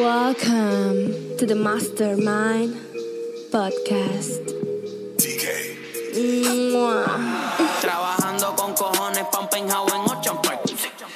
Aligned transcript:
Welcome 0.00 1.36
to 1.38 1.46
the 1.46 1.54
Mastermind 1.54 2.74
Podcast. 3.52 4.42
Trabajando 7.80 8.56
con 8.56 8.74
cojones 8.74 9.24
un 9.40 9.48
penthouse 9.48 9.92
en 9.92 10.00
Ocean 10.00 10.42
Park 10.42 10.62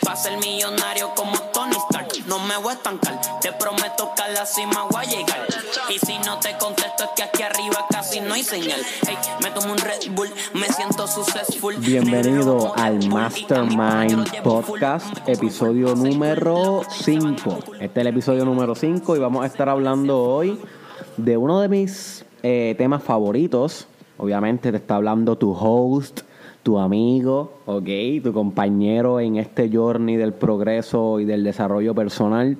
Pa' 0.05 0.15
ser 0.15 0.39
millonario 0.39 1.13
como 1.17 1.37
Tony 1.53 1.75
Stark. 1.91 2.25
No 2.29 2.39
me 2.39 2.57
voy 2.59 2.71
a 2.71 2.75
estancar 2.75 3.21
Te 3.41 3.53
prometo 3.53 4.13
que 4.15 4.23
a 4.23 4.29
la 4.29 4.47
cima 4.47 4.87
voy 4.89 5.05
a 5.05 5.09
llegar 5.09 5.48
Y 5.91 5.99
si 5.99 6.19
no 6.25 6.39
te 6.39 6.57
contesto 6.59 7.05
es 7.05 7.11
que 7.15 7.23
aquí 7.25 7.43
arriba 7.43 7.85
casi 7.91 8.21
no 8.21 8.33
hay 8.33 8.43
señal 8.43 8.81
Hey, 9.07 9.17
me 9.43 9.51
tomo 9.51 9.73
un 9.73 9.79
Red 9.79 10.15
Bull 10.15 10.29
Me 10.55 10.67
siento 10.69 11.07
successful 11.07 11.77
Bienvenido 11.77 12.73
al 12.75 13.07
Mastermind 13.09 14.41
Podcast, 14.43 15.29
episodio 15.29 15.95
número 15.95 16.81
5. 16.89 17.59
Este 17.81 17.85
es 17.85 17.97
el 17.97 18.07
episodio 18.07 18.47
número 18.47 18.75
5 18.75 19.17
y 19.17 19.19
vamos 19.19 19.45
a 19.45 19.47
estar 19.47 19.69
hablando 19.69 20.23
hoy 20.23 20.59
de 21.19 21.37
uno 21.37 21.61
de 21.61 21.69
mis 21.69 22.25
eh, 22.43 22.75
temas 22.79 23.03
favoritos. 23.03 23.89
Obviamente 24.17 24.71
te 24.71 24.79
está 24.79 24.97
hablando 24.97 25.37
tu 25.37 25.53
host, 25.53 26.23
tu 26.63 26.79
amigo, 26.79 27.59
ok, 27.67 27.89
tu 28.23 28.33
compañero 28.33 29.21
en 29.21 29.37
este 29.37 29.69
journey 29.71 30.17
del 30.17 30.33
progreso 30.33 31.21
y 31.21 31.27
del 31.27 31.45
desarrollo 31.45 31.95
personal, 31.95 32.57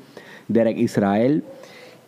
Derek 0.49 0.77
Israel. 0.77 1.43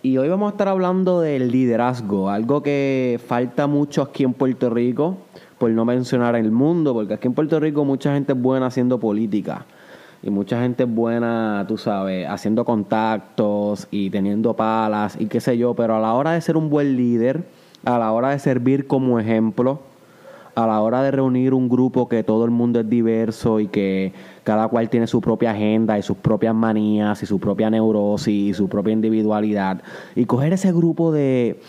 Y 0.02 0.16
hoy 0.16 0.30
vamos 0.30 0.46
a 0.46 0.52
estar 0.52 0.66
hablando 0.66 1.20
del 1.20 1.50
liderazgo, 1.50 2.30
algo 2.30 2.62
que 2.62 3.20
falta 3.26 3.66
mucho 3.66 4.00
aquí 4.00 4.24
en 4.24 4.32
Puerto 4.32 4.70
Rico, 4.70 5.18
por 5.58 5.70
no 5.72 5.84
mencionar 5.84 6.36
el 6.36 6.50
mundo, 6.50 6.94
porque 6.94 7.12
aquí 7.12 7.28
en 7.28 7.34
Puerto 7.34 7.60
Rico 7.60 7.84
mucha 7.84 8.14
gente 8.14 8.32
es 8.32 8.40
buena 8.40 8.64
haciendo 8.64 8.98
política. 8.98 9.66
Y 10.22 10.30
mucha 10.30 10.58
gente 10.62 10.84
es 10.84 10.94
buena, 10.94 11.66
tú 11.68 11.76
sabes, 11.76 12.26
haciendo 12.26 12.64
contactos 12.64 13.88
y 13.90 14.08
teniendo 14.08 14.56
palas 14.56 15.20
y 15.20 15.26
qué 15.26 15.38
sé 15.38 15.58
yo, 15.58 15.74
pero 15.74 15.96
a 15.96 16.00
la 16.00 16.14
hora 16.14 16.30
de 16.30 16.40
ser 16.40 16.56
un 16.56 16.70
buen 16.70 16.96
líder, 16.96 17.44
a 17.84 17.98
la 17.98 18.10
hora 18.12 18.30
de 18.30 18.38
servir 18.38 18.86
como 18.86 19.20
ejemplo, 19.20 19.80
a 20.54 20.66
la 20.66 20.80
hora 20.80 21.02
de 21.02 21.10
reunir 21.10 21.52
un 21.52 21.68
grupo 21.68 22.08
que 22.08 22.22
todo 22.22 22.46
el 22.46 22.50
mundo 22.50 22.80
es 22.80 22.88
diverso 22.88 23.60
y 23.60 23.66
que 23.66 24.14
cada 24.44 24.68
cual 24.68 24.88
tiene 24.88 25.06
su 25.06 25.20
propia 25.20 25.52
agenda 25.52 25.98
y 25.98 26.02
sus 26.02 26.16
propias 26.16 26.54
manías 26.54 27.22
y 27.22 27.26
su 27.26 27.38
propia 27.38 27.70
neurosis 27.70 28.28
y 28.28 28.54
su 28.54 28.68
propia 28.68 28.92
individualidad, 28.92 29.82
y 30.14 30.24
coger 30.24 30.52
ese 30.52 30.72
grupo 30.72 31.12
de, 31.12 31.60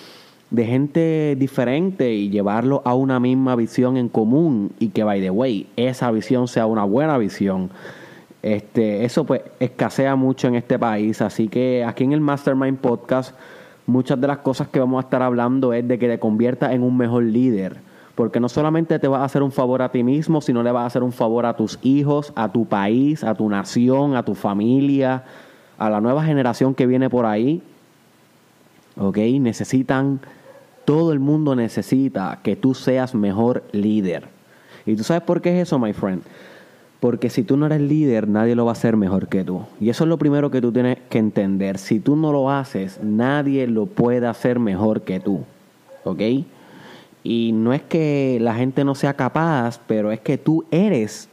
de 0.50 0.66
gente 0.66 1.36
diferente 1.38 2.14
y 2.14 2.30
llevarlo 2.30 2.82
a 2.86 2.94
una 2.94 3.20
misma 3.20 3.56
visión 3.56 3.98
en 3.98 4.10
común 4.10 4.72
y 4.80 4.90
que, 4.90 5.04
by 5.04 5.22
the 5.22 5.30
way, 5.30 5.68
esa 5.76 6.12
visión 6.12 6.48
sea 6.48 6.66
una 6.66 6.84
buena 6.84 7.18
visión. 7.18 7.70
Este, 8.44 9.06
eso 9.06 9.24
pues 9.24 9.42
escasea 9.60 10.16
mucho 10.16 10.48
en 10.48 10.56
este 10.56 10.80
país, 10.80 11.22
así 11.22 11.48
que 11.48 11.86
aquí 11.86 12.04
en 12.04 12.12
el 12.12 12.22
Mastermind 12.22 12.80
Podcast 12.80 13.36
muchas 13.86 14.20
de 14.20 14.28
las 14.28 14.40
cosas 14.40 14.68
que 14.68 14.80
vamos 14.80 15.04
a 15.04 15.06
estar 15.06 15.22
hablando 15.22 15.74
es 15.74 15.88
de 15.88 16.00
que 16.00 16.08
te 16.08 16.20
conviertas 16.20 16.72
en 16.72 16.84
un 16.84 16.98
mejor 16.98 17.24
líder, 17.24 17.78
porque 18.22 18.40
no 18.40 18.50
solamente 18.50 19.00
te 19.00 19.08
vas 19.08 19.22
a 19.22 19.24
hacer 19.24 19.42
un 19.42 19.52
favor 19.52 19.82
a 19.82 19.90
ti 19.90 20.04
mismo, 20.04 20.42
sino 20.42 20.62
le 20.62 20.72
vas 20.72 20.84
a 20.84 20.86
hacer 20.86 21.02
un 21.02 21.12
favor 21.12 21.48
a 21.48 21.56
tus 21.56 21.80
hijos, 21.82 22.34
a 22.36 22.52
tu 22.52 22.68
país, 22.68 23.24
a 23.24 23.34
tu 23.34 23.50
nación, 23.50 24.16
a 24.16 24.22
tu 24.22 24.36
familia, 24.36 25.24
a 25.80 25.90
la 25.90 26.02
nueva 26.02 26.24
generación 26.24 26.76
que 26.76 26.86
viene 26.86 27.10
por 27.10 27.26
ahí. 27.26 27.64
¿Ok? 28.96 29.18
Necesitan, 29.18 30.20
todo 30.86 31.14
el 31.14 31.20
mundo 31.20 31.56
necesita 31.56 32.42
que 32.44 32.56
tú 32.56 32.76
seas 32.76 33.16
mejor 33.16 33.64
líder. 33.72 34.28
¿Y 34.86 34.96
tú 34.96 35.04
sabes 35.04 35.24
por 35.24 35.42
qué 35.42 35.60
es 35.60 35.68
eso, 35.68 35.80
my 35.80 35.92
friend? 35.92 36.22
Porque 37.00 37.32
si 37.32 37.42
tú 37.42 37.58
no 37.58 37.66
eres 37.66 37.82
líder, 37.82 38.28
nadie 38.28 38.54
lo 38.54 38.66
va 38.66 38.72
a 38.74 38.74
hacer 38.74 38.98
mejor 38.98 39.30
que 39.30 39.44
tú. 39.44 39.64
Y 39.80 39.90
eso 39.90 40.04
es 40.04 40.08
lo 40.08 40.20
primero 40.20 40.52
que 40.52 40.62
tú 40.62 40.72
tienes 40.72 41.00
que 41.10 41.18
entender. 41.18 41.80
Si 41.80 42.00
tú 42.00 42.16
no 42.16 42.32
lo 42.32 42.52
haces, 42.52 43.00
nadie 43.02 43.66
lo 43.66 43.88
puede 43.88 44.28
hacer 44.28 44.60
mejor 44.60 45.02
que 45.02 45.20
tú. 45.20 45.40
¿Ok? 46.04 46.22
Y 47.24 47.52
no 47.54 47.74
es 47.74 47.82
que 47.84 48.40
la 48.42 48.56
gente 48.56 48.84
no 48.84 48.96
sea 48.96 49.14
capaz, 49.14 49.80
pero 49.88 50.12
es 50.12 50.20
que 50.20 50.38
tú 50.38 50.66
eres 50.72 51.30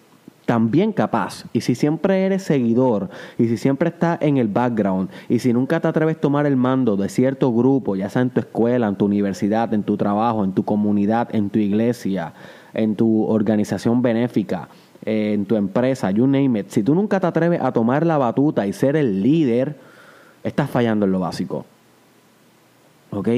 también 0.48 0.92
capaz. 0.92 1.44
Y 1.52 1.60
si 1.60 1.74
siempre 1.74 2.24
eres 2.24 2.42
seguidor, 2.42 3.10
y 3.36 3.48
si 3.48 3.58
siempre 3.58 3.90
estás 3.90 4.20
en 4.22 4.38
el 4.38 4.48
background, 4.48 5.10
y 5.28 5.40
si 5.40 5.52
nunca 5.52 5.78
te 5.78 5.88
atreves 5.88 6.16
a 6.16 6.20
tomar 6.20 6.46
el 6.46 6.56
mando 6.56 6.96
de 6.96 7.10
cierto 7.10 7.52
grupo, 7.52 7.96
ya 7.96 8.08
sea 8.08 8.22
en 8.22 8.30
tu 8.30 8.40
escuela, 8.40 8.88
en 8.88 8.96
tu 8.96 9.04
universidad, 9.04 9.74
en 9.74 9.82
tu 9.82 9.98
trabajo, 9.98 10.44
en 10.44 10.52
tu 10.52 10.64
comunidad, 10.64 11.34
en 11.34 11.50
tu 11.50 11.58
iglesia, 11.58 12.32
en 12.72 12.96
tu 12.96 13.26
organización 13.26 14.00
benéfica, 14.00 14.68
eh, 15.04 15.32
en 15.34 15.44
tu 15.44 15.54
empresa, 15.54 16.10
you 16.12 16.26
name 16.26 16.60
it, 16.60 16.70
si 16.70 16.82
tú 16.82 16.94
nunca 16.94 17.20
te 17.20 17.26
atreves 17.26 17.60
a 17.60 17.70
tomar 17.70 18.06
la 18.06 18.16
batuta 18.16 18.66
y 18.66 18.72
ser 18.72 18.96
el 18.96 19.22
líder, 19.22 19.76
estás 20.44 20.70
fallando 20.70 21.04
en 21.04 21.12
lo 21.12 21.20
básico. 21.20 21.66
¿Ok? 23.10 23.28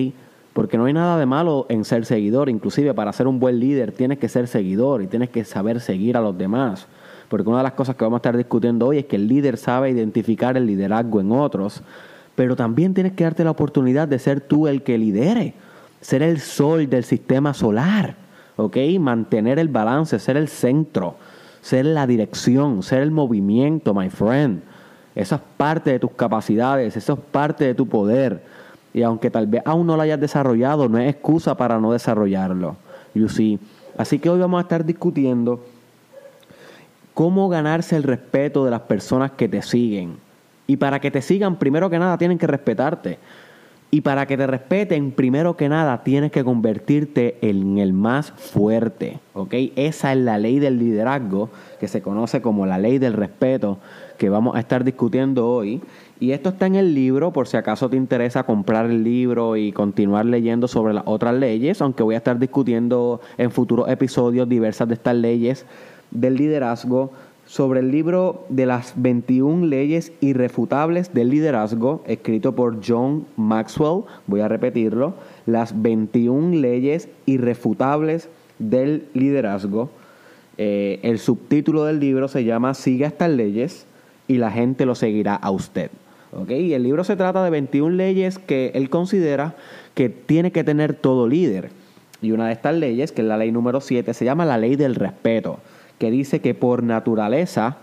Porque 0.52 0.76
no 0.76 0.86
hay 0.86 0.92
nada 0.92 1.18
de 1.18 1.26
malo 1.26 1.66
en 1.68 1.84
ser 1.84 2.04
seguidor. 2.04 2.48
Inclusive 2.48 2.92
para 2.94 3.12
ser 3.12 3.26
un 3.26 3.38
buen 3.38 3.60
líder 3.60 3.92
tienes 3.92 4.18
que 4.18 4.28
ser 4.28 4.48
seguidor 4.48 5.02
y 5.02 5.06
tienes 5.06 5.30
que 5.30 5.44
saber 5.44 5.80
seguir 5.80 6.16
a 6.16 6.20
los 6.20 6.36
demás. 6.36 6.86
Porque 7.28 7.48
una 7.48 7.58
de 7.58 7.64
las 7.64 7.74
cosas 7.74 7.94
que 7.94 8.04
vamos 8.04 8.16
a 8.16 8.20
estar 8.20 8.36
discutiendo 8.36 8.88
hoy 8.88 8.98
es 8.98 9.04
que 9.06 9.16
el 9.16 9.28
líder 9.28 9.56
sabe 9.56 9.90
identificar 9.90 10.56
el 10.56 10.66
liderazgo 10.66 11.20
en 11.20 11.30
otros. 11.30 11.82
Pero 12.34 12.56
también 12.56 12.94
tienes 12.94 13.12
que 13.12 13.24
darte 13.24 13.44
la 13.44 13.52
oportunidad 13.52 14.08
de 14.08 14.18
ser 14.18 14.40
tú 14.40 14.66
el 14.66 14.82
que 14.82 14.98
lidere. 14.98 15.54
Ser 16.00 16.22
el 16.22 16.40
sol 16.40 16.90
del 16.90 17.04
sistema 17.04 17.54
solar. 17.54 18.16
¿Ok? 18.56 18.76
Mantener 18.98 19.58
el 19.58 19.68
balance, 19.68 20.18
ser 20.18 20.36
el 20.36 20.48
centro. 20.48 21.16
Ser 21.60 21.86
la 21.86 22.06
dirección, 22.06 22.82
ser 22.82 23.02
el 23.02 23.12
movimiento, 23.12 23.94
my 23.94 24.10
friend. 24.10 24.62
Eso 25.14 25.34
es 25.34 25.40
parte 25.56 25.90
de 25.90 25.98
tus 25.98 26.12
capacidades, 26.12 26.96
eso 26.96 27.12
es 27.14 27.18
parte 27.30 27.64
de 27.64 27.74
tu 27.74 27.86
poder. 27.86 28.42
Y 28.92 29.02
aunque 29.02 29.30
tal 29.30 29.46
vez 29.46 29.62
aún 29.64 29.86
no 29.86 29.96
lo 29.96 30.02
hayas 30.02 30.20
desarrollado, 30.20 30.88
no 30.88 30.98
es 30.98 31.10
excusa 31.10 31.56
para 31.56 31.78
no 31.78 31.92
desarrollarlo. 31.92 32.76
You 33.14 33.28
see. 33.28 33.58
Así 33.96 34.18
que 34.18 34.30
hoy 34.30 34.40
vamos 34.40 34.58
a 34.58 34.62
estar 34.62 34.84
discutiendo 34.84 35.64
cómo 37.14 37.48
ganarse 37.48 37.96
el 37.96 38.02
respeto 38.02 38.64
de 38.64 38.70
las 38.70 38.80
personas 38.82 39.32
que 39.32 39.48
te 39.48 39.62
siguen. 39.62 40.16
Y 40.66 40.76
para 40.76 41.00
que 41.00 41.10
te 41.10 41.20
sigan, 41.20 41.56
primero 41.56 41.90
que 41.90 41.98
nada, 41.98 42.16
tienen 42.16 42.38
que 42.38 42.46
respetarte. 42.46 43.18
Y 43.92 44.02
para 44.02 44.26
que 44.26 44.36
te 44.36 44.46
respeten, 44.46 45.10
primero 45.10 45.56
que 45.56 45.68
nada, 45.68 46.04
tienes 46.04 46.30
que 46.30 46.44
convertirte 46.44 47.38
en 47.42 47.78
el 47.78 47.92
más 47.92 48.30
fuerte. 48.30 49.18
¿Ok? 49.34 49.52
Esa 49.74 50.12
es 50.12 50.18
la 50.18 50.38
ley 50.38 50.60
del 50.60 50.78
liderazgo, 50.78 51.50
que 51.80 51.88
se 51.88 52.00
conoce 52.00 52.40
como 52.40 52.66
la 52.66 52.78
ley 52.78 52.98
del 52.98 53.14
respeto, 53.14 53.78
que 54.16 54.28
vamos 54.28 54.54
a 54.54 54.60
estar 54.60 54.84
discutiendo 54.84 55.48
hoy. 55.48 55.82
Y 56.20 56.32
esto 56.32 56.50
está 56.50 56.66
en 56.66 56.74
el 56.74 56.94
libro, 56.94 57.32
por 57.32 57.48
si 57.48 57.56
acaso 57.56 57.88
te 57.88 57.96
interesa 57.96 58.42
comprar 58.42 58.84
el 58.84 59.02
libro 59.02 59.56
y 59.56 59.72
continuar 59.72 60.26
leyendo 60.26 60.68
sobre 60.68 60.92
las 60.92 61.04
otras 61.06 61.34
leyes, 61.34 61.80
aunque 61.80 62.02
voy 62.02 62.14
a 62.14 62.18
estar 62.18 62.38
discutiendo 62.38 63.22
en 63.38 63.50
futuros 63.50 63.88
episodios 63.88 64.46
diversas 64.46 64.86
de 64.86 64.94
estas 64.94 65.16
leyes 65.16 65.64
del 66.10 66.36
liderazgo 66.36 67.10
sobre 67.46 67.80
el 67.80 67.90
libro 67.90 68.44
de 68.50 68.66
las 68.66 68.92
21 68.96 69.64
leyes 69.64 70.12
irrefutables 70.20 71.14
del 71.14 71.30
liderazgo, 71.30 72.04
escrito 72.06 72.54
por 72.54 72.80
John 72.86 73.24
Maxwell. 73.36 74.02
Voy 74.26 74.40
a 74.40 74.48
repetirlo. 74.48 75.14
Las 75.46 75.80
21 75.80 76.56
leyes 76.56 77.08
irrefutables 77.24 78.28
del 78.58 79.06
liderazgo. 79.14 79.88
Eh, 80.58 81.00
el 81.02 81.18
subtítulo 81.18 81.84
del 81.86 81.98
libro 81.98 82.28
se 82.28 82.44
llama 82.44 82.74
Siga 82.74 83.08
estas 83.08 83.30
leyes 83.30 83.86
y 84.28 84.36
la 84.36 84.50
gente 84.50 84.84
lo 84.84 84.94
seguirá 84.94 85.34
a 85.34 85.50
usted. 85.50 85.90
¿Okay? 86.32 86.66
Y 86.66 86.74
el 86.74 86.82
libro 86.82 87.04
se 87.04 87.16
trata 87.16 87.42
de 87.42 87.50
21 87.50 87.96
leyes 87.96 88.38
que 88.38 88.70
él 88.74 88.90
considera 88.90 89.56
que 89.94 90.08
tiene 90.08 90.52
que 90.52 90.64
tener 90.64 90.94
todo 90.94 91.26
líder. 91.26 91.70
Y 92.22 92.32
una 92.32 92.46
de 92.46 92.52
estas 92.52 92.74
leyes, 92.74 93.12
que 93.12 93.22
es 93.22 93.28
la 93.28 93.36
ley 93.36 93.50
número 93.50 93.80
7, 93.80 94.14
se 94.14 94.24
llama 94.24 94.44
la 94.44 94.58
ley 94.58 94.76
del 94.76 94.94
respeto 94.94 95.58
que 96.00 96.10
dice 96.10 96.40
que 96.40 96.54
por 96.54 96.82
naturaleza 96.82 97.76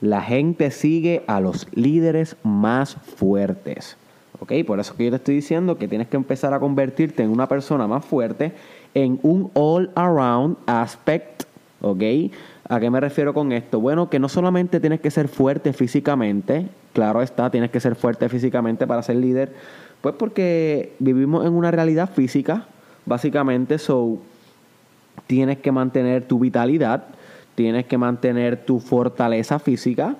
la 0.00 0.20
gente 0.20 0.72
sigue 0.72 1.22
a 1.28 1.40
los 1.40 1.68
líderes 1.72 2.36
más 2.42 2.96
fuertes. 3.16 3.96
¿Ok? 4.40 4.52
Por 4.66 4.80
eso 4.80 4.96
que 4.96 5.04
yo 5.04 5.10
te 5.10 5.16
estoy 5.16 5.36
diciendo 5.36 5.78
que 5.78 5.86
tienes 5.86 6.08
que 6.08 6.16
empezar 6.16 6.52
a 6.52 6.58
convertirte 6.58 7.22
en 7.22 7.30
una 7.30 7.48
persona 7.48 7.86
más 7.86 8.04
fuerte, 8.04 8.52
en 8.94 9.20
un 9.22 9.52
all-around 9.54 10.56
aspect. 10.66 11.44
¿Ok? 11.82 12.02
¿A 12.68 12.80
qué 12.80 12.90
me 12.90 13.00
refiero 13.00 13.34
con 13.34 13.50
esto? 13.52 13.80
Bueno, 13.80 14.08
que 14.08 14.20
no 14.20 14.28
solamente 14.28 14.78
tienes 14.80 15.00
que 15.00 15.10
ser 15.10 15.28
fuerte 15.28 15.72
físicamente, 15.72 16.68
claro 16.92 17.22
está, 17.22 17.50
tienes 17.50 17.70
que 17.70 17.80
ser 17.80 17.96
fuerte 17.96 18.28
físicamente 18.28 18.86
para 18.86 19.02
ser 19.02 19.16
líder, 19.16 19.52
pues 20.00 20.14
porque 20.14 20.92
vivimos 21.00 21.44
en 21.44 21.54
una 21.54 21.72
realidad 21.72 22.08
física, 22.08 22.66
básicamente, 23.04 23.78
so 23.78 24.18
tienes 25.26 25.58
que 25.58 25.72
mantener 25.72 26.24
tu 26.24 26.38
vitalidad, 26.38 27.04
tienes 27.56 27.86
que 27.86 27.98
mantener 27.98 28.64
tu 28.64 28.78
fortaleza 28.78 29.58
física 29.58 30.14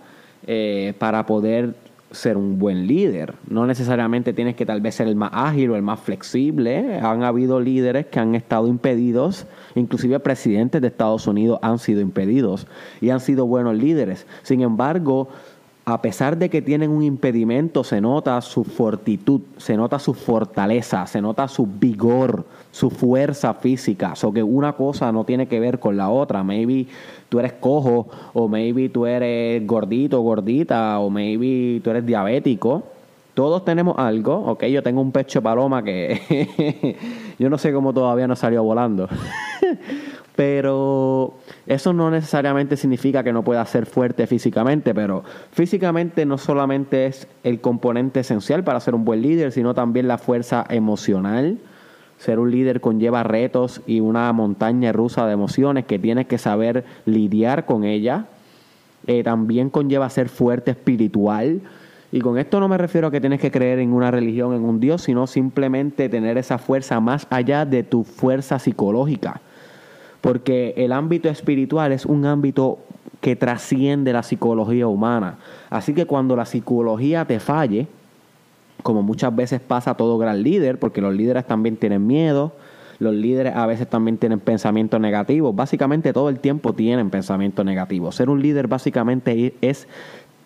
eh, 0.47 0.95
para 0.99 1.25
poder 1.27 1.75
ser 2.13 2.37
un 2.37 2.59
buen 2.59 2.87
líder. 2.87 3.35
No 3.49 3.67
necesariamente 3.67 4.33
tienes 4.33 4.55
que 4.55 4.67
tal 4.67 4.81
vez 4.81 4.95
ser 4.95 5.09
el 5.09 5.17
más 5.17 5.31
ágil 5.33 5.71
o 5.71 5.77
el 5.77 5.83
más 5.83 6.01
flexible. 6.01 6.99
Han 7.01 7.25
habido 7.25 7.61
líderes 7.61 8.07
que 8.07 8.21
han 8.21 8.35
estado 8.35 8.69
impedidos, 8.69 9.47
inclusive 9.75 10.21
presidentes 10.21 10.81
de 10.81 10.89
Estados 10.89 11.27
Unidos 11.27 11.59
han 11.63 11.79
sido 11.79 12.01
impedidos 12.01 12.67
y 13.01 13.11
han 13.11 13.21
sido 13.21 13.47
buenos 13.47 13.77
líderes. 13.77 14.27
Sin 14.43 14.61
embargo, 14.61 15.29
a 15.85 16.01
pesar 16.01 16.37
de 16.37 16.49
que 16.49 16.63
tienen 16.63 16.91
un 16.91 17.03
impedimento, 17.03 17.83
se 17.83 18.01
nota 18.01 18.41
su 18.41 18.63
fortitud, 18.63 19.41
se 19.57 19.77
nota 19.77 19.99
su 19.99 20.15
fortaleza, 20.15 21.07
se 21.09 21.21
nota 21.21 21.49
su 21.49 21.67
vigor, 21.67 22.45
su 22.71 22.89
fuerza 22.89 23.55
física. 23.55 24.15
O 24.23 24.33
que 24.33 24.45
una 24.45 24.75
cosa 24.75 25.11
no 25.11 25.25
tiene 25.25 25.49
que 25.49 25.59
ver 25.59 25.81
con 25.81 25.97
la 25.97 26.09
otra. 26.09 26.45
Maybe 26.45 26.87
tú 27.29 27.41
eres 27.41 27.55
cojo, 27.55 28.09
o 28.33 28.47
maybe 28.47 28.91
tú 28.91 29.07
eres 29.07 29.67
gordito, 29.67 30.21
gordita, 30.21 31.01
o 31.01 31.11
maybe 31.11 31.81
tú 31.83 31.91
eres 31.91 32.07
diabético. 32.07 32.85
Todos 33.35 33.65
tenemos 33.65 33.99
algo, 33.99 34.35
ok, 34.35 34.65
yo 34.65 34.83
tengo 34.83 35.01
un 35.01 35.11
pecho 35.11 35.43
paloma 35.43 35.83
que 35.83 36.97
yo 37.39 37.49
no 37.49 37.57
sé 37.57 37.73
cómo 37.73 37.93
todavía 37.93 38.29
no 38.29 38.37
salió 38.37 38.63
volando. 38.63 39.09
Pero 40.35 41.35
eso 41.67 41.93
no 41.93 42.11
necesariamente 42.11 42.77
significa 42.77 43.23
que 43.23 43.33
no 43.33 43.45
pueda 43.45 43.65
ser 43.67 43.85
fuerte 43.87 44.27
físicamente, 44.27 44.95
pero 44.95 45.25
físicamente 45.51 46.25
no 46.25 46.39
solamente 46.39 47.07
es 47.07 47.29
el 47.45 47.61
componente 47.61 48.21
esencial 48.21 48.65
para 48.65 48.81
ser 48.81 48.95
un 48.95 49.05
buen 49.05 49.21
líder, 49.21 49.53
sino 49.53 49.75
también 49.75 50.09
la 50.09 50.19
fuerza 50.19 50.65
emocional. 50.71 51.59
Ser 52.17 52.39
un 52.39 52.51
líder 52.51 52.81
conlleva 52.81 53.25
retos 53.25 53.83
y 53.87 54.01
una 54.01 54.33
montaña 54.33 54.93
rusa 54.93 55.27
de 55.27 55.33
emociones 55.33 55.85
que 55.85 55.99
tienes 55.99 56.27
que 56.27 56.39
saber 56.39 56.85
lidiar 57.05 57.67
con 57.67 57.85
ella. 57.85 58.27
Eh, 59.07 59.25
también 59.25 59.69
conlleva 59.69 60.09
ser 60.09 60.29
fuerte 60.29 60.71
espiritual. 60.71 61.61
Y 62.11 62.21
con 62.21 62.39
esto 62.39 62.61
no 62.61 62.69
me 62.69 62.79
refiero 62.79 63.09
a 63.09 63.11
que 63.11 63.21
tienes 63.21 63.41
que 63.41 63.51
creer 63.51 63.81
en 63.81 63.93
una 63.93 64.11
religión, 64.11 64.55
en 64.55 64.63
un 64.63 64.81
Dios, 64.81 65.03
sino 65.03 65.27
simplemente 65.27 66.09
tener 66.09 66.39
esa 66.39 66.59
fuerza 66.59 67.01
más 67.01 67.27
allá 67.29 67.67
de 67.67 67.83
tu 67.83 68.05
fuerza 68.05 68.59
psicológica 68.59 69.41
porque 70.23 70.73
el 70.79 70.93
ámbito 70.93 71.29
espiritual 71.29 71.93
es 71.93 72.07
un 72.07 72.25
ámbito 72.25 72.79
que 73.21 73.37
trasciende 73.37 74.13
la 74.13 74.23
psicología 74.23 74.87
humana. 74.87 75.37
Así 75.69 75.93
que 75.93 76.07
cuando 76.07 76.35
la 76.37 76.47
psicología 76.47 77.25
te 77.27 77.39
falle, 77.39 77.89
como 78.83 79.03
muchas 79.03 79.35
veces 79.35 79.61
pasa 79.61 79.91
a 79.91 79.97
todo 79.97 80.17
gran 80.19 80.43
líder, 80.43 80.79
porque 80.79 81.01
los 81.01 81.15
líderes 81.15 81.47
también 81.47 81.77
tienen 81.77 82.07
miedo, 82.07 82.53
los 83.01 83.15
líderes 83.15 83.55
a 83.57 83.67
veces 83.67 83.91
también 83.91 84.17
tienen 84.17 84.39
pensamientos 84.39 85.01
negativos, 85.01 85.55
básicamente 85.55 86.13
todo 86.13 86.29
el 86.29 86.39
tiempo 86.39 86.73
tienen 86.73 87.11
pensamientos 87.11 87.65
negativos. 87.65 88.15
Ser 88.15 88.31
un 88.31 88.41
líder 88.41 88.69
básicamente 88.69 89.55
es, 89.61 89.89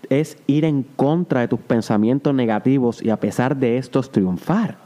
es 0.09 0.39
ir 0.47 0.65
en 0.65 0.83
contra 0.83 1.41
de 1.41 1.49
tus 1.49 1.61
pensamientos 1.61 2.35
negativos 2.35 3.03
y 3.03 3.11
a 3.11 3.21
pesar 3.21 3.57
de 3.57 3.77
estos 3.77 4.11
triunfar. 4.11 4.79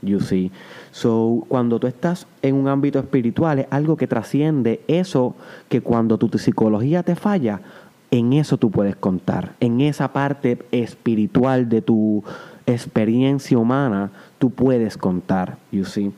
You 0.00 0.20
see. 0.20 0.50
So, 0.92 1.44
cuando 1.48 1.80
tú 1.80 1.86
estás 1.86 2.26
en 2.42 2.54
un 2.54 2.68
ámbito 2.68 2.98
espiritual, 2.98 3.60
es 3.60 3.66
algo 3.70 3.96
que 3.96 4.06
trasciende 4.06 4.82
eso 4.88 5.34
que 5.70 5.80
cuando 5.80 6.18
tu 6.18 6.28
psicología 6.38 7.02
te 7.02 7.16
falla, 7.16 7.62
en 8.10 8.34
eso 8.34 8.58
tú 8.58 8.70
puedes 8.70 8.94
contar. 8.94 9.54
En 9.58 9.80
esa 9.80 10.12
parte 10.12 10.58
espiritual 10.70 11.70
de 11.70 11.80
tu 11.80 12.22
experiencia 12.66 13.56
humana, 13.56 14.10
tú 14.38 14.50
puedes 14.50 14.98
contar, 14.98 15.56
you 15.72 15.86
see. 15.86 16.12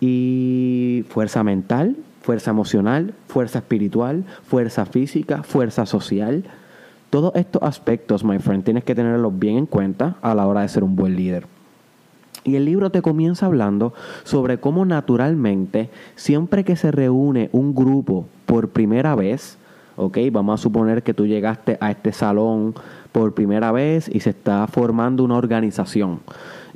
Y 0.00 1.04
fuerza 1.08 1.42
mental, 1.42 1.96
fuerza 2.22 2.52
emocional, 2.52 3.12
fuerza 3.26 3.58
espiritual, 3.58 4.24
fuerza 4.44 4.86
física, 4.86 5.42
fuerza 5.42 5.84
social. 5.84 6.44
Todos 7.10 7.34
estos 7.34 7.60
aspectos, 7.64 8.22
my 8.22 8.38
friend, 8.38 8.62
tienes 8.62 8.84
que 8.84 8.94
tenerlos 8.94 9.36
bien 9.36 9.56
en 9.56 9.66
cuenta 9.66 10.16
a 10.22 10.32
la 10.36 10.46
hora 10.46 10.60
de 10.60 10.68
ser 10.68 10.84
un 10.84 10.94
buen 10.94 11.16
líder. 11.16 11.55
Y 12.46 12.54
el 12.54 12.64
libro 12.64 12.90
te 12.90 13.02
comienza 13.02 13.46
hablando 13.46 13.92
sobre 14.22 14.58
cómo 14.58 14.84
naturalmente, 14.84 15.90
siempre 16.14 16.62
que 16.62 16.76
se 16.76 16.92
reúne 16.92 17.50
un 17.50 17.74
grupo 17.74 18.26
por 18.46 18.68
primera 18.68 19.16
vez, 19.16 19.58
ok, 19.96 20.18
vamos 20.30 20.60
a 20.60 20.62
suponer 20.62 21.02
que 21.02 21.12
tú 21.12 21.26
llegaste 21.26 21.76
a 21.80 21.90
este 21.90 22.12
salón 22.12 22.74
por 23.10 23.34
primera 23.34 23.72
vez 23.72 24.08
y 24.08 24.20
se 24.20 24.30
está 24.30 24.66
formando 24.68 25.24
una 25.24 25.36
organización. 25.36 26.20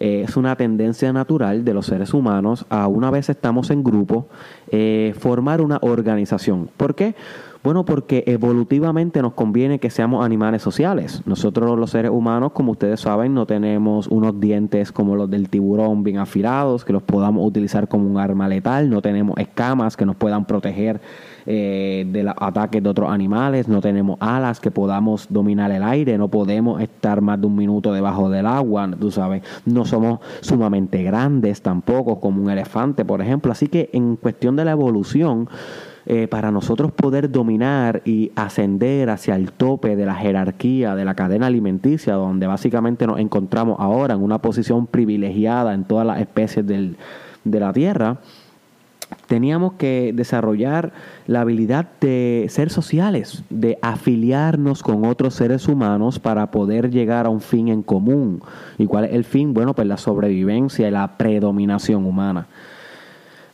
Eh, 0.01 0.25
es 0.27 0.37
una 0.37 0.57
tendencia 0.57 1.13
natural 1.13 1.65
de 1.65 1.75
los 1.75 1.87
seres 1.87 2.15
humanos 2.15 2.67
a 2.69 2.89
una 2.89 3.11
vez 3.13 3.29
estamos 3.29 3.71
en 3.71 3.85
grupo, 3.85 4.27
eh, 4.73 5.15
formar 5.19 5.61
una 5.61 5.79
organización. 5.83 6.69
¿Por 6.77 6.97
qué? 6.97 7.15
Bueno, 7.63 7.85
porque 7.85 8.25
evolutivamente 8.27 9.21
nos 9.21 9.35
conviene 9.35 9.79
que 9.79 9.91
seamos 9.91 10.25
animales 10.25 10.63
sociales. 10.63 11.21
Nosotros 11.27 11.79
los 11.79 11.91
seres 11.91 12.11
humanos, 12.11 12.53
como 12.53 12.73
ustedes 12.73 13.01
saben, 13.01 13.35
no 13.35 13.45
tenemos 13.45 14.09
unos 14.09 14.41
dientes 14.41 14.93
como 14.93 15.15
los 15.15 15.29
del 15.29 15.51
tiburón 15.51 16.03
bien 16.03 16.17
afilados, 16.17 16.87
que 16.87 16.95
los 16.95 17.03
podamos 17.03 17.47
utilizar 17.47 17.87
como 17.87 18.09
un 18.09 18.17
arma 18.17 18.49
letal, 18.49 18.89
no 18.89 19.03
tenemos 19.03 19.37
escamas 19.37 19.99
que 19.99 20.07
nos 20.07 20.17
puedan 20.17 20.47
proteger 20.47 21.03
eh, 21.45 22.07
de 22.11 22.23
los 22.23 22.35
ataques 22.39 22.83
de 22.83 22.89
otros 22.89 23.11
animales, 23.11 23.69
no 23.69 23.83
tenemos 23.83 24.17
alas 24.21 24.59
que 24.59 24.71
podamos 24.71 25.27
dominar 25.29 25.71
el 25.71 25.83
aire, 25.83 26.17
no 26.17 26.29
podemos 26.29 26.81
estar 26.81 27.21
más 27.21 27.39
de 27.39 27.47
un 27.47 27.57
minuto 27.57 27.93
debajo 27.93 28.31
del 28.31 28.47
agua, 28.47 28.89
tú 28.99 29.11
sabes, 29.11 29.43
no 29.67 29.85
somos 29.85 30.21
sumamente 30.41 31.03
grandes 31.03 31.61
tampoco 31.61 32.21
como 32.21 32.43
un 32.43 32.49
elefante, 32.49 33.05
por 33.05 33.21
ejemplo. 33.21 33.53
Así 33.53 33.69
que 33.69 33.91
en 33.93 34.17
cuestión 34.17 34.57
de 34.57 34.65
la 34.65 34.71
evolución, 34.71 35.47
eh, 36.07 36.29
para 36.29 36.51
nosotros 36.51 36.93
poder 36.93 37.31
dominar 37.31 38.03
y 38.05 38.33
ascender 38.35 39.11
hacia 39.11 39.37
el 39.37 39.53
tope 39.53 39.97
de 39.97 40.07
la 40.07 40.15
jerarquía 40.15 40.95
de 40.95 41.05
la 41.05 41.15
cadena 41.15 41.47
alimenticia, 41.47 42.15
donde 42.15 42.47
básicamente 42.47 43.07
nos 43.07 43.19
encontramos 43.19 43.77
ahora 43.79 44.15
en 44.15 44.23
una 44.23 44.39
posición 44.39 44.87
privilegiada 44.87 45.75
en 45.75 45.85
todas 45.85 46.07
las 46.07 46.21
especies 46.21 46.67
del, 46.67 46.97
de 47.45 47.61
la 47.61 47.73
Tierra, 47.73 48.19
teníamos 49.27 49.75
que 49.75 50.13
desarrollar 50.15 50.93
la 51.27 51.43
habilidad 51.43 51.87
de 52.01 52.47
ser 52.49 52.71
sociales, 52.71 53.43
de 53.51 53.79
afiliarnos 53.83 54.83
con 54.83 55.05
otros 55.05 55.35
seres 55.35 55.69
humanos 55.69 56.19
para 56.19 56.51
poder 56.51 56.91
llegar 56.91 57.27
a 57.27 57.31
un 57.31 57.41
fin 57.41 57.69
en 57.69 57.83
común. 57.83 58.43
¿Y 58.79 58.87
cuál 58.87 59.05
es 59.05 59.13
el 59.13 59.25
fin? 59.25 59.55
Bueno, 59.55 59.75
pues 59.75 59.87
la 59.87 59.97
sobrevivencia 59.97 60.89
y 60.89 60.91
la 60.91 61.17
predominación 61.17 62.07
humana. 62.07 62.47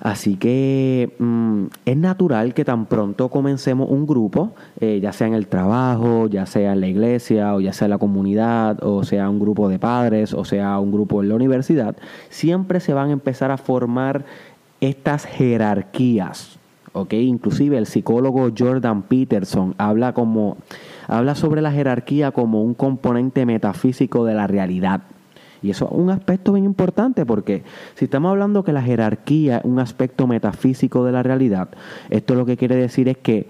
Así 0.01 0.37
que 0.37 1.15
mm, 1.19 1.65
es 1.85 1.97
natural 1.97 2.55
que 2.55 2.65
tan 2.65 2.87
pronto 2.87 3.29
comencemos 3.31 3.89
un 3.91 4.07
grupo, 4.07 4.53
eh, 4.81 5.01
ya 5.01 5.13
sea 5.13 5.27
en 5.27 5.35
el 5.35 5.47
trabajo, 5.47 6.29
ya 6.29 6.47
sea 6.47 6.73
en 6.73 6.81
la 6.81 6.87
iglesia, 6.87 7.55
o 7.55 7.61
ya 7.61 7.73
sea 7.73 7.87
en 7.87 7.91
la 7.91 7.99
comunidad, 7.99 8.83
o 8.83 9.05
sea 9.05 9.29
un 9.31 9.39
grupo 9.39 9.69
de 9.69 9.79
padres, 9.79 10.35
o 10.35 10.45
sea 10.45 10.79
un 10.79 10.93
grupo 10.93 11.23
en 11.23 11.31
la 11.31 11.35
universidad, 11.35 11.97
siempre 12.29 12.81
se 12.81 12.93
van 12.93 13.09
a 13.09 13.13
empezar 13.13 13.51
a 13.51 13.57
formar 13.57 14.25
estas 14.81 15.25
jerarquías. 15.25 16.59
Inclusive 17.11 17.77
el 17.77 17.87
psicólogo 17.87 18.51
Jordan 18.57 19.03
Peterson 19.03 19.75
habla 19.77 20.15
como 20.15 20.57
habla 21.09 21.35
sobre 21.35 21.61
la 21.61 21.71
jerarquía 21.71 22.31
como 22.31 22.63
un 22.63 22.73
componente 22.75 23.45
metafísico 23.45 24.25
de 24.25 24.35
la 24.35 24.47
realidad. 24.47 25.03
Y 25.63 25.71
eso 25.71 25.87
es 25.87 25.93
un 25.93 26.11
aspecto 26.11 26.53
bien 26.53 26.65
importante 26.65 27.25
porque 27.27 27.63
si 27.95 28.07
estamos 28.07 28.31
hablando 28.31 28.65
que 28.65 28.73
la 28.73 28.83
jerarquía 28.83 29.59
es 29.59 29.65
un 29.65 29.79
aspecto 29.79 30.27
metafísico 30.27 31.05
de 31.05 31.13
la 31.13 31.23
realidad, 31.23 31.69
esto 32.11 32.35
lo 32.35 32.47
que 32.47 32.57
quiere 32.57 32.77
decir 32.77 33.09
es 33.09 33.19
que 33.19 33.47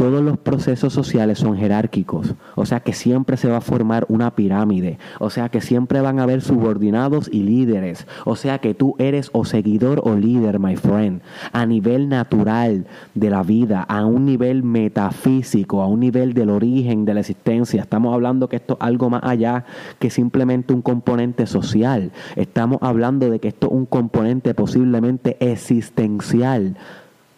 todos 0.00 0.22
los 0.22 0.38
procesos 0.38 0.94
sociales 0.94 1.40
son 1.40 1.58
jerárquicos, 1.58 2.34
o 2.54 2.64
sea 2.64 2.80
que 2.80 2.94
siempre 2.94 3.36
se 3.36 3.50
va 3.50 3.58
a 3.58 3.60
formar 3.60 4.06
una 4.08 4.34
pirámide, 4.34 4.98
o 5.18 5.28
sea 5.28 5.50
que 5.50 5.60
siempre 5.60 6.00
van 6.00 6.18
a 6.18 6.22
haber 6.22 6.40
subordinados 6.40 7.28
y 7.30 7.42
líderes, 7.42 8.06
o 8.24 8.34
sea 8.34 8.60
que 8.60 8.72
tú 8.72 8.94
eres 8.98 9.28
o 9.34 9.44
seguidor 9.44 10.00
o 10.02 10.14
líder, 10.14 10.58
my 10.58 10.74
friend, 10.76 11.20
a 11.52 11.66
nivel 11.66 12.08
natural 12.08 12.86
de 13.14 13.28
la 13.28 13.42
vida, 13.42 13.82
a 13.82 14.06
un 14.06 14.24
nivel 14.24 14.62
metafísico, 14.62 15.82
a 15.82 15.86
un 15.86 16.00
nivel 16.00 16.32
del 16.32 16.48
origen 16.48 17.04
de 17.04 17.12
la 17.12 17.20
existencia. 17.20 17.82
Estamos 17.82 18.14
hablando 18.14 18.48
que 18.48 18.56
esto 18.56 18.78
es 18.80 18.86
algo 18.86 19.10
más 19.10 19.22
allá 19.22 19.66
que 19.98 20.08
simplemente 20.08 20.72
un 20.72 20.80
componente 20.80 21.46
social, 21.46 22.10
estamos 22.36 22.78
hablando 22.80 23.28
de 23.28 23.38
que 23.38 23.48
esto 23.48 23.66
es 23.66 23.74
un 23.74 23.84
componente 23.84 24.54
posiblemente 24.54 25.36
existencial. 25.40 26.74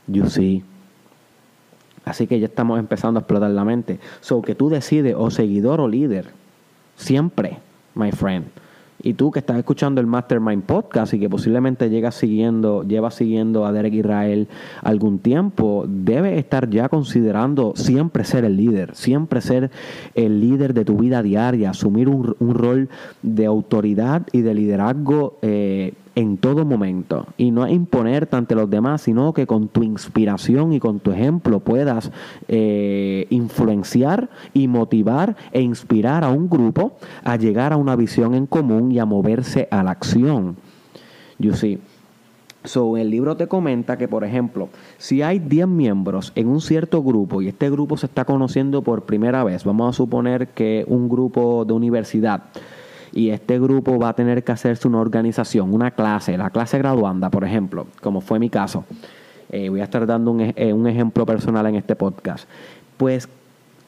You 0.07 0.29
see. 0.29 0.72
Así 2.05 2.27
que 2.27 2.41
ya 2.41 2.47
estamos 2.47 2.79
empezando 2.79 3.19
a 3.19 3.23
explotar 3.23 3.51
la 3.51 3.65
mente. 3.65 3.99
So 4.21 4.43
que 4.43 4.55
tú 4.55 4.69
decides 4.69 5.15
o 5.17 5.31
seguidor 5.31 5.81
o 5.81 5.89
líder. 5.89 6.27
Siempre, 6.97 7.59
my 7.95 8.13
friend. 8.13 8.47
Y 9.05 9.15
tú 9.15 9.33
que 9.33 9.41
estás 9.41 9.59
escuchando 9.59 10.01
el 10.01 10.07
Mastermind 10.07 10.63
Podcast 10.63 11.13
y 11.13 11.19
que 11.19 11.29
posiblemente 11.29 11.91
llegas 11.91 12.15
siguiendo, 12.15 12.85
llevas 12.85 13.17
siguiendo 13.17 13.67
a 13.67 13.73
Derek 13.73 13.95
Israel 13.95 14.47
algún 14.81 15.19
tiempo, 15.19 15.85
debes 15.89 16.39
estar 16.39 16.71
ya 16.71 16.89
considerando 16.89 17.73
siempre 17.75 18.25
ser 18.25 18.45
el 18.45 18.57
líder, 18.57 18.95
siempre 18.95 19.41
ser 19.41 19.73
el 20.15 20.41
líder 20.41 20.73
de 20.73 20.85
tu 20.85 20.99
vida 20.99 21.21
diaria, 21.21 21.71
asumir 21.71 22.09
un, 22.09 22.37
un 22.39 22.55
rol 22.55 22.89
de 23.23 23.47
autoridad 23.47 24.23
y 24.31 24.43
de 24.43 24.55
liderazgo 24.55 25.37
eh, 25.43 25.95
en 26.15 26.37
todo 26.37 26.65
momento 26.65 27.27
y 27.37 27.51
no 27.51 27.67
imponerte 27.67 28.37
ante 28.37 28.55
los 28.55 28.69
demás, 28.69 29.03
sino 29.03 29.33
que 29.33 29.47
con 29.47 29.69
tu 29.69 29.83
inspiración 29.83 30.73
y 30.73 30.81
con 30.81 31.01
tu 31.01 31.13
ejemplo 31.13 31.61
puedas 31.61 32.11
eh, 32.49 33.27
influenciar 33.31 34.29
y 34.53 34.69
motivar 34.69 35.37
e 35.53 35.63
inspirar 35.63 36.25
a 36.25 36.31
un 36.31 36.49
grupo 36.49 36.97
a 37.25 37.37
llegar 37.37 37.73
a 37.73 37.77
una 37.77 37.97
visión 37.97 38.35
en 38.35 38.47
común 38.47 38.93
y 38.93 38.99
a 38.99 39.05
moverse 39.05 39.69
a 39.71 39.83
la 39.83 39.93
acción. 39.93 40.57
You 41.39 41.55
see. 41.55 41.79
So, 42.65 42.97
el 42.97 43.11
libro 43.11 43.37
te 43.37 43.49
comenta 43.49 43.99
que, 43.99 44.07
por 44.07 44.23
ejemplo, 44.23 44.69
si 44.97 45.21
hay 45.21 45.41
10 45.41 45.67
miembros 45.67 46.31
en 46.37 46.47
un 46.47 46.61
cierto 46.61 47.03
grupo 47.03 47.43
y 47.43 47.49
este 47.49 47.69
grupo 47.71 47.97
se 47.97 48.07
está 48.07 48.25
conociendo 48.25 48.83
por 48.83 49.03
primera 49.03 49.43
vez, 49.43 49.65
vamos 49.65 49.89
a 49.89 49.97
suponer 49.97 50.49
que 50.49 50.85
un 50.87 51.09
grupo 51.09 51.65
de 51.65 51.73
universidad 51.73 52.45
y 53.13 53.31
este 53.31 53.59
grupo 53.59 53.99
va 53.99 54.11
a 54.11 54.15
tener 54.15 54.43
que 54.43 54.53
hacerse 54.53 54.89
una 54.89 55.01
organización, 55.01 55.75
una 55.75 55.91
clase, 55.91 56.37
la 56.37 56.51
clase 56.51 56.79
graduanda, 56.79 57.31
por 57.31 57.45
ejemplo, 57.45 57.87
como 58.01 58.21
fue 58.21 58.39
mi 58.39 58.49
caso. 58.49 58.85
Eh, 59.51 59.69
voy 59.69 59.81
a 59.81 59.85
estar 59.85 60.07
dando 60.07 60.31
un, 60.31 60.41
eh, 60.41 60.73
un 60.73 60.87
ejemplo 60.87 61.27
personal 61.27 61.67
en 61.67 61.75
este 61.75 61.95
podcast. 61.95 62.49
Pues 62.97 63.29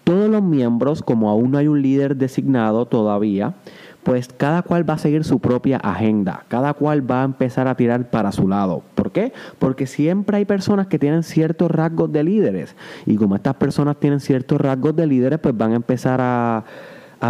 todos 0.05 0.29
los 0.29 0.43
miembros, 0.43 1.03
como 1.03 1.31
aún 1.31 1.51
no 1.51 1.59
hay 1.59 1.69
un 1.69 1.81
líder 1.81 2.17
designado 2.17 2.87
todavía, 2.87 3.55
pues 4.03 4.29
cada 4.29 4.61
cual 4.63 4.89
va 4.89 4.95
a 4.95 4.99
seguir 4.99 5.25
su 5.25 5.41
propia 5.41 5.79
agenda, 5.79 6.45
cada 6.49 6.75
cual 6.75 7.11
va 7.11 7.23
a 7.23 7.25
empezar 7.25 7.67
a 7.67 7.75
tirar 7.75 8.11
para 8.11 8.31
su 8.33 8.47
lado. 8.47 8.83
¿Por 8.95 9.11
qué? 9.11 9.33
Porque 9.59 9.87
siempre 9.87 10.37
hay 10.37 10.45
personas 10.45 10.87
que 10.89 10.99
tienen 10.99 11.23
ciertos 11.23 11.71
rasgos 11.71 12.13
de 12.13 12.23
líderes 12.23 12.77
y 13.07 13.17
como 13.17 13.35
estas 13.35 13.55
personas 13.55 13.97
tienen 13.97 14.21
ciertos 14.21 14.61
rasgos 14.61 14.95
de 14.95 15.07
líderes, 15.07 15.39
pues 15.39 15.57
van 15.57 15.73
a 15.73 15.77
empezar 15.77 16.21
a, 16.21 16.65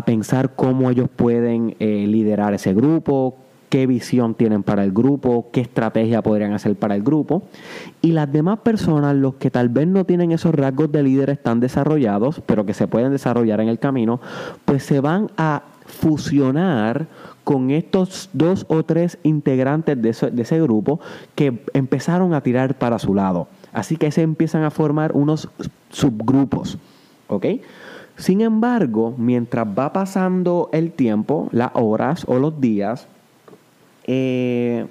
pensar 0.03 0.55
cómo 0.55 0.91
ellos 0.91 1.09
pueden 1.15 1.77
eh, 1.79 2.07
liderar 2.07 2.55
ese 2.55 2.75
grupo, 2.75 3.37
qué 3.69 3.87
visión 3.87 4.35
tienen 4.35 4.63
para 4.63 4.85
el 4.85 4.93
grupo, 4.93 5.51
qué 5.53 5.61
estrategia 5.61 6.23
podrían 6.23 6.53
hacer 6.53 6.77
para 6.77 6.95
el 6.95 7.03
grupo. 7.03 7.43
Y 8.03 8.13
las 8.13 8.31
demás 8.31 8.61
personas, 8.61 9.17
los 9.17 9.35
que 9.35 9.51
tal 9.51 9.69
vez 9.69 9.89
no 9.89 10.05
tienen 10.05 10.31
esos 10.31 10.55
rasgos 10.55 10.93
de 10.93 11.03
líderes 11.03 11.43
tan 11.43 11.61
desarrollados, 11.61 12.41
pero 12.47 12.65
que 12.65 12.73
se 12.73 12.87
pueden 12.87 13.11
desarrollar 13.11 13.61
en 13.61 13.69
el 13.69 13.79
camino, 13.79 14.21
pues 14.65 14.85
se 14.85 15.01
van 15.01 15.29
a 15.37 15.65
fusionar 15.87 17.09
con 17.43 17.71
estos 17.71 18.31
dos 18.33 18.65
o 18.69 18.85
tres 18.85 19.19
integrantes 19.23 20.01
de 20.01 20.11
ese, 20.11 20.61
grupo 20.61 21.01
que 21.35 21.63
empezaron 21.75 22.33
a 22.33 22.43
tirar 22.43 22.79
para 22.79 22.99
su 22.99 23.15
lado. 23.15 23.49
Así 23.73 23.97
que 23.97 24.11
se 24.11 24.23
empiezan 24.23 24.63
a 24.63 24.71
formar 24.71 25.13
unos 25.13 25.49
subgrupos. 25.91 26.79
¿Ok? 27.27 27.47
Sin 28.17 28.41
embargo, 28.41 29.15
mientras 29.19 29.67
va 29.67 29.93
pasando 29.93 30.71
el 30.73 30.93
tiempo, 30.93 31.49
las 31.53 31.71
horas 31.75 32.25
o 32.29 32.39
los 32.39 32.61
días, 32.61 33.09
eh, 34.07 34.87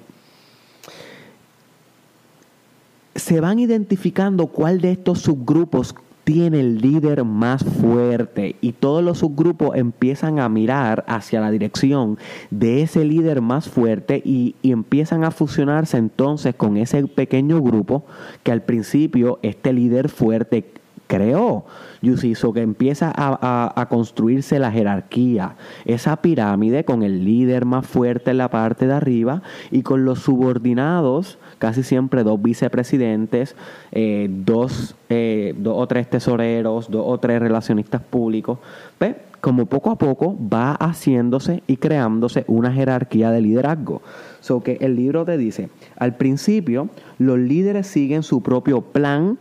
se 3.14 3.40
van 3.40 3.58
identificando 3.58 4.48
cuál 4.48 4.80
de 4.80 4.92
estos 4.92 5.20
subgrupos 5.20 5.94
tiene 6.24 6.60
el 6.60 6.78
líder 6.78 7.24
más 7.24 7.62
fuerte. 7.62 8.56
Y 8.60 8.72
todos 8.72 9.04
los 9.04 9.18
subgrupos 9.18 9.76
empiezan 9.76 10.40
a 10.40 10.48
mirar 10.48 11.04
hacia 11.06 11.40
la 11.40 11.50
dirección 11.50 12.18
de 12.50 12.82
ese 12.82 13.04
líder 13.04 13.40
más 13.40 13.68
fuerte 13.68 14.20
y, 14.24 14.56
empiezan 14.62 15.24
a 15.24 15.30
fusionarse 15.30 15.98
entonces 15.98 16.54
con 16.54 16.76
ese 16.76 17.06
pequeño 17.06 17.62
grupo 17.62 18.04
que 18.42 18.50
al 18.50 18.62
principio 18.62 19.38
este 19.42 19.72
líder 19.72 20.08
fuerte 20.08 20.72
creó. 21.14 21.64
Yusiso, 22.02 22.52
que 22.52 22.60
empieza 22.60 23.12
a, 23.14 23.86
construirse 23.88 24.58
la 24.58 24.70
jerarquía, 24.70 25.56
esa 25.84 26.16
pirámide 26.16 26.84
con 26.84 27.02
el 27.02 27.24
líder 27.24 27.64
más 27.64 27.86
fuerte 27.86 28.32
en 28.32 28.38
la 28.38 28.50
parte 28.50 28.86
de 28.86 28.94
arriba 28.94 29.42
y 29.70 29.82
con 29.82 30.04
los 30.04 30.18
subordinados, 30.18 31.38
casi 31.58 31.82
siempre 31.82 32.24
dos 32.24 32.42
vicepresidentes, 32.42 33.56
eh, 33.92 34.28
dos, 34.28 34.96
eh, 35.08 35.54
dos 35.56 35.74
o 35.78 35.86
tres 35.86 36.10
tesoreros, 36.10 36.90
dos 36.90 37.04
o 37.06 37.18
tres 37.18 37.40
relacionistas 37.40 38.02
públicos. 38.02 38.58
¿Ve? 38.98 39.16
Como 39.40 39.66
poco 39.66 39.90
a 39.90 39.96
poco 39.96 40.36
va 40.52 40.72
haciéndose 40.72 41.62
y 41.66 41.76
creándose 41.76 42.44
una 42.48 42.72
jerarquía 42.72 43.30
de 43.30 43.40
liderazgo. 43.40 44.02
So 44.40 44.62
que 44.62 44.78
el 44.80 44.96
libro 44.96 45.24
te 45.24 45.38
dice, 45.38 45.68
al 45.96 46.16
principio 46.16 46.88
los 47.18 47.38
líderes 47.38 47.86
siguen 47.86 48.22
su 48.22 48.42
propio 48.42 48.80
plan 48.80 49.38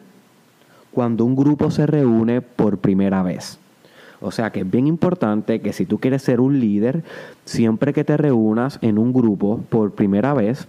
cuando 0.94 1.26
un 1.26 1.36
grupo 1.36 1.72
se 1.72 1.86
reúne 1.86 2.42
por 2.42 2.78
primera 2.78 3.24
vez. 3.24 3.60
O 4.22 4.32
sea 4.32 4.52
que 4.52 4.62
es 4.62 4.72
bien 4.72 4.88
importante 4.88 5.60
que 5.60 5.74
si 5.74 5.86
tú 5.86 6.00
quieres 6.00 6.22
ser 6.22 6.40
un 6.40 6.60
líder, 6.60 7.04
siempre 7.44 7.92
que 7.92 8.06
te 8.06 8.16
reúnas 8.16 8.80
en 8.82 8.98
un 8.98 9.12
grupo 9.12 9.60
por 9.70 9.92
primera 9.92 10.34
vez, 10.34 10.68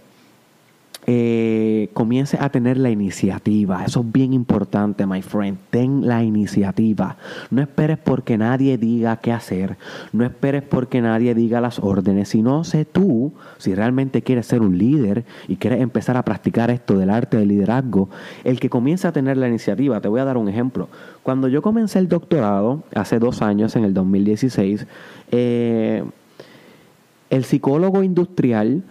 eh, 1.07 1.89
comience 1.93 2.37
a 2.39 2.49
tener 2.49 2.77
la 2.77 2.89
iniciativa. 2.89 3.85
Eso 3.85 3.99
es 4.01 4.11
bien 4.11 4.33
importante, 4.33 5.05
my 5.05 5.21
friend. 5.21 5.57
Ten 5.69 6.07
la 6.07 6.23
iniciativa. 6.23 7.17
No 7.51 7.61
esperes 7.61 7.99
porque 7.99 8.39
nadie 8.39 8.79
diga 8.79 9.17
qué 9.17 9.31
hacer. 9.31 9.77
No 10.13 10.25
esperes 10.25 10.63
porque 10.63 11.01
nadie 11.01 11.35
diga 11.35 11.61
las 11.61 11.77
órdenes. 11.79 12.29
Sino 12.29 12.63
sé 12.63 12.85
tú, 12.85 13.33
si 13.57 13.75
realmente 13.75 14.23
quieres 14.23 14.47
ser 14.47 14.61
un 14.61 14.79
líder 14.79 15.25
y 15.47 15.57
quieres 15.57 15.81
empezar 15.81 16.17
a 16.17 16.25
practicar 16.25 16.71
esto 16.71 16.97
del 16.97 17.11
arte 17.11 17.37
del 17.37 17.49
liderazgo, 17.49 18.09
el 18.43 18.59
que 18.59 18.71
comience 18.71 19.07
a 19.07 19.11
tener 19.11 19.37
la 19.37 19.47
iniciativa. 19.47 20.01
Te 20.01 20.07
voy 20.07 20.21
a 20.21 20.25
dar 20.25 20.37
un 20.37 20.49
ejemplo. 20.49 20.89
Cuando 21.21 21.47
yo 21.47 21.61
comencé 21.61 21.99
el 21.99 22.07
doctorado, 22.07 22.83
hace 22.95 23.19
dos 23.19 23.43
años, 23.43 23.75
en 23.75 23.83
el 23.83 23.93
2016, 23.93 24.87
eh, 25.31 26.03
el 27.29 27.43
psicólogo 27.43 28.01
industrial 28.01 28.83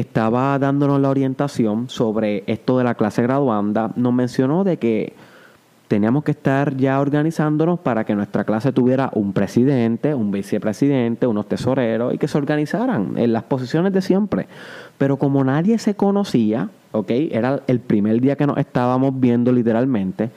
estaba 0.00 0.58
dándonos 0.58 1.00
la 1.00 1.10
orientación 1.10 1.88
sobre 1.88 2.44
esto 2.46 2.78
de 2.78 2.84
la 2.84 2.94
clase 2.94 3.22
graduanda, 3.22 3.90
nos 3.96 4.12
mencionó 4.12 4.64
de 4.64 4.76
que 4.78 5.14
teníamos 5.88 6.22
que 6.22 6.32
estar 6.32 6.76
ya 6.76 7.00
organizándonos 7.00 7.80
para 7.80 8.04
que 8.04 8.14
nuestra 8.14 8.44
clase 8.44 8.72
tuviera 8.72 9.10
un 9.14 9.32
presidente, 9.32 10.14
un 10.14 10.30
vicepresidente, 10.30 11.26
unos 11.26 11.48
tesoreros 11.48 12.14
y 12.14 12.18
que 12.18 12.28
se 12.28 12.38
organizaran 12.38 13.16
en 13.16 13.32
las 13.32 13.44
posiciones 13.44 13.92
de 13.92 14.02
siempre. 14.02 14.46
Pero 14.98 15.16
como 15.16 15.42
nadie 15.42 15.78
se 15.78 15.94
conocía, 15.94 16.68
¿ok? 16.92 17.10
Era 17.10 17.62
el 17.66 17.80
primer 17.80 18.20
día 18.20 18.36
que 18.36 18.46
nos 18.46 18.58
estábamos 18.58 19.18
viendo 19.18 19.50
literalmente, 19.50 20.30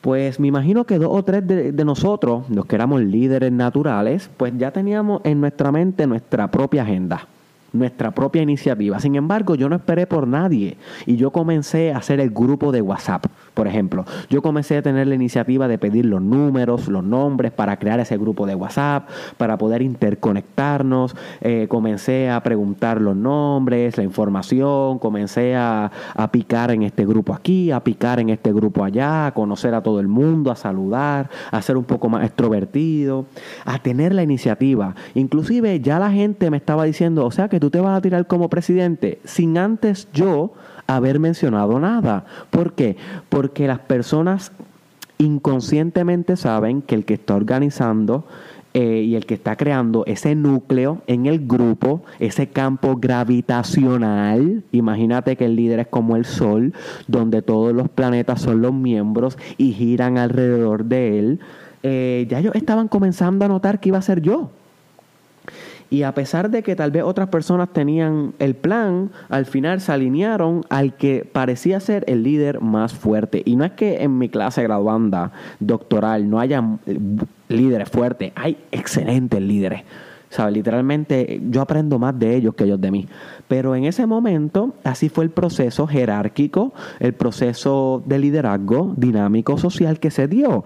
pues 0.00 0.40
me 0.40 0.48
imagino 0.48 0.84
que 0.84 0.98
dos 0.98 1.10
o 1.12 1.22
tres 1.22 1.46
de, 1.46 1.84
nosotros, 1.84 2.50
los 2.50 2.66
que 2.66 2.74
éramos 2.74 3.00
líderes 3.02 3.52
naturales, 3.52 4.28
pues 4.36 4.52
ya 4.58 4.72
teníamos 4.72 5.20
en 5.22 5.40
nuestra 5.40 5.70
mente 5.70 6.08
nuestra 6.08 6.50
propia 6.50 6.82
agenda 6.82 7.28
nuestra 7.72 8.10
propia 8.10 8.42
iniciativa. 8.42 9.00
Sin 9.00 9.14
embargo, 9.16 9.54
yo 9.54 9.68
no 9.68 9.76
esperé 9.76 10.06
por 10.06 10.26
nadie 10.26 10.76
y 11.06 11.16
yo 11.16 11.30
comencé 11.30 11.92
a 11.92 11.98
hacer 11.98 12.20
el 12.20 12.30
grupo 12.30 12.72
de 12.72 12.82
WhatsApp, 12.82 13.26
por 13.54 13.66
ejemplo. 13.66 14.04
Yo 14.28 14.42
comencé 14.42 14.76
a 14.76 14.82
tener 14.82 15.06
la 15.06 15.14
iniciativa 15.14 15.68
de 15.68 15.78
pedir 15.78 16.04
los 16.04 16.22
números, 16.22 16.88
los 16.88 17.04
nombres 17.04 17.52
para 17.52 17.78
crear 17.78 18.00
ese 18.00 18.16
grupo 18.18 18.46
de 18.46 18.54
WhatsApp, 18.54 19.08
para 19.36 19.58
poder 19.58 19.82
interconectarnos. 19.82 21.16
Eh, 21.40 21.66
comencé 21.68 22.30
a 22.30 22.42
preguntar 22.42 23.00
los 23.00 23.16
nombres, 23.16 23.96
la 23.96 24.04
información, 24.04 24.98
comencé 24.98 25.56
a, 25.56 25.90
a 26.14 26.30
picar 26.30 26.70
en 26.70 26.82
este 26.82 27.06
grupo 27.06 27.34
aquí, 27.34 27.70
a 27.70 27.80
picar 27.80 28.20
en 28.20 28.30
este 28.30 28.52
grupo 28.52 28.84
allá, 28.84 29.26
a 29.26 29.34
conocer 29.34 29.74
a 29.74 29.82
todo 29.82 30.00
el 30.00 30.08
mundo, 30.08 30.50
a 30.50 30.56
saludar, 30.56 31.30
a 31.50 31.62
ser 31.62 31.76
un 31.76 31.84
poco 31.84 32.08
más 32.08 32.24
extrovertido, 32.24 33.26
a 33.64 33.78
tener 33.78 34.14
la 34.14 34.22
iniciativa. 34.22 34.94
Inclusive 35.14 35.80
ya 35.80 35.98
la 35.98 36.10
gente 36.10 36.50
me 36.50 36.56
estaba 36.56 36.84
diciendo, 36.84 37.24
o 37.24 37.30
sea 37.30 37.48
que 37.48 37.60
tú 37.62 37.70
te 37.70 37.78
vas 37.78 37.96
a 37.96 38.00
tirar 38.00 38.26
como 38.26 38.50
presidente 38.50 39.20
sin 39.22 39.56
antes 39.56 40.08
yo 40.12 40.52
haber 40.88 41.20
mencionado 41.20 41.78
nada. 41.78 42.24
¿Por 42.50 42.72
qué? 42.72 42.96
Porque 43.28 43.68
las 43.68 43.78
personas 43.78 44.50
inconscientemente 45.18 46.36
saben 46.36 46.82
que 46.82 46.96
el 46.96 47.04
que 47.04 47.14
está 47.14 47.36
organizando 47.36 48.24
eh, 48.74 49.04
y 49.06 49.14
el 49.14 49.26
que 49.26 49.34
está 49.34 49.54
creando 49.54 50.02
ese 50.06 50.34
núcleo 50.34 51.02
en 51.06 51.26
el 51.26 51.46
grupo, 51.46 52.02
ese 52.18 52.48
campo 52.48 52.96
gravitacional, 52.96 54.64
imagínate 54.72 55.36
que 55.36 55.44
el 55.44 55.54
líder 55.54 55.78
es 55.78 55.86
como 55.86 56.16
el 56.16 56.24
Sol, 56.24 56.74
donde 57.06 57.42
todos 57.42 57.72
los 57.72 57.88
planetas 57.88 58.42
son 58.42 58.60
los 58.60 58.74
miembros 58.74 59.38
y 59.56 59.70
giran 59.70 60.18
alrededor 60.18 60.86
de 60.86 61.20
él, 61.20 61.40
eh, 61.84 62.26
ya 62.28 62.40
ellos 62.40 62.56
estaban 62.56 62.88
comenzando 62.88 63.44
a 63.44 63.48
notar 63.48 63.78
que 63.78 63.90
iba 63.90 63.98
a 63.98 64.02
ser 64.02 64.20
yo. 64.20 64.50
Y 65.92 66.04
a 66.04 66.14
pesar 66.14 66.48
de 66.48 66.62
que 66.62 66.74
tal 66.74 66.90
vez 66.90 67.02
otras 67.02 67.28
personas 67.28 67.68
tenían 67.68 68.32
el 68.38 68.54
plan, 68.54 69.10
al 69.28 69.44
final 69.44 69.78
se 69.82 69.92
alinearon 69.92 70.62
al 70.70 70.96
que 70.96 71.28
parecía 71.30 71.80
ser 71.80 72.02
el 72.06 72.22
líder 72.22 72.62
más 72.62 72.94
fuerte. 72.94 73.42
Y 73.44 73.56
no 73.56 73.64
es 73.66 73.72
que 73.72 74.02
en 74.02 74.16
mi 74.16 74.30
clase 74.30 74.62
graduanda 74.62 75.32
doctoral 75.60 76.30
no 76.30 76.40
haya 76.40 76.64
líderes 77.48 77.90
fuertes, 77.90 78.32
hay 78.36 78.56
excelentes 78.70 79.42
líderes. 79.42 79.82
¿Sabes? 80.30 80.54
Literalmente 80.54 81.42
yo 81.50 81.60
aprendo 81.60 81.98
más 81.98 82.18
de 82.18 82.36
ellos 82.36 82.54
que 82.54 82.64
ellos 82.64 82.80
de 82.80 82.90
mí. 82.90 83.06
Pero 83.46 83.76
en 83.76 83.84
ese 83.84 84.06
momento, 84.06 84.74
así 84.84 85.10
fue 85.10 85.24
el 85.24 85.30
proceso 85.30 85.86
jerárquico, 85.86 86.72
el 87.00 87.12
proceso 87.12 88.02
de 88.06 88.18
liderazgo 88.18 88.94
dinámico 88.96 89.58
social 89.58 90.00
que 90.00 90.10
se 90.10 90.26
dio. 90.26 90.64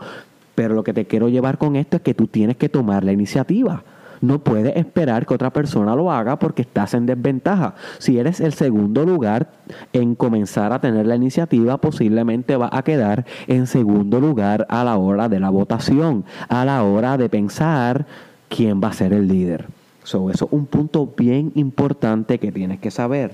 Pero 0.55 0.77
lo 0.77 0.85
que 0.85 0.93
te 0.93 1.07
quiero 1.07 1.29
llevar 1.29 1.59
con 1.59 1.75
esto 1.75 1.97
es 1.97 2.05
que 2.05 2.15
tú 2.15 2.29
tienes 2.29 2.57
que 2.57 2.69
tomar 2.69 3.03
la 3.03 3.11
iniciativa. 3.11 3.83
No 4.27 4.41
puedes 4.41 4.75
esperar 4.75 5.25
que 5.25 5.35
otra 5.35 5.53
persona 5.53 5.95
lo 5.95 6.11
haga 6.11 6.37
porque 6.37 6.63
estás 6.63 6.95
en 6.95 7.07
desventaja. 7.07 7.77
Si 7.99 8.19
eres 8.19 8.41
el 8.41 8.55
segundo 8.55 9.05
lugar 9.05 9.53
en 9.93 10.17
comenzar 10.17 10.73
a 10.73 10.81
tener 10.81 11.07
la 11.07 11.15
iniciativa, 11.15 11.79
posiblemente 11.79 12.57
va 12.57 12.69
a 12.73 12.83
quedar 12.83 13.25
en 13.47 13.69
segundo 13.69 14.19
lugar 14.19 14.67
a 14.69 14.83
la 14.83 14.97
hora 14.97 15.29
de 15.29 15.39
la 15.39 15.51
votación, 15.51 16.25
a 16.49 16.65
la 16.65 16.83
hora 16.83 17.17
de 17.17 17.29
pensar 17.29 18.05
quién 18.49 18.81
va 18.83 18.89
a 18.89 18.95
ser 18.95 19.13
el 19.13 19.29
líder. 19.29 19.67
eso 20.03 20.29
es 20.29 20.43
un 20.51 20.67
punto 20.67 21.15
bien 21.17 21.53
importante 21.55 22.41
que 22.41 22.51
tienes 22.51 22.81
que 22.81 22.91
saber. 22.91 23.31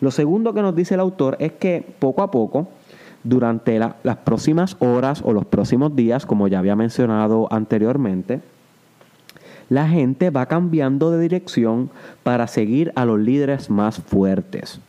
Lo 0.00 0.10
segundo 0.10 0.52
que 0.54 0.62
nos 0.62 0.74
dice 0.74 0.94
el 0.94 1.00
autor 1.00 1.36
es 1.38 1.52
que 1.52 1.86
poco 2.00 2.24
a 2.24 2.32
poco, 2.32 2.66
durante 3.22 3.78
las 3.78 4.16
próximas 4.24 4.76
horas 4.80 5.22
o 5.24 5.32
los 5.32 5.44
próximos 5.46 5.94
días, 5.94 6.26
como 6.26 6.48
ya 6.48 6.58
había 6.58 6.74
mencionado 6.74 7.46
anteriormente, 7.52 8.40
la 9.68 9.88
gente 9.88 10.30
va 10.30 10.46
cambiando 10.46 11.10
de 11.10 11.20
dirección 11.20 11.90
para 12.22 12.46
seguir 12.46 12.92
a 12.94 13.04
los 13.04 13.18
líderes 13.18 13.70
más 13.70 13.98
fuertes. 13.98 14.80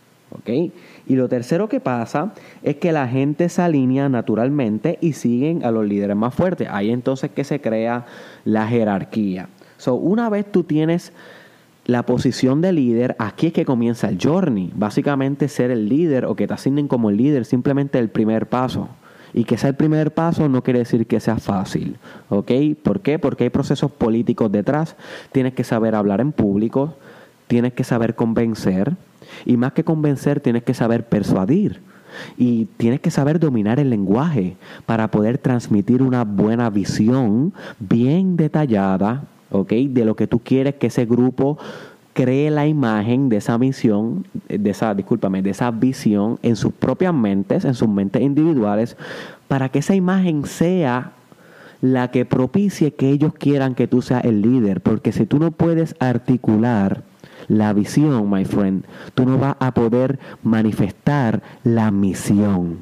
Y 1.07 1.15
lo 1.15 1.27
tercero 1.27 1.67
que 1.67 1.79
pasa 1.79 2.34
es 2.63 2.77
que 2.77 2.91
la 2.91 3.07
gente 3.07 3.50
se 3.50 3.62
alinea 3.62 4.07
naturalmente 4.10 4.98
y 5.01 5.13
siguen 5.13 5.65
a 5.65 5.72
los 5.72 5.86
líderes 5.86 6.15
más 6.15 6.34
fuertes. 6.34 6.67
Ahí 6.72 6.91
entonces 6.91 7.31
que 7.31 7.43
se 7.43 7.60
crea 7.60 8.05
la 8.46 8.67
jerarquía. 8.67 9.50
So, 9.77 9.96
una 9.96 10.29
vez 10.29 10.46
tú 10.51 10.63
tienes 10.63 11.13
la 11.86 12.05
posición 12.05 12.62
de 12.62 12.74
líder, 12.74 13.15
aquí 13.19 13.48
es 13.48 13.53
que 13.53 13.65
comienza 13.65 14.10
el 14.10 14.19
journey. 14.22 14.72
Básicamente 14.75 15.48
ser 15.48 15.72
el 15.72 15.88
líder 15.88 16.25
o 16.25 16.36
que 16.36 16.48
te 16.48 16.53
asignen 16.53 16.88
como 16.88 17.10
el 17.10 17.17
líder, 17.17 17.46
simplemente 17.46 18.00
el 18.00 18.10
primer 18.10 18.48
paso. 18.48 18.89
Y 19.34 19.43
que 19.43 19.57
sea 19.57 19.69
el 19.69 19.75
primer 19.75 20.13
paso 20.13 20.48
no 20.50 20.63
quiere 20.63 20.79
decir 20.79 21.05
que 21.07 21.19
sea 21.19 21.38
fácil. 21.38 21.98
¿Ok? 22.29 22.51
¿Por 22.84 23.01
qué? 23.01 23.19
Porque 23.19 23.46
hay 23.46 23.50
procesos 23.50 23.91
políticos 23.91 24.51
detrás. 24.51 24.96
Tienes 25.31 25.53
que 25.53 25.63
saber 25.63 25.96
hablar 25.96 26.22
en 26.22 26.31
público, 26.31 26.96
tienes 27.48 27.74
que 27.74 27.84
saber 27.84 28.15
convencer. 28.15 28.96
Y 29.46 29.57
más 29.57 29.74
que 29.74 29.84
convencer, 29.84 30.39
tienes 30.39 30.63
que 30.63 30.74
saber 30.74 31.05
persuadir. 31.07 31.81
Y 32.38 32.65
tienes 32.77 33.00
que 33.00 33.12
saber 33.12 33.39
dominar 33.39 33.79
el 33.79 33.89
lenguaje 33.89 34.55
para 34.86 35.10
poder 35.12 35.38
transmitir 35.38 36.01
una 36.01 36.24
buena 36.24 36.69
visión 36.69 37.53
bien 37.79 38.38
detallada 38.38 39.24
¿ok? 39.51 39.72
De 39.72 40.05
lo 40.05 40.15
que 40.15 40.27
tú 40.27 40.39
quieres 40.39 40.75
que 40.75 40.88
ese 40.88 41.05
grupo 41.05 41.57
cree 42.18 42.50
la 42.50 42.66
imagen 42.66 43.30
de 43.30 43.38
esa 43.38 43.60
misión, 43.60 44.26
de 44.50 44.72
esa, 44.72 44.96
discúlpame, 44.96 45.44
de 45.44 45.52
esa 45.52 45.70
visión 45.70 46.40
en 46.42 46.56
sus 46.56 46.74
propias 46.74 47.14
mentes, 47.14 47.64
en 47.64 47.76
sus 47.76 47.88
mentes 47.88 48.24
individuales, 48.24 48.98
para 49.48 49.70
que 49.70 49.78
esa 49.78 49.94
imagen 49.94 50.44
sea 50.48 51.12
la 51.80 52.10
que 52.10 52.26
propicie 52.26 52.96
que 52.96 53.12
ellos 53.12 53.34
quieran 53.36 53.76
que 53.76 53.88
tú 53.88 54.02
seas 54.02 54.26
el 54.26 54.42
líder. 54.42 54.82
Porque 54.82 55.12
si 55.12 55.28
tú 55.28 55.38
no 55.38 55.52
puedes 55.52 55.96
articular 56.00 57.04
la 57.50 57.72
visión, 57.74 58.32
my 58.32 58.46
friend, 58.46 58.86
tú 59.14 59.28
no 59.28 59.38
vas 59.38 59.56
a 59.60 59.76
poder 59.76 60.18
manifestar 60.42 61.44
la 61.64 61.92
misión. 61.92 62.80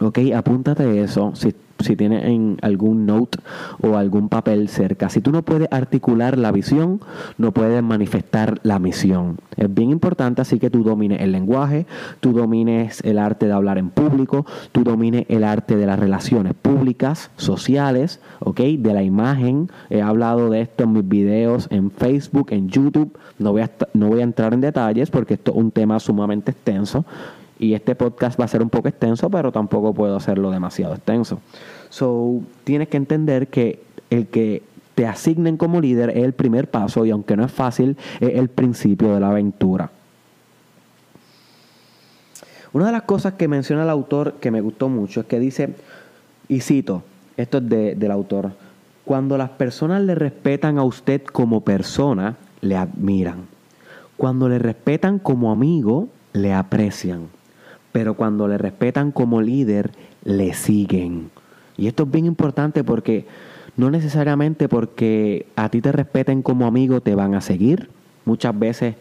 Ok, 0.00 0.18
apúntate 0.34 1.02
eso. 1.02 1.34
Si 1.80 1.96
tienes 1.96 2.24
en 2.24 2.58
algún 2.62 3.06
note 3.06 3.38
o 3.80 3.96
algún 3.96 4.28
papel 4.28 4.68
cerca. 4.68 5.08
Si 5.08 5.20
tú 5.20 5.32
no 5.32 5.42
puedes 5.42 5.68
articular 5.70 6.38
la 6.38 6.52
visión, 6.52 7.00
no 7.36 7.52
puedes 7.52 7.82
manifestar 7.82 8.60
la 8.62 8.78
misión. 8.78 9.38
Es 9.56 9.72
bien 9.72 9.90
importante 9.90 10.42
así 10.42 10.58
que 10.58 10.70
tú 10.70 10.82
domines 10.82 11.20
el 11.20 11.32
lenguaje, 11.32 11.86
tú 12.20 12.32
domines 12.32 13.00
el 13.04 13.18
arte 13.18 13.46
de 13.46 13.52
hablar 13.52 13.78
en 13.78 13.90
público, 13.90 14.46
tú 14.72 14.84
domines 14.84 15.24
el 15.28 15.44
arte 15.44 15.76
de 15.76 15.86
las 15.86 15.98
relaciones 15.98 16.54
públicas, 16.54 17.30
sociales, 17.36 18.20
¿ok? 18.40 18.60
De 18.60 18.94
la 18.94 19.02
imagen. 19.02 19.70
He 19.90 20.02
hablado 20.02 20.50
de 20.50 20.60
esto 20.62 20.84
en 20.84 20.92
mis 20.92 21.08
videos 21.08 21.68
en 21.70 21.90
Facebook, 21.90 22.48
en 22.50 22.68
YouTube. 22.68 23.16
No 23.38 23.52
voy 23.52 23.62
a, 23.62 23.70
no 23.94 24.08
voy 24.08 24.20
a 24.20 24.24
entrar 24.24 24.54
en 24.54 24.60
detalles 24.60 25.10
porque 25.10 25.34
esto 25.34 25.52
es 25.52 25.56
un 25.56 25.70
tema 25.70 25.98
sumamente 26.00 26.50
extenso. 26.50 27.04
Y 27.58 27.74
este 27.74 27.94
podcast 27.94 28.38
va 28.38 28.44
a 28.44 28.48
ser 28.48 28.62
un 28.62 28.70
poco 28.70 28.88
extenso, 28.88 29.28
pero 29.30 29.50
tampoco 29.50 29.92
puedo 29.92 30.16
hacerlo 30.16 30.50
demasiado 30.50 30.94
extenso. 30.94 31.40
So, 31.90 32.40
tienes 32.64 32.88
que 32.88 32.96
entender 32.96 33.48
que 33.48 33.82
el 34.10 34.28
que 34.28 34.62
te 34.94 35.06
asignen 35.06 35.56
como 35.56 35.80
líder 35.80 36.10
es 36.10 36.24
el 36.24 36.32
primer 36.32 36.70
paso 36.70 37.04
y 37.04 37.10
aunque 37.10 37.36
no 37.36 37.44
es 37.44 37.52
fácil, 37.52 37.96
es 38.20 38.34
el 38.34 38.48
principio 38.48 39.14
de 39.14 39.20
la 39.20 39.30
aventura. 39.30 39.90
Una 42.72 42.86
de 42.86 42.92
las 42.92 43.02
cosas 43.02 43.34
que 43.34 43.48
menciona 43.48 43.82
el 43.82 43.90
autor 43.90 44.34
que 44.34 44.50
me 44.50 44.60
gustó 44.60 44.88
mucho 44.88 45.20
es 45.20 45.26
que 45.26 45.40
dice, 45.40 45.74
y 46.48 46.60
cito, 46.60 47.02
esto 47.36 47.58
es 47.58 47.68
del 47.68 48.10
autor, 48.10 48.52
cuando 49.04 49.38
las 49.38 49.50
personas 49.50 50.02
le 50.02 50.14
respetan 50.14 50.78
a 50.78 50.82
usted 50.82 51.22
como 51.24 51.62
persona, 51.62 52.36
le 52.60 52.76
admiran. 52.76 53.46
Cuando 54.16 54.48
le 54.48 54.58
respetan 54.58 55.18
como 55.18 55.50
amigo, 55.50 56.08
le 56.32 56.52
aprecian 56.52 57.28
pero 57.98 58.14
cuando 58.14 58.46
le 58.46 58.58
respetan 58.58 59.10
como 59.10 59.42
líder, 59.42 59.90
le 60.22 60.54
siguen. 60.54 61.32
Y 61.76 61.88
esto 61.88 62.04
es 62.04 62.10
bien 62.12 62.26
importante 62.26 62.84
porque 62.84 63.26
no 63.76 63.90
necesariamente 63.90 64.68
porque 64.68 65.46
a 65.56 65.68
ti 65.68 65.80
te 65.80 65.90
respeten 65.90 66.42
como 66.42 66.68
amigo 66.68 67.00
te 67.00 67.16
van 67.16 67.34
a 67.34 67.40
seguir. 67.40 67.90
Muchas 68.24 68.56
veces 68.56 68.94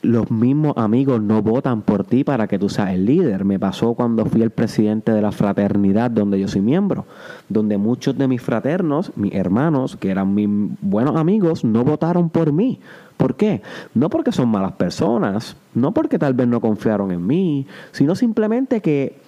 los 0.00 0.30
mismos 0.30 0.78
amigos 0.78 1.20
no 1.20 1.42
votan 1.42 1.82
por 1.82 2.04
ti 2.04 2.24
para 2.24 2.48
que 2.48 2.58
tú 2.58 2.70
seas 2.70 2.94
el 2.94 3.04
líder. 3.04 3.44
Me 3.44 3.58
pasó 3.58 3.92
cuando 3.92 4.24
fui 4.24 4.40
el 4.40 4.48
presidente 4.48 5.12
de 5.12 5.20
la 5.20 5.30
fraternidad 5.30 6.10
donde 6.10 6.40
yo 6.40 6.48
soy 6.48 6.62
miembro, 6.62 7.04
donde 7.50 7.76
muchos 7.76 8.16
de 8.16 8.28
mis 8.28 8.40
fraternos, 8.40 9.12
mis 9.14 9.34
hermanos, 9.34 9.94
que 9.96 10.10
eran 10.10 10.34
mis 10.34 10.48
buenos 10.80 11.16
amigos, 11.16 11.64
no 11.64 11.84
votaron 11.84 12.30
por 12.30 12.50
mí. 12.50 12.80
¿Por 13.22 13.36
qué? 13.36 13.62
No 13.94 14.10
porque 14.10 14.32
son 14.32 14.48
malas 14.48 14.72
personas, 14.72 15.56
no 15.74 15.94
porque 15.94 16.18
tal 16.18 16.34
vez 16.34 16.48
no 16.48 16.60
confiaron 16.60 17.12
en 17.12 17.24
mí, 17.24 17.68
sino 17.92 18.16
simplemente 18.16 18.80
que 18.80 19.20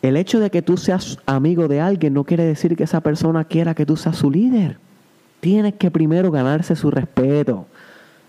el 0.00 0.16
hecho 0.16 0.40
de 0.40 0.48
que 0.48 0.62
tú 0.62 0.78
seas 0.78 1.18
amigo 1.26 1.68
de 1.68 1.82
alguien 1.82 2.14
no 2.14 2.24
quiere 2.24 2.46
decir 2.46 2.76
que 2.76 2.84
esa 2.84 3.02
persona 3.02 3.44
quiera 3.44 3.74
que 3.74 3.84
tú 3.84 3.98
seas 3.98 4.16
su 4.16 4.30
líder. 4.30 4.78
Tienes 5.40 5.74
que 5.74 5.90
primero 5.90 6.30
ganarse 6.30 6.76
su 6.76 6.90
respeto. 6.90 7.66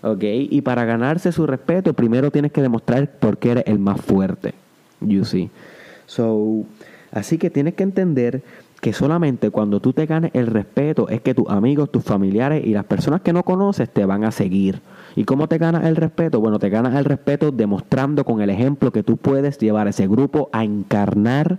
¿Ok? 0.02 0.24
Y 0.24 0.60
para 0.60 0.84
ganarse 0.84 1.32
su 1.32 1.46
respeto, 1.46 1.94
primero 1.94 2.30
tienes 2.30 2.52
que 2.52 2.60
demostrar 2.60 3.10
por 3.12 3.38
qué 3.38 3.52
eres 3.52 3.64
el 3.66 3.78
más 3.78 4.02
fuerte. 4.02 4.52
You 5.00 5.24
see. 5.24 5.48
So, 6.04 6.66
así 7.12 7.38
que 7.38 7.48
tienes 7.48 7.72
que 7.72 7.82
entender 7.82 8.42
que 8.80 8.92
solamente 8.92 9.50
cuando 9.50 9.80
tú 9.80 9.92
te 9.92 10.06
ganes 10.06 10.30
el 10.34 10.46
respeto 10.46 11.08
es 11.08 11.20
que 11.20 11.34
tus 11.34 11.48
amigos, 11.48 11.90
tus 11.90 12.04
familiares 12.04 12.64
y 12.64 12.72
las 12.72 12.84
personas 12.84 13.20
que 13.22 13.32
no 13.32 13.42
conoces 13.42 13.90
te 13.90 14.04
van 14.04 14.24
a 14.24 14.30
seguir. 14.30 14.82
¿Y 15.16 15.24
cómo 15.24 15.48
te 15.48 15.58
ganas 15.58 15.84
el 15.84 15.96
respeto? 15.96 16.40
Bueno, 16.40 16.58
te 16.58 16.68
ganas 16.68 16.94
el 16.94 17.04
respeto 17.04 17.50
demostrando 17.50 18.24
con 18.24 18.40
el 18.40 18.50
ejemplo 18.50 18.92
que 18.92 19.02
tú 19.02 19.16
puedes 19.16 19.58
llevar 19.58 19.86
a 19.86 19.90
ese 19.90 20.06
grupo 20.06 20.48
a 20.52 20.64
encarnar 20.64 21.58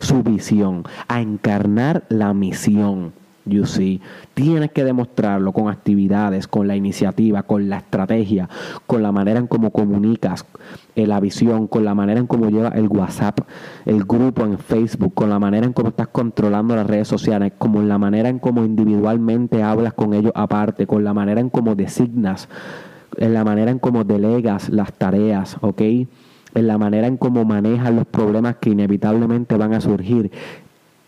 su 0.00 0.22
visión, 0.22 0.84
a 1.08 1.20
encarnar 1.20 2.04
la 2.08 2.34
misión 2.34 3.12
see. 3.64 4.00
Tienes 4.34 4.70
que 4.72 4.84
demostrarlo 4.84 5.52
con 5.52 5.68
actividades, 5.68 6.46
con 6.48 6.68
la 6.68 6.76
iniciativa, 6.76 7.42
con 7.42 7.68
la 7.68 7.78
estrategia, 7.78 8.48
con 8.86 9.02
la 9.02 9.12
manera 9.12 9.38
en 9.38 9.46
cómo 9.46 9.70
comunicas, 9.70 10.46
eh, 10.94 11.06
la 11.06 11.20
visión, 11.20 11.66
con 11.66 11.84
la 11.84 11.94
manera 11.94 12.20
en 12.20 12.26
cómo 12.26 12.48
llevas 12.48 12.74
el 12.74 12.88
WhatsApp, 12.88 13.40
el 13.84 14.04
grupo 14.04 14.44
en 14.44 14.58
Facebook, 14.58 15.14
con 15.14 15.30
la 15.30 15.38
manera 15.38 15.66
en 15.66 15.72
cómo 15.72 15.88
estás 15.88 16.08
controlando 16.08 16.76
las 16.76 16.86
redes 16.86 17.08
sociales, 17.08 17.52
como 17.58 17.82
la 17.82 17.98
manera 17.98 18.28
en 18.28 18.38
cómo 18.38 18.64
individualmente 18.64 19.62
hablas 19.62 19.94
con 19.94 20.14
ellos 20.14 20.32
aparte, 20.34 20.86
con 20.86 21.04
la 21.04 21.14
manera 21.14 21.40
en 21.40 21.50
cómo 21.50 21.74
designas, 21.74 22.48
en 23.16 23.34
la 23.34 23.44
manera 23.44 23.70
en 23.70 23.78
cómo 23.78 24.04
delegas 24.04 24.68
las 24.68 24.92
tareas, 24.92 25.56
¿ok? 25.60 25.82
en 26.54 26.66
la 26.66 26.78
manera 26.78 27.06
en 27.06 27.16
cómo 27.16 27.44
manejas 27.44 27.92
los 27.92 28.06
problemas 28.06 28.56
que 28.56 28.70
inevitablemente 28.70 29.56
van 29.56 29.74
a 29.74 29.80
surgir 29.80 30.30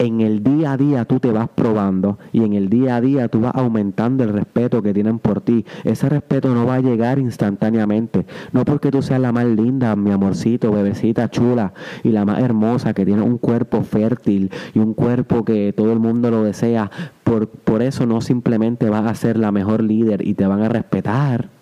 en 0.00 0.22
el 0.22 0.42
día 0.42 0.72
a 0.72 0.76
día 0.78 1.04
tú 1.04 1.20
te 1.20 1.30
vas 1.30 1.50
probando 1.54 2.18
y 2.32 2.42
en 2.42 2.54
el 2.54 2.70
día 2.70 2.96
a 2.96 3.00
día 3.02 3.28
tú 3.28 3.40
vas 3.40 3.54
aumentando 3.54 4.24
el 4.24 4.30
respeto 4.30 4.82
que 4.82 4.94
tienen 4.94 5.18
por 5.18 5.42
ti. 5.42 5.66
Ese 5.84 6.08
respeto 6.08 6.54
no 6.54 6.64
va 6.64 6.76
a 6.76 6.80
llegar 6.80 7.18
instantáneamente. 7.18 8.24
No 8.52 8.64
porque 8.64 8.90
tú 8.90 9.02
seas 9.02 9.20
la 9.20 9.30
más 9.30 9.44
linda, 9.44 9.94
mi 9.96 10.10
amorcito, 10.10 10.72
bebecita 10.72 11.30
chula 11.30 11.74
y 12.02 12.08
la 12.12 12.24
más 12.24 12.42
hermosa, 12.42 12.94
que 12.94 13.04
tiene 13.04 13.20
un 13.20 13.36
cuerpo 13.36 13.82
fértil 13.82 14.50
y 14.72 14.78
un 14.78 14.94
cuerpo 14.94 15.44
que 15.44 15.74
todo 15.76 15.92
el 15.92 15.98
mundo 15.98 16.30
lo 16.30 16.44
desea. 16.44 16.90
Por, 17.22 17.48
por 17.48 17.82
eso 17.82 18.06
no 18.06 18.22
simplemente 18.22 18.88
vas 18.88 19.04
a 19.04 19.14
ser 19.14 19.36
la 19.36 19.52
mejor 19.52 19.82
líder 19.82 20.26
y 20.26 20.32
te 20.32 20.46
van 20.46 20.62
a 20.62 20.70
respetar 20.70 21.59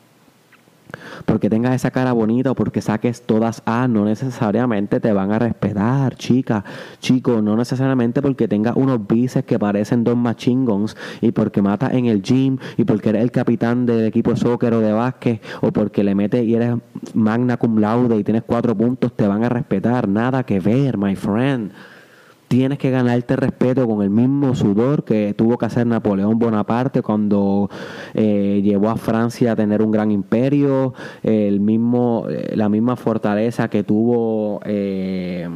porque 1.24 1.50
tengas 1.50 1.74
esa 1.74 1.90
cara 1.90 2.12
bonita 2.12 2.50
o 2.50 2.54
porque 2.54 2.80
saques 2.80 3.22
todas 3.22 3.62
A, 3.66 3.88
no 3.88 4.04
necesariamente 4.04 5.00
te 5.00 5.12
van 5.12 5.32
a 5.32 5.38
respetar, 5.38 6.16
chica, 6.16 6.64
chico, 7.00 7.42
no 7.42 7.56
necesariamente 7.56 8.22
porque 8.22 8.48
tengas 8.48 8.76
unos 8.76 9.06
bíceps 9.06 9.46
que 9.46 9.58
parecen 9.58 10.04
dos 10.04 10.16
machingons 10.16 10.96
y 11.20 11.32
porque 11.32 11.62
matas 11.62 11.94
en 11.94 12.06
el 12.06 12.22
gym 12.22 12.58
y 12.76 12.84
porque 12.84 13.10
eres 13.10 13.22
el 13.22 13.30
capitán 13.30 13.86
del 13.86 14.06
equipo 14.06 14.30
de 14.30 14.36
soccer 14.36 14.74
o 14.74 14.80
de 14.80 14.92
básquet 14.92 15.42
o 15.60 15.72
porque 15.72 16.04
le 16.04 16.14
metes 16.14 16.44
y 16.44 16.54
eres 16.54 16.74
magna 17.14 17.56
cum 17.56 17.78
laude 17.78 18.16
y 18.16 18.24
tienes 18.24 18.42
cuatro 18.44 18.76
puntos, 18.76 19.12
te 19.14 19.26
van 19.26 19.44
a 19.44 19.48
respetar, 19.48 20.08
nada 20.08 20.44
que 20.44 20.60
ver, 20.60 20.98
my 20.98 21.16
friend 21.16 21.72
tienes 22.48 22.78
que 22.78 22.90
ganarte 22.90 23.36
respeto 23.36 23.86
con 23.86 24.02
el 24.02 24.10
mismo 24.10 24.54
sudor 24.54 25.04
que 25.04 25.34
tuvo 25.34 25.58
que 25.58 25.66
hacer 25.66 25.86
Napoleón 25.86 26.38
Bonaparte 26.38 27.02
cuando 27.02 27.70
eh, 28.14 28.60
llevó 28.64 28.90
a 28.90 28.96
Francia 28.96 29.52
a 29.52 29.56
tener 29.56 29.82
un 29.82 29.90
gran 29.90 30.10
imperio, 30.10 30.94
el 31.22 31.60
mismo, 31.60 32.26
la 32.54 32.68
misma 32.68 32.96
fortaleza 32.96 33.68
que 33.68 33.84
tuvo 33.84 34.60
eh, 34.64 35.48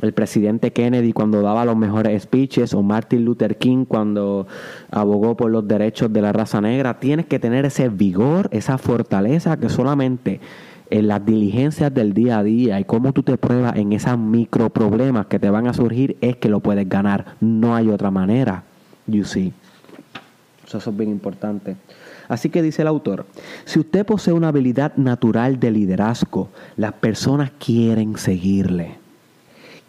el 0.00 0.12
presidente 0.12 0.72
Kennedy 0.72 1.12
cuando 1.12 1.42
daba 1.42 1.64
los 1.64 1.76
mejores 1.76 2.22
speeches 2.22 2.74
o 2.74 2.82
Martin 2.82 3.24
Luther 3.24 3.56
King 3.58 3.84
cuando 3.84 4.46
abogó 4.90 5.36
por 5.36 5.50
los 5.50 5.66
derechos 5.66 6.12
de 6.12 6.22
la 6.22 6.32
raza 6.32 6.60
negra. 6.60 6.98
Tienes 7.00 7.26
que 7.26 7.38
tener 7.38 7.64
ese 7.64 7.88
vigor, 7.88 8.48
esa 8.52 8.78
fortaleza 8.78 9.58
que 9.58 9.68
solamente 9.68 10.40
en 10.90 11.08
las 11.08 11.24
diligencias 11.24 11.94
del 11.94 12.12
día 12.12 12.38
a 12.38 12.42
día 12.42 12.80
y 12.80 12.84
cómo 12.84 13.12
tú 13.12 13.22
te 13.22 13.36
pruebas 13.36 13.76
en 13.76 13.92
esos 13.92 14.18
micro 14.18 14.70
problemas 14.70 15.26
que 15.26 15.38
te 15.38 15.48
van 15.48 15.66
a 15.66 15.72
surgir 15.72 16.16
es 16.20 16.36
que 16.36 16.48
lo 16.48 16.60
puedes 16.60 16.88
ganar. 16.88 17.36
No 17.40 17.74
hay 17.74 17.88
otra 17.88 18.10
manera. 18.10 18.64
You 19.06 19.24
see. 19.24 19.52
Eso 20.66 20.78
es 20.78 20.96
bien 20.96 21.10
importante. 21.10 21.76
Así 22.28 22.48
que 22.48 22.62
dice 22.62 22.82
el 22.82 22.88
autor, 22.88 23.26
si 23.64 23.80
usted 23.80 24.06
posee 24.06 24.32
una 24.32 24.48
habilidad 24.48 24.94
natural 24.96 25.58
de 25.58 25.72
liderazgo, 25.72 26.48
las 26.76 26.92
personas 26.92 27.50
quieren 27.58 28.16
seguirle. 28.16 28.98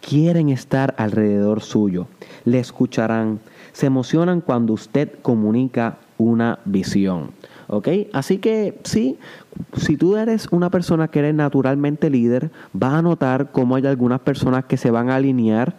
Quieren 0.00 0.48
estar 0.48 0.96
alrededor 0.98 1.62
suyo. 1.62 2.08
Le 2.44 2.58
escucharán. 2.58 3.38
Se 3.72 3.86
emocionan 3.86 4.40
cuando 4.40 4.72
usted 4.72 5.10
comunica 5.22 5.98
una 6.18 6.58
visión. 6.64 7.30
¿Ok? 7.68 7.88
Así 8.12 8.38
que 8.38 8.76
sí, 8.82 9.18
si 9.76 9.96
tú 9.96 10.16
eres 10.16 10.48
una 10.50 10.70
persona 10.70 11.08
que 11.08 11.20
eres 11.20 11.34
naturalmente 11.34 12.10
líder, 12.10 12.50
vas 12.72 12.94
a 12.94 13.02
notar 13.02 13.50
cómo 13.52 13.76
hay 13.76 13.86
algunas 13.86 14.20
personas 14.20 14.64
que 14.64 14.76
se 14.76 14.90
van 14.90 15.10
a 15.10 15.16
alinear 15.16 15.74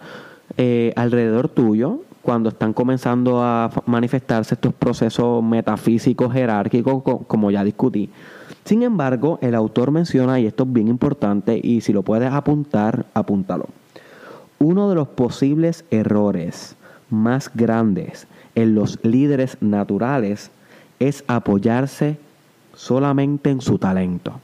eh, 0.58 0.94
alrededor 0.96 1.50
tuyo 1.50 2.02
cuando 2.22 2.50
están 2.50 2.74
comenzando 2.74 3.44
a 3.44 3.70
manifestarse 3.86 4.56
estos 4.56 4.74
procesos 4.74 5.44
metafísicos 5.44 6.32
jerárquicos, 6.32 7.04
como 7.28 7.52
ya 7.52 7.64
discutí. 7.64 8.10
Sin 8.64 8.82
embargo, 8.82 9.40
el 9.42 9.56
autor 9.56 9.92
menciona, 9.92 10.40
y 10.40 10.46
esto 10.46 10.64
es 10.64 10.72
bien 10.72 10.88
importante, 10.88 11.60
y 11.62 11.82
si 11.82 11.92
lo 11.92 12.04
puedes 12.04 12.32
apuntar, 12.32 13.06
apúntalo. 13.14 13.66
Uno 14.60 14.88
de 14.88 14.96
los 14.96 15.10
posibles 15.10 15.84
errores 15.92 16.78
más 17.10 17.52
grandes 17.54 18.28
en 18.56 18.74
los 18.74 19.00
líderes 19.04 19.58
naturales 19.60 20.50
es 21.00 21.26
apoyarse 21.28 22.18
solamente 22.74 23.50
en 23.50 23.62
su 23.62 23.78
talento. 23.78 24.40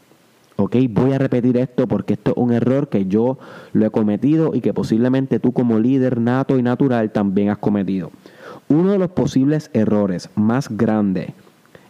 ¿Ok? 0.55 0.75
Voy 0.89 1.13
a 1.13 1.17
repetir 1.17 1.55
esto 1.57 1.87
porque 1.87 2.13
esto 2.13 2.31
es 2.31 2.37
un 2.37 2.51
error 2.51 2.89
que 2.89 3.05
yo 3.05 3.37
lo 3.71 3.85
he 3.85 3.89
cometido 3.91 4.53
y 4.53 4.61
que 4.61 4.73
posiblemente 4.73 5.39
tú 5.39 5.53
como 5.53 5.79
líder 5.79 6.19
nato 6.19 6.57
y 6.57 6.61
natural 6.61 7.11
también 7.11 7.49
has 7.49 7.57
cometido. 7.59 8.11
Uno 8.67 8.91
de 8.91 8.97
los 8.97 9.11
posibles 9.11 9.71
errores 9.73 10.29
más 10.35 10.67
grandes 10.69 11.31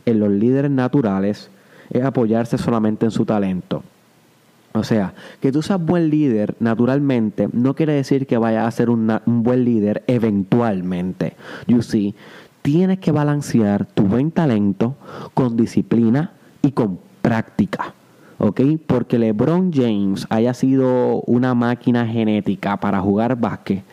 en 0.06 0.20
los 0.20 0.30
líderes 0.30 0.72
naturales 0.72 1.50
es 1.90 2.04
apoyarse 2.04 2.58
solamente 2.58 3.06
en 3.06 3.12
su 3.12 3.26
talento. 3.26 3.84
O 4.74 4.84
sea, 4.84 5.14
que 5.42 5.52
tú 5.52 5.64
seas 5.64 5.84
buen 5.84 6.12
líder 6.12 6.56
naturalmente 6.60 7.50
no 7.52 7.74
quiere 7.74 7.94
decir 7.94 8.28
que 8.28 8.38
vayas 8.38 8.68
a 8.68 8.72
ser 8.72 8.92
un 8.92 9.20
buen 9.26 9.66
líder 9.66 10.04
eventualmente. 10.06 11.34
You 11.66 11.82
see, 11.82 12.14
tienes 12.62 13.00
que 13.00 13.12
balancear 13.12 13.86
tu 13.86 14.04
buen 14.04 14.32
talento 14.32 14.96
con 15.34 15.58
disciplina 15.58 16.34
y 16.62 16.72
con 16.72 17.00
práctica. 17.22 17.94
¿ok? 18.40 18.62
Porque 18.88 19.20
LeBron 19.20 19.72
James 19.72 20.26
haya 20.30 20.54
sido 20.54 21.22
una 21.22 21.54
máquina 21.54 22.08
genética 22.08 22.78
para 22.78 23.02
jugar 23.02 23.36
básquet, 23.40 23.84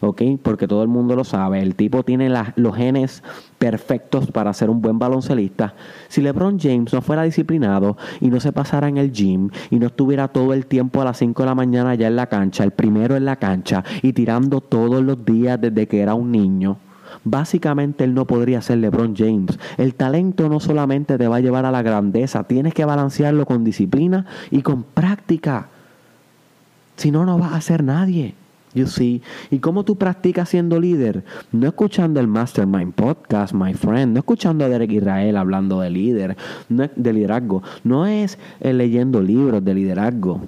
¿ok? 0.00 0.22
Porque 0.42 0.68
todo 0.68 0.82
el 0.82 0.88
mundo 0.88 1.16
lo 1.16 1.24
sabe, 1.24 1.60
el 1.60 1.74
tipo 1.74 2.02
tiene 2.04 2.30
los 2.56 2.76
genes 2.76 3.22
perfectos 3.58 4.30
para 4.30 4.52
ser 4.52 4.70
un 4.70 4.80
buen 4.82 4.98
baloncelista. 4.98 5.74
Si 6.08 6.20
LeBron 6.20 6.58
James 6.60 6.92
no 6.92 7.00
fuera 7.00 7.22
disciplinado 7.22 7.96
y 8.20 8.28
no 8.28 8.38
se 8.40 8.52
pasara 8.52 8.88
en 8.88 8.98
el 8.98 9.10
gym 9.10 9.50
y 9.70 9.78
no 9.78 9.86
estuviera 9.86 10.28
todo 10.28 10.52
el 10.52 10.66
tiempo 10.66 11.00
a 11.00 11.06
las 11.06 11.18
5 11.18 11.42
de 11.42 11.46
la 11.46 11.54
mañana 11.54 11.90
allá 11.90 12.06
en 12.06 12.16
la 12.16 12.26
cancha, 12.26 12.62
el 12.62 12.72
primero 12.72 13.16
en 13.16 13.24
la 13.24 13.36
cancha 13.36 13.82
y 14.02 14.12
tirando 14.12 14.60
todos 14.60 15.02
los 15.02 15.24
días 15.24 15.60
desde 15.60 15.88
que 15.88 16.00
era 16.00 16.14
un 16.14 16.30
niño, 16.30 16.76
Básicamente 17.22 18.04
él 18.04 18.14
no 18.14 18.26
podría 18.26 18.60
ser 18.60 18.78
LeBron 18.78 19.14
James. 19.16 19.58
El 19.76 19.94
talento 19.94 20.48
no 20.48 20.60
solamente 20.60 21.18
te 21.18 21.28
va 21.28 21.36
a 21.36 21.40
llevar 21.40 21.64
a 21.66 21.70
la 21.70 21.82
grandeza, 21.82 22.44
tienes 22.44 22.74
que 22.74 22.84
balancearlo 22.84 23.46
con 23.46 23.64
disciplina 23.64 24.26
y 24.50 24.62
con 24.62 24.82
práctica. 24.82 25.68
Si 26.96 27.10
no, 27.10 27.24
no 27.24 27.38
vas 27.38 27.52
a 27.52 27.60
ser 27.60 27.82
nadie. 27.84 28.34
You 28.74 28.88
see. 28.88 29.22
¿Y 29.50 29.60
cómo 29.60 29.84
tú 29.84 29.96
practicas 29.96 30.48
siendo 30.48 30.80
líder? 30.80 31.24
No 31.52 31.68
escuchando 31.68 32.18
el 32.18 32.26
Mastermind 32.26 32.92
Podcast, 32.92 33.54
my 33.54 33.72
friend. 33.72 34.12
No 34.14 34.18
escuchando 34.18 34.64
a 34.64 34.68
Derek 34.68 34.90
Israel 34.90 35.36
hablando 35.36 35.80
de 35.80 35.90
líder, 35.90 36.36
de 36.68 37.12
liderazgo. 37.12 37.62
No 37.84 38.06
es 38.06 38.36
eh, 38.60 38.72
leyendo 38.72 39.22
libros 39.22 39.64
de 39.64 39.74
liderazgo. 39.74 40.40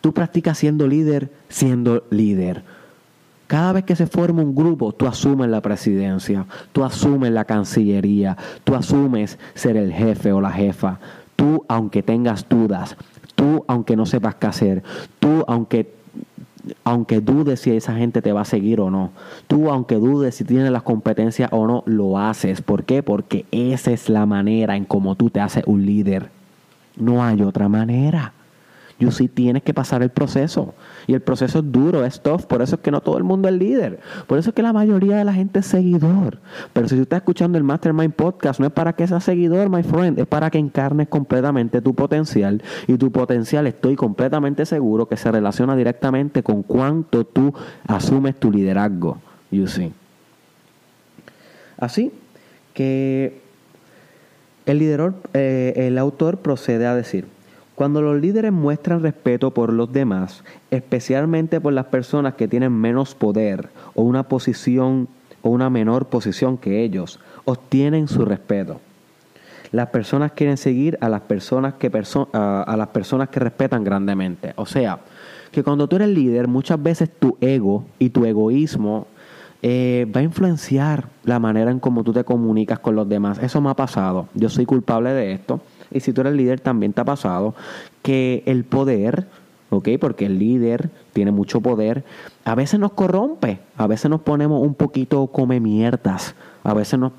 Tú 0.00 0.14
practicas 0.14 0.56
siendo 0.56 0.86
líder, 0.86 1.30
siendo 1.48 2.04
líder. 2.10 2.62
Cada 3.50 3.72
vez 3.72 3.82
que 3.82 3.96
se 3.96 4.06
forma 4.06 4.42
un 4.42 4.54
grupo, 4.54 4.92
tú 4.92 5.08
asumes 5.08 5.48
la 5.48 5.60
presidencia, 5.60 6.46
tú 6.70 6.84
asumes 6.84 7.32
la 7.32 7.44
cancillería, 7.44 8.36
tú 8.62 8.76
asumes 8.76 9.40
ser 9.54 9.76
el 9.76 9.92
jefe 9.92 10.30
o 10.30 10.40
la 10.40 10.52
jefa. 10.52 11.00
Tú, 11.34 11.64
aunque 11.66 12.04
tengas 12.04 12.48
dudas, 12.48 12.96
tú, 13.34 13.64
aunque 13.66 13.96
no 13.96 14.06
sepas 14.06 14.36
qué 14.36 14.46
hacer, 14.46 14.84
tú, 15.18 15.42
aunque 15.48 15.92
aunque 16.84 17.20
dudes 17.20 17.58
si 17.58 17.72
esa 17.72 17.96
gente 17.96 18.22
te 18.22 18.30
va 18.30 18.42
a 18.42 18.44
seguir 18.44 18.78
o 18.78 18.88
no. 18.88 19.10
Tú, 19.48 19.68
aunque 19.68 19.96
dudes 19.96 20.36
si 20.36 20.44
tienes 20.44 20.70
las 20.70 20.84
competencias 20.84 21.50
o 21.52 21.66
no, 21.66 21.82
lo 21.86 22.20
haces. 22.20 22.62
¿Por 22.62 22.84
qué? 22.84 23.02
Porque 23.02 23.46
esa 23.50 23.90
es 23.90 24.08
la 24.08 24.26
manera 24.26 24.76
en 24.76 24.84
cómo 24.84 25.16
tú 25.16 25.28
te 25.28 25.40
haces 25.40 25.64
un 25.66 25.84
líder. 25.84 26.30
No 26.96 27.24
hay 27.24 27.42
otra 27.42 27.68
manera. 27.68 28.32
You 29.00 29.10
sí 29.10 29.28
tienes 29.28 29.62
que 29.62 29.72
pasar 29.72 30.02
el 30.02 30.10
proceso. 30.10 30.74
Y 31.06 31.14
el 31.14 31.22
proceso 31.22 31.60
es 31.60 31.72
duro, 31.72 32.04
es 32.04 32.20
tough. 32.20 32.42
Por 32.42 32.60
eso 32.60 32.76
es 32.76 32.82
que 32.82 32.90
no 32.90 33.00
todo 33.00 33.16
el 33.16 33.24
mundo 33.24 33.48
es 33.48 33.54
líder. 33.54 33.98
Por 34.26 34.38
eso 34.38 34.50
es 34.50 34.54
que 34.54 34.62
la 34.62 34.74
mayoría 34.74 35.16
de 35.16 35.24
la 35.24 35.32
gente 35.32 35.60
es 35.60 35.66
seguidor. 35.66 36.38
Pero 36.74 36.86
si 36.86 36.96
tú 36.96 37.02
estás 37.02 37.16
escuchando 37.16 37.56
el 37.56 37.64
Mastermind 37.64 38.12
Podcast, 38.12 38.60
no 38.60 38.66
es 38.66 38.72
para 38.72 38.92
que 38.92 39.06
seas 39.06 39.24
seguidor, 39.24 39.70
my 39.70 39.82
friend. 39.82 40.18
Es 40.18 40.26
para 40.26 40.50
que 40.50 40.58
encarnes 40.58 41.08
completamente 41.08 41.80
tu 41.80 41.94
potencial. 41.94 42.62
Y 42.86 42.98
tu 42.98 43.10
potencial, 43.10 43.66
estoy 43.66 43.96
completamente 43.96 44.66
seguro 44.66 45.08
que 45.08 45.16
se 45.16 45.32
relaciona 45.32 45.74
directamente 45.74 46.42
con 46.42 46.62
cuánto 46.62 47.24
tú 47.24 47.54
asumes 47.86 48.38
tu 48.38 48.52
liderazgo. 48.52 49.18
You 49.50 49.66
see. 49.66 49.92
Así 51.78 52.12
que 52.74 53.40
el, 54.66 54.82
eh, 55.32 55.72
el 55.76 55.96
autor 55.96 56.38
procede 56.38 56.86
a 56.86 56.94
decir. 56.94 57.39
Cuando 57.80 58.02
los 58.02 58.20
líderes 58.20 58.52
muestran 58.52 59.02
respeto 59.02 59.52
por 59.52 59.72
los 59.72 59.90
demás, 59.90 60.44
especialmente 60.70 61.62
por 61.62 61.72
las 61.72 61.86
personas 61.86 62.34
que 62.34 62.46
tienen 62.46 62.74
menos 62.74 63.14
poder 63.14 63.70
o 63.94 64.02
una 64.02 64.24
posición 64.24 65.08
o 65.40 65.48
una 65.48 65.70
menor 65.70 66.08
posición 66.08 66.58
que 66.58 66.84
ellos, 66.84 67.20
obtienen 67.46 68.06
su 68.06 68.26
respeto. 68.26 68.82
Las 69.72 69.88
personas 69.88 70.32
quieren 70.32 70.58
seguir 70.58 70.98
a 71.00 71.08
las 71.08 71.22
personas 71.22 71.72
que, 71.72 71.90
a, 72.34 72.74
las 72.76 72.88
personas 72.88 73.30
que 73.30 73.40
respetan 73.40 73.82
grandemente. 73.82 74.52
O 74.56 74.66
sea, 74.66 74.98
que 75.50 75.62
cuando 75.62 75.88
tú 75.88 75.96
eres 75.96 76.10
líder, 76.10 76.48
muchas 76.48 76.82
veces 76.82 77.08
tu 77.08 77.38
ego 77.40 77.86
y 77.98 78.10
tu 78.10 78.26
egoísmo 78.26 79.06
eh, 79.62 80.06
va 80.14 80.20
a 80.20 80.24
influenciar 80.24 81.08
la 81.24 81.38
manera 81.38 81.70
en 81.70 81.80
cómo 81.80 82.04
tú 82.04 82.12
te 82.12 82.24
comunicas 82.24 82.78
con 82.78 82.94
los 82.94 83.08
demás. 83.08 83.38
Eso 83.38 83.62
me 83.62 83.70
ha 83.70 83.74
pasado. 83.74 84.28
Yo 84.34 84.50
soy 84.50 84.66
culpable 84.66 85.14
de 85.14 85.32
esto 85.32 85.62
y 85.90 86.00
si 86.00 86.12
tú 86.12 86.20
eres 86.20 86.34
líder 86.34 86.60
también 86.60 86.92
te 86.92 87.00
ha 87.00 87.04
pasado 87.04 87.54
que 88.02 88.42
el 88.46 88.64
poder, 88.64 89.26
¿ok? 89.70 89.88
Porque 90.00 90.26
el 90.26 90.38
líder 90.38 90.90
tiene 91.10 91.30
mucho 91.30 91.60
poder, 91.60 92.04
a 92.44 92.54
veces 92.54 92.80
nos 92.80 92.92
corrompe, 92.92 93.60
a 93.76 93.86
veces 93.86 94.10
nos 94.10 94.20
ponemos 94.22 94.62
un 94.62 94.74
poquito 94.74 95.26
come 95.28 95.60
mierdas, 95.60 96.34
a 96.62 96.74
veces, 96.74 96.98
nos, 96.98 97.12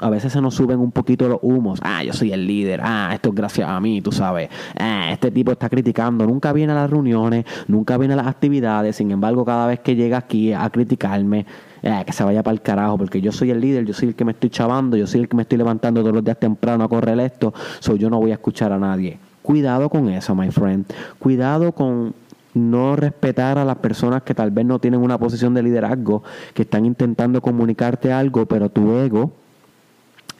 a 0.00 0.10
veces 0.10 0.32
se 0.32 0.40
nos 0.40 0.54
suben 0.54 0.80
un 0.80 0.90
poquito 0.90 1.28
los 1.28 1.38
humos. 1.42 1.78
Ah, 1.82 2.02
yo 2.02 2.12
soy 2.12 2.32
el 2.32 2.46
líder. 2.46 2.80
Ah, 2.82 3.10
esto 3.14 3.28
es 3.28 3.34
gracias 3.36 3.68
a 3.68 3.78
mí, 3.80 4.00
tú 4.00 4.10
sabes. 4.10 4.50
Ah, 4.78 5.10
este 5.12 5.30
tipo 5.30 5.52
está 5.52 5.68
criticando. 5.68 6.26
Nunca 6.26 6.52
viene 6.52 6.72
a 6.72 6.76
las 6.76 6.90
reuniones, 6.90 7.44
nunca 7.68 7.96
viene 7.98 8.14
a 8.14 8.16
las 8.16 8.26
actividades. 8.26 8.96
Sin 8.96 9.10
embargo, 9.12 9.44
cada 9.44 9.66
vez 9.68 9.80
que 9.80 9.94
llega 9.94 10.18
aquí 10.18 10.52
a 10.52 10.68
criticarme, 10.70 11.46
eh, 11.82 12.02
que 12.04 12.12
se 12.12 12.24
vaya 12.24 12.42
para 12.42 12.54
el 12.54 12.62
carajo, 12.62 12.98
porque 12.98 13.20
yo 13.20 13.30
soy 13.30 13.50
el 13.50 13.60
líder, 13.60 13.86
yo 13.86 13.94
soy 13.94 14.08
el 14.08 14.14
que 14.14 14.24
me 14.24 14.32
estoy 14.32 14.50
chavando, 14.50 14.96
yo 14.96 15.06
soy 15.06 15.20
el 15.20 15.28
que 15.28 15.36
me 15.36 15.42
estoy 15.42 15.58
levantando 15.58 16.00
todos 16.00 16.14
los 16.14 16.24
días 16.24 16.38
temprano 16.38 16.84
a 16.84 16.88
correr 16.88 17.18
esto, 17.20 17.54
so 17.78 17.96
yo 17.96 18.10
no 18.10 18.18
voy 18.18 18.32
a 18.32 18.34
escuchar 18.34 18.72
a 18.72 18.78
nadie. 18.78 19.18
Cuidado 19.42 19.88
con 19.88 20.08
eso, 20.08 20.34
my 20.34 20.50
friend. 20.50 20.84
Cuidado 21.18 21.72
con 21.72 22.12
no 22.54 22.96
respetar 22.96 23.58
a 23.58 23.64
las 23.64 23.76
personas 23.76 24.22
que 24.22 24.34
tal 24.34 24.50
vez 24.50 24.66
no 24.66 24.78
tienen 24.78 25.00
una 25.00 25.18
posición 25.18 25.54
de 25.54 25.62
liderazgo, 25.62 26.22
que 26.54 26.62
están 26.62 26.86
intentando 26.86 27.40
comunicarte 27.40 28.12
algo, 28.12 28.46
pero 28.46 28.68
tu 28.68 28.96
ego 28.96 29.32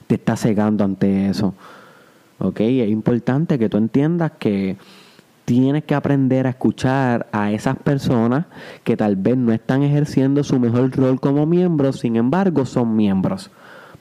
te 0.07 0.15
está 0.15 0.35
cegando 0.35 0.83
ante 0.83 1.29
eso. 1.29 1.53
¿Ok? 2.39 2.59
Es 2.61 2.89
importante 2.89 3.57
que 3.59 3.69
tú 3.69 3.77
entiendas 3.77 4.31
que 4.39 4.77
tienes 5.45 5.83
que 5.83 5.95
aprender 5.95 6.47
a 6.47 6.51
escuchar 6.51 7.27
a 7.31 7.51
esas 7.51 7.77
personas 7.77 8.45
que 8.83 8.97
tal 8.97 9.15
vez 9.15 9.37
no 9.37 9.51
están 9.51 9.83
ejerciendo 9.83 10.43
su 10.43 10.59
mejor 10.59 10.95
rol 10.95 11.19
como 11.19 11.45
miembros, 11.45 11.99
sin 11.99 12.15
embargo 12.15 12.65
son 12.65 12.95
miembros. 12.95 13.51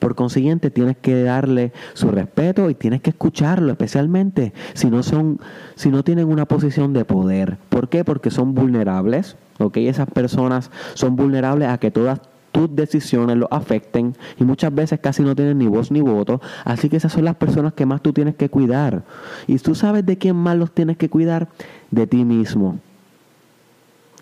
Por 0.01 0.17
consiguiente, 0.17 0.71
tienes 0.71 0.97
que 0.97 1.23
darle 1.23 1.73
su 1.95 2.11
respeto 2.11 2.69
y 2.71 2.75
tienes 2.75 3.03
que 3.03 3.11
escucharlo, 3.11 3.71
especialmente 3.71 4.53
si 4.73 4.91
no 4.91 5.05
son, 5.05 5.39
si 5.77 5.91
no 5.91 6.03
tienen 6.03 6.27
una 6.27 6.47
posición 6.47 6.93
de 6.93 7.05
poder. 7.05 7.59
¿Por 7.69 7.89
qué? 7.89 8.03
Porque 8.05 8.31
son 8.33 8.55
vulnerables. 8.55 9.37
¿ok? 9.59 9.77
Esas 9.77 10.11
personas 10.11 10.71
son 10.95 11.17
vulnerables 11.17 11.69
a 11.69 11.79
que 11.79 11.91
todas 11.91 12.21
tus 12.53 12.75
decisiones 12.75 13.37
los 13.37 13.49
afecten 13.53 14.17
y 14.39 14.45
muchas 14.45 14.75
veces 14.75 14.99
casi 15.01 15.23
no 15.23 15.37
tienen 15.37 15.59
ni 15.59 15.69
voz 15.69 15.91
ni 15.91 16.01
voto. 16.01 16.41
Así 16.65 16.89
que 16.89 16.97
esas 16.97 17.13
son 17.13 17.25
las 17.25 17.37
personas 17.37 17.75
que 17.75 17.87
más 17.87 18.03
tú 18.03 18.13
tienes 18.13 18.35
que 18.35 18.49
cuidar. 18.49 19.05
Y 19.47 19.59
tú 19.59 19.75
sabes 19.75 20.05
de 20.05 20.19
quién 20.19 20.37
más 20.37 20.57
los 20.57 20.73
tienes 20.73 20.97
que 20.97 21.09
cuidar, 21.09 21.49
de 21.91 22.07
ti 22.07 22.25
mismo 22.25 22.79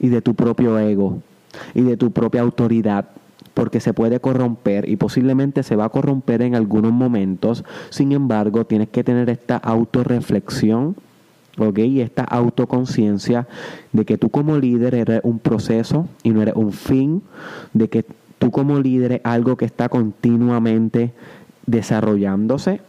y 0.01 0.09
de 0.09 0.23
tu 0.23 0.35
propio 0.35 0.79
ego 0.79 1.23
y 1.75 1.83
de 1.83 1.97
tu 1.97 2.11
propia 2.13 2.43
autoridad 2.43 3.07
porque 3.59 3.81
se 3.81 3.93
puede 3.93 4.21
corromper 4.21 4.89
y 4.89 4.95
posiblemente 4.95 5.65
se 5.65 5.75
va 5.75 5.87
a 5.87 5.89
corromper 5.89 6.43
en 6.43 6.55
algunos 6.55 6.93
momentos. 6.93 7.65
Sin 7.91 8.13
embargo, 8.13 8.67
tienes 8.67 8.89
que 8.89 9.03
tener 9.03 9.29
esta 9.29 9.57
autorreflexión 9.57 10.95
¿ok? 11.59 11.79
Y 11.81 12.01
esta 12.01 12.23
autoconciencia 12.23 13.49
de 13.93 14.05
que 14.05 14.17
tú 14.17 14.31
como 14.31 14.59
líder 14.59 14.95
eres 14.95 15.23
un 15.25 15.41
proceso 15.41 16.07
y 16.23 16.31
no 16.31 16.41
eres 16.41 16.55
un 16.55 16.71
fin, 16.71 17.21
de 17.73 17.89
que 17.89 18.05
tú 18.39 18.53
como 18.53 18.79
líder 18.79 19.11
es 19.11 19.21
algo 19.25 19.57
que 19.57 19.65
está 19.65 19.89
continuamente 19.89 21.13
desarrollándose 21.67 22.81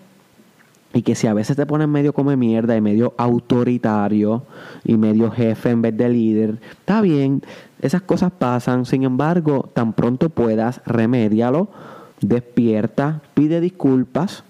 y 0.94 1.02
que 1.02 1.16
si 1.16 1.26
a 1.26 1.34
veces 1.34 1.56
te 1.58 1.66
pones 1.66 1.88
medio 1.88 2.14
como 2.14 2.38
mierda 2.38 2.78
y 2.78 2.82
medio 2.82 3.16
autoritario 3.18 4.44
y 4.84 4.98
medio 4.98 5.32
jefe 5.32 5.72
en 5.72 5.82
vez 5.82 5.98
de 5.98 6.10
líder, 6.10 6.60
está 6.72 7.02
bien, 7.02 7.42
esas 7.82 8.02
cosas 8.02 8.32
pasan, 8.32 8.86
sin 8.86 9.04
embargo, 9.04 9.70
tan 9.74 9.94
pronto 9.94 10.30
puedas, 10.30 10.82
remédialo, 10.86 11.70
despierta, 12.22 13.22
pide 13.34 13.62
disculpas 13.62 14.44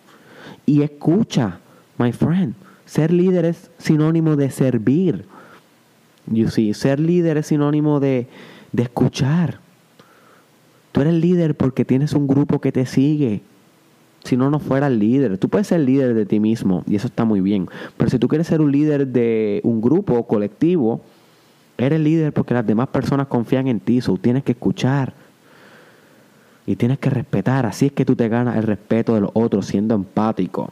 y 0.66 0.82
escucha, 0.82 1.60
my 1.98 2.12
friend. 2.12 2.56
Ser 2.86 3.14
líder 3.14 3.46
es 3.46 3.70
sinónimo 3.78 4.36
de 4.36 4.50
servir. 4.50 5.26
You 6.26 6.50
see, 6.50 6.74
ser 6.74 7.00
líder 7.00 7.38
es 7.38 7.48
sinónimo 7.48 8.00
de, 8.00 8.28
de 8.72 8.84
escuchar. 8.84 9.60
Tú 10.92 11.02
eres 11.02 11.14
líder 11.14 11.56
porque 11.56 11.86
tienes 11.86 12.14
un 12.14 12.28
grupo 12.28 12.60
que 12.60 12.72
te 12.72 12.88
sigue, 12.88 13.42
si 14.24 14.38
no, 14.38 14.50
no 14.50 14.60
fueras 14.60 14.92
líder. 14.92 15.38
Tú 15.38 15.50
puedes 15.50 15.68
ser 15.68 15.82
líder 15.82 16.16
de 16.16 16.26
ti 16.26 16.40
mismo 16.40 16.84
y 16.88 16.96
eso 16.96 17.08
está 17.08 17.26
muy 17.26 17.42
bien. 17.42 17.68
Pero 17.96 18.10
si 18.10 18.18
tú 18.18 18.28
quieres 18.28 18.48
ser 18.48 18.60
un 18.62 18.72
líder 18.72 19.08
de 19.08 19.62
un 19.64 19.82
grupo 19.82 20.26
colectivo, 20.26 21.02
eres 21.86 22.00
líder 22.00 22.34
porque 22.34 22.54
las 22.54 22.66
demás 22.66 22.88
personas 22.90 23.28
confían 23.28 23.68
en 23.68 23.80
ti. 23.80 24.02
So, 24.02 24.18
tienes 24.18 24.44
que 24.44 24.52
escuchar 24.52 25.14
y 26.66 26.76
tienes 26.76 27.00
que 27.00 27.10
respetar. 27.10 27.66
Así 27.66 27.88
es 27.88 27.92
que 27.92 28.06
tú 28.06 28.16
te 28.16 28.30
ganas 28.30 28.58
el 28.58 28.64
respeto 28.64 29.16
de 29.16 29.22
los 29.22 29.32
otros 29.34 29.66
siendo 29.66 29.96
empático 29.96 30.72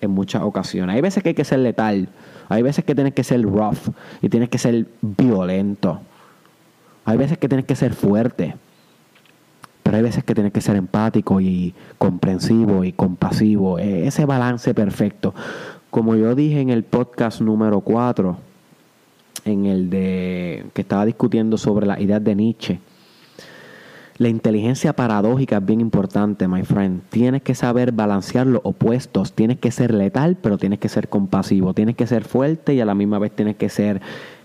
en 0.00 0.10
muchas 0.10 0.42
ocasiones. 0.42 0.96
Hay 0.96 1.02
veces 1.02 1.22
que 1.22 1.30
hay 1.30 1.34
que 1.34 1.44
ser 1.44 1.58
letal. 1.58 2.08
Hay 2.48 2.62
veces 2.62 2.84
que 2.84 2.94
tienes 2.94 3.14
que 3.14 3.22
ser 3.22 3.42
rough 3.42 3.90
y 4.22 4.28
tienes 4.28 4.48
que 4.48 4.58
ser 4.58 4.86
violento. 5.00 6.00
Hay 7.04 7.16
veces 7.16 7.38
que 7.38 7.48
tienes 7.48 7.66
que 7.66 7.76
ser 7.76 7.94
fuerte. 7.94 8.56
Pero 9.82 9.96
hay 9.96 10.02
veces 10.02 10.24
que 10.24 10.34
tienes 10.34 10.52
que 10.52 10.60
ser 10.60 10.76
empático 10.76 11.40
y 11.40 11.74
comprensivo 11.98 12.84
y 12.84 12.92
compasivo. 12.92 13.78
E, 13.78 14.06
ese 14.06 14.24
balance 14.24 14.72
perfecto. 14.74 15.34
Como 15.90 16.14
yo 16.16 16.34
dije 16.34 16.60
en 16.60 16.70
el 16.70 16.84
podcast 16.84 17.40
número 17.40 17.80
4, 17.80 18.36
en 19.44 19.66
el 19.66 19.90
de 19.90 20.64
que 20.74 20.82
estaba 20.82 21.04
discutiendo 21.04 21.58
sobre 21.58 21.86
las 21.86 22.00
ideas 22.00 22.22
de 22.22 22.34
Nietzsche. 22.34 22.80
La 24.18 24.28
inteligencia 24.28 24.92
paradójica 24.92 25.56
es 25.56 25.64
bien 25.64 25.80
importante, 25.80 26.46
my 26.46 26.62
friend. 26.62 27.00
Tienes 27.08 27.40
que 27.40 27.54
saber 27.54 27.90
balancear 27.90 28.46
los 28.46 28.60
opuestos. 28.64 29.32
Tienes 29.32 29.58
que 29.58 29.70
ser 29.70 29.94
letal, 29.94 30.36
pero 30.36 30.58
tienes 30.58 30.78
que 30.78 30.90
ser 30.90 31.08
compasivo. 31.08 31.72
Tienes 31.72 31.96
que 31.96 32.06
ser 32.06 32.24
fuerte 32.24 32.74
y 32.74 32.80
a 32.82 32.84
la 32.84 32.94
misma 32.94 33.18
vez 33.18 33.32
tienes 33.32 33.56
que 33.56 33.70
ser 33.70 34.02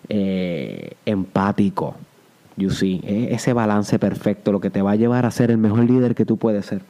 eh, 0.08 0.92
empático. 1.06 1.96
You 2.56 2.70
see, 2.70 3.02
ese 3.04 3.52
balance 3.52 4.00
perfecto 4.00 4.54
lo 4.54 4.62
que 4.62 4.70
te 4.70 4.82
va 4.82 4.92
a 4.92 4.96
llevar 4.96 5.26
a 5.26 5.32
ser 5.32 5.52
el 5.52 5.58
mejor 5.58 5.84
líder 5.84 6.16
que 6.16 6.24
tú 6.24 6.38
puedes 6.38 6.66
ser. 6.66 6.82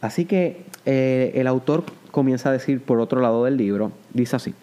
Así 0.00 0.24
que 0.24 0.64
eh, 0.86 1.32
el 1.34 1.46
autor 1.46 1.84
comienza 2.10 2.48
a 2.48 2.52
decir 2.52 2.80
por 2.80 3.00
otro 3.00 3.20
lado 3.20 3.44
del 3.44 3.58
libro, 3.58 3.92
dice 4.14 4.36
así, 4.36 4.54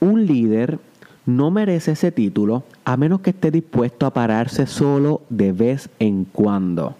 un 0.00 0.26
líder 0.26 0.78
no 1.26 1.50
merece 1.50 1.92
ese 1.92 2.10
título 2.10 2.64
a 2.84 2.96
menos 2.96 3.20
que 3.20 3.30
esté 3.30 3.50
dispuesto 3.50 4.06
a 4.06 4.12
pararse 4.12 4.66
solo 4.66 5.22
de 5.28 5.52
vez 5.52 5.90
en 5.98 6.24
cuando. 6.24 6.96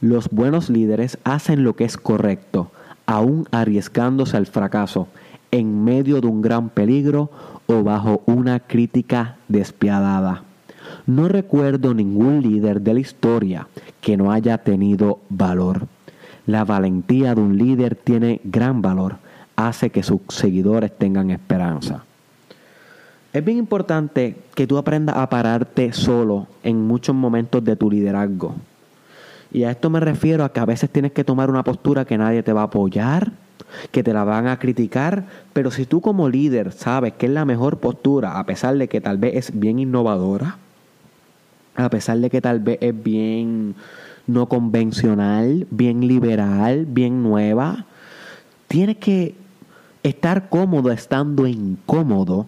Los 0.00 0.28
buenos 0.30 0.68
líderes 0.68 1.18
hacen 1.24 1.62
lo 1.62 1.76
que 1.76 1.84
es 1.84 1.96
correcto, 1.96 2.72
aún 3.06 3.46
arriesgándose 3.52 4.36
al 4.36 4.46
fracaso, 4.46 5.08
en 5.52 5.84
medio 5.84 6.20
de 6.20 6.26
un 6.26 6.42
gran 6.42 6.70
peligro 6.70 7.30
o 7.66 7.82
bajo 7.82 8.22
una 8.26 8.58
crítica 8.58 9.36
despiadada. 9.48 10.42
No 11.06 11.28
recuerdo 11.28 11.94
ningún 11.94 12.42
líder 12.42 12.80
de 12.80 12.94
la 12.94 13.00
historia 13.00 13.68
que 14.00 14.16
no 14.16 14.32
haya 14.32 14.58
tenido 14.58 15.20
valor. 15.28 15.86
La 16.46 16.64
valentía 16.64 17.34
de 17.34 17.40
un 17.40 17.56
líder 17.56 17.94
tiene 17.94 18.40
gran 18.42 18.82
valor, 18.82 19.18
hace 19.68 19.90
que 19.90 20.02
sus 20.02 20.20
seguidores 20.28 20.96
tengan 20.96 21.30
esperanza. 21.30 22.04
Es 23.32 23.44
bien 23.44 23.56
importante 23.56 24.36
que 24.54 24.66
tú 24.66 24.76
aprendas 24.76 25.16
a 25.16 25.28
pararte 25.28 25.92
solo 25.92 26.46
en 26.62 26.86
muchos 26.86 27.14
momentos 27.14 27.64
de 27.64 27.76
tu 27.76 27.90
liderazgo. 27.90 28.54
Y 29.50 29.64
a 29.64 29.70
esto 29.70 29.90
me 29.90 30.00
refiero 30.00 30.44
a 30.44 30.52
que 30.52 30.60
a 30.60 30.66
veces 30.66 30.90
tienes 30.90 31.12
que 31.12 31.24
tomar 31.24 31.50
una 31.50 31.64
postura 31.64 32.04
que 32.04 32.18
nadie 32.18 32.42
te 32.42 32.52
va 32.52 32.62
a 32.62 32.64
apoyar, 32.64 33.32
que 33.90 34.02
te 34.02 34.12
la 34.12 34.24
van 34.24 34.46
a 34.46 34.58
criticar, 34.58 35.24
pero 35.52 35.70
si 35.70 35.86
tú 35.86 36.00
como 36.00 36.28
líder 36.28 36.72
sabes 36.72 37.14
que 37.14 37.26
es 37.26 37.32
la 37.32 37.44
mejor 37.44 37.78
postura, 37.78 38.38
a 38.38 38.44
pesar 38.44 38.76
de 38.76 38.88
que 38.88 39.00
tal 39.00 39.18
vez 39.18 39.34
es 39.34 39.58
bien 39.58 39.78
innovadora, 39.78 40.58
a 41.74 41.88
pesar 41.88 42.18
de 42.18 42.28
que 42.28 42.40
tal 42.40 42.60
vez 42.60 42.78
es 42.80 43.02
bien 43.02 43.74
no 44.26 44.46
convencional, 44.46 45.66
bien 45.70 46.06
liberal, 46.06 46.86
bien 46.86 47.22
nueva, 47.22 47.86
tienes 48.68 48.98
que 48.98 49.34
estar 50.02 50.48
cómodo 50.48 50.90
estando 50.90 51.46
incómodo. 51.46 52.46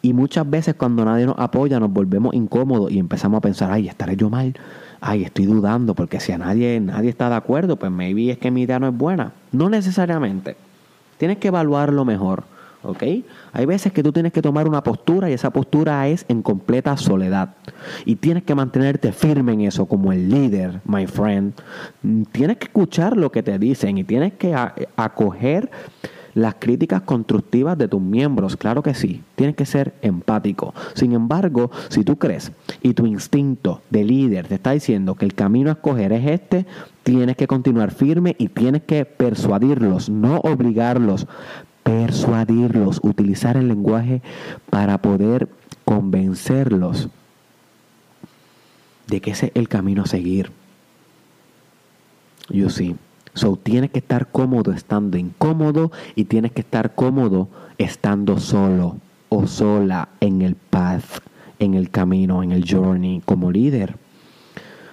Y 0.00 0.12
muchas 0.14 0.48
veces 0.48 0.74
cuando 0.74 1.04
nadie 1.04 1.26
nos 1.26 1.38
apoya 1.38 1.78
nos 1.78 1.92
volvemos 1.92 2.34
incómodos 2.34 2.90
y 2.90 2.98
empezamos 2.98 3.38
a 3.38 3.40
pensar, 3.40 3.70
ay, 3.70 3.86
estaré 3.88 4.16
yo 4.16 4.30
mal, 4.30 4.54
ay, 5.00 5.22
estoy 5.22 5.46
dudando, 5.46 5.94
porque 5.94 6.18
si 6.18 6.32
a 6.32 6.38
nadie, 6.38 6.80
nadie 6.80 7.10
está 7.10 7.28
de 7.28 7.36
acuerdo, 7.36 7.76
pues 7.76 7.92
maybe 7.92 8.30
es 8.30 8.38
que 8.38 8.50
mi 8.50 8.62
idea 8.62 8.80
no 8.80 8.88
es 8.88 8.96
buena. 8.96 9.32
No 9.52 9.68
necesariamente. 9.68 10.56
Tienes 11.18 11.38
que 11.38 11.48
evaluarlo 11.48 12.04
mejor. 12.04 12.44
¿ok? 12.82 13.02
Hay 13.52 13.66
veces 13.66 13.92
que 13.92 14.02
tú 14.02 14.12
tienes 14.12 14.32
que 14.32 14.42
tomar 14.42 14.66
una 14.68 14.82
postura 14.82 15.30
y 15.30 15.32
esa 15.32 15.50
postura 15.50 16.06
es 16.08 16.24
en 16.28 16.42
completa 16.42 16.96
soledad. 16.96 17.54
Y 18.04 18.16
tienes 18.16 18.42
que 18.42 18.54
mantenerte 18.54 19.12
firme 19.12 19.52
en 19.52 19.62
eso 19.62 19.86
como 19.86 20.12
el 20.12 20.28
líder, 20.28 20.80
my 20.84 21.06
friend. 21.06 21.54
Tienes 22.32 22.56
que 22.58 22.66
escuchar 22.66 23.16
lo 23.16 23.30
que 23.30 23.42
te 23.42 23.58
dicen 23.58 23.98
y 23.98 24.04
tienes 24.04 24.34
que 24.34 24.54
acoger 24.96 25.70
las 26.34 26.56
críticas 26.58 27.02
constructivas 27.02 27.76
de 27.76 27.88
tus 27.88 28.00
miembros, 28.00 28.56
claro 28.56 28.82
que 28.82 28.94
sí, 28.94 29.22
tienes 29.34 29.56
que 29.56 29.66
ser 29.66 29.94
empático. 30.02 30.74
Sin 30.94 31.12
embargo, 31.12 31.70
si 31.88 32.04
tú 32.04 32.16
crees 32.16 32.52
y 32.82 32.94
tu 32.94 33.06
instinto 33.06 33.82
de 33.90 34.04
líder 34.04 34.46
te 34.48 34.54
está 34.54 34.72
diciendo 34.72 35.14
que 35.14 35.24
el 35.24 35.34
camino 35.34 35.70
a 35.70 35.74
escoger 35.74 36.12
es 36.12 36.26
este, 36.26 36.66
tienes 37.02 37.36
que 37.36 37.46
continuar 37.46 37.92
firme 37.92 38.34
y 38.38 38.48
tienes 38.48 38.82
que 38.82 39.04
persuadirlos, 39.04 40.08
no 40.08 40.38
obligarlos, 40.38 41.26
persuadirlos, 41.82 43.00
utilizar 43.02 43.56
el 43.56 43.68
lenguaje 43.68 44.22
para 44.70 44.98
poder 44.98 45.48
convencerlos 45.84 47.08
de 49.06 49.20
que 49.20 49.32
ese 49.32 49.46
es 49.46 49.52
el 49.54 49.68
camino 49.68 50.02
a 50.02 50.06
seguir. 50.06 50.50
You 52.48 52.70
see. 52.70 52.96
So 53.34 53.56
tienes 53.56 53.90
que 53.90 54.00
estar 54.00 54.28
cómodo 54.30 54.72
estando 54.72 55.16
incómodo 55.16 55.90
y 56.14 56.24
tienes 56.24 56.52
que 56.52 56.60
estar 56.60 56.94
cómodo 56.94 57.48
estando 57.78 58.38
solo 58.38 58.96
o 59.28 59.46
sola 59.46 60.10
en 60.20 60.42
el 60.42 60.54
path, 60.54 61.20
en 61.58 61.74
el 61.74 61.90
camino, 61.90 62.42
en 62.42 62.52
el 62.52 62.64
journey 62.68 63.22
como 63.24 63.50
líder. 63.50 63.96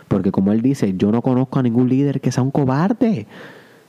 Porque 0.07 0.31
como 0.31 0.53
él 0.53 0.61
dice, 0.61 0.95
yo 0.95 1.11
no 1.11 1.21
conozco 1.21 1.59
a 1.59 1.63
ningún 1.63 1.89
líder 1.89 2.21
que 2.21 2.31
sea 2.31 2.43
un 2.43 2.51
cobarde. 2.51 3.27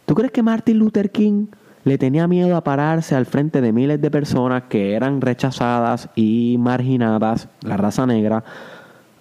¿Tú 0.04 0.14
crees 0.14 0.32
que 0.32 0.42
Martin 0.42 0.78
Luther 0.78 1.10
King 1.10 1.46
le 1.84 1.96
tenía 1.96 2.26
miedo 2.26 2.56
a 2.56 2.64
pararse 2.64 3.14
al 3.14 3.26
frente 3.26 3.60
de 3.60 3.72
miles 3.72 4.00
de 4.00 4.10
personas 4.10 4.64
que 4.64 4.94
eran 4.94 5.20
rechazadas 5.20 6.10
y 6.14 6.56
marginadas, 6.58 7.48
la 7.62 7.76
raza 7.76 8.04
negra, 8.06 8.44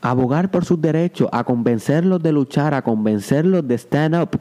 a 0.01 0.09
abogar 0.09 0.49
por 0.51 0.65
sus 0.65 0.81
derechos, 0.81 1.29
a 1.31 1.43
convencerlos 1.43 2.21
de 2.21 2.31
luchar, 2.31 2.73
a 2.73 2.81
convencerlos 2.81 3.67
de 3.67 3.75
stand 3.75 4.15
up? 4.15 4.39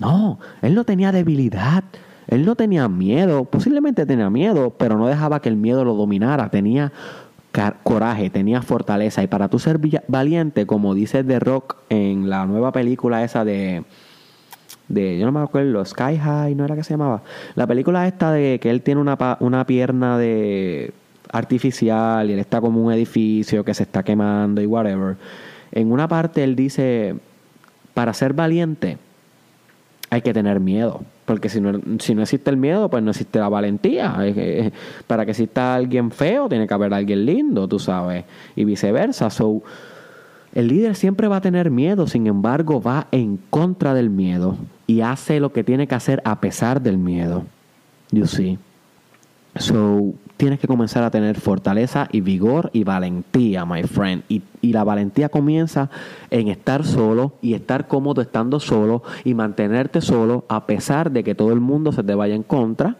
No, 0.00 0.38
él 0.62 0.74
no 0.74 0.84
tenía 0.84 1.12
debilidad, 1.12 1.84
él 2.26 2.44
no 2.44 2.56
tenía 2.56 2.88
miedo, 2.88 3.44
posiblemente 3.44 4.06
tenía 4.06 4.30
miedo, 4.30 4.70
pero 4.70 4.98
no 4.98 5.06
dejaba 5.06 5.40
que 5.40 5.48
el 5.48 5.56
miedo 5.56 5.84
lo 5.84 5.94
dominara, 5.94 6.50
tenía 6.50 6.92
coraje, 7.82 8.30
tenía 8.30 8.62
fortaleza. 8.62 9.22
Y 9.22 9.26
para 9.26 9.48
tú 9.48 9.58
ser 9.58 9.78
valiente, 10.08 10.66
como 10.66 10.94
dice 10.94 11.22
The 11.22 11.38
Rock 11.38 11.76
en 11.88 12.28
la 12.28 12.46
nueva 12.46 12.72
película 12.72 13.22
esa 13.22 13.44
de, 13.44 13.84
de 14.88 15.18
yo 15.18 15.26
no 15.26 15.32
me 15.32 15.40
acuerdo, 15.40 15.84
Sky 15.84 16.18
High, 16.18 16.54
¿no 16.54 16.64
era 16.64 16.74
que 16.74 16.82
se 16.82 16.94
llamaba? 16.94 17.22
La 17.54 17.66
película 17.66 18.06
esta 18.08 18.32
de 18.32 18.58
que 18.60 18.70
él 18.70 18.82
tiene 18.82 19.00
una, 19.00 19.16
una 19.40 19.66
pierna 19.66 20.18
de 20.18 20.92
artificial 21.30 22.28
y 22.28 22.32
él 22.32 22.38
está 22.38 22.60
como 22.60 22.82
un 22.82 22.92
edificio 22.92 23.64
que 23.64 23.74
se 23.74 23.84
está 23.84 24.02
quemando 24.02 24.60
y 24.60 24.66
whatever. 24.66 25.16
En 25.72 25.92
una 25.92 26.08
parte 26.08 26.42
él 26.42 26.56
dice, 26.56 27.16
para 27.94 28.14
ser 28.14 28.32
valiente 28.32 28.98
hay 30.14 30.22
que 30.22 30.32
tener 30.32 30.60
miedo. 30.60 31.02
Porque 31.24 31.48
si 31.48 31.60
no, 31.60 31.80
si 31.98 32.14
no 32.14 32.22
existe 32.22 32.50
el 32.50 32.56
miedo, 32.56 32.88
pues 32.88 33.02
no 33.02 33.10
existe 33.10 33.38
la 33.38 33.48
valentía. 33.48 34.16
Para 35.06 35.24
que 35.24 35.32
exista 35.32 35.74
alguien 35.74 36.10
feo, 36.10 36.48
tiene 36.48 36.66
que 36.66 36.74
haber 36.74 36.94
alguien 36.94 37.26
lindo, 37.26 37.66
tú 37.66 37.78
sabes. 37.78 38.24
Y 38.54 38.64
viceversa. 38.64 39.30
So, 39.30 39.62
el 40.54 40.68
líder 40.68 40.94
siempre 40.94 41.26
va 41.26 41.38
a 41.38 41.40
tener 41.40 41.70
miedo, 41.70 42.06
sin 42.06 42.28
embargo, 42.28 42.80
va 42.80 43.08
en 43.10 43.38
contra 43.50 43.92
del 43.92 44.08
miedo 44.08 44.56
y 44.86 45.00
hace 45.00 45.40
lo 45.40 45.52
que 45.52 45.64
tiene 45.64 45.88
que 45.88 45.96
hacer 45.96 46.22
a 46.24 46.40
pesar 46.40 46.80
del 46.80 46.96
miedo. 46.96 47.44
You 48.12 48.26
see. 48.26 48.58
So, 49.56 50.14
tienes 50.36 50.58
que 50.58 50.66
comenzar 50.66 51.02
a 51.04 51.10
tener 51.10 51.40
fortaleza 51.40 52.08
y 52.10 52.20
vigor 52.20 52.70
y 52.72 52.84
valentía, 52.84 53.64
my 53.64 53.82
friend. 53.84 54.22
Y, 54.28 54.42
y, 54.60 54.72
la 54.72 54.84
valentía 54.84 55.28
comienza 55.28 55.90
en 56.30 56.48
estar 56.48 56.84
solo 56.84 57.32
y 57.40 57.54
estar 57.54 57.86
cómodo 57.86 58.20
estando 58.20 58.60
solo 58.60 59.02
y 59.24 59.34
mantenerte 59.34 60.00
solo 60.00 60.44
a 60.48 60.66
pesar 60.66 61.10
de 61.10 61.24
que 61.24 61.34
todo 61.34 61.52
el 61.52 61.60
mundo 61.60 61.92
se 61.92 62.02
te 62.02 62.14
vaya 62.14 62.34
en 62.34 62.42
contra. 62.42 62.96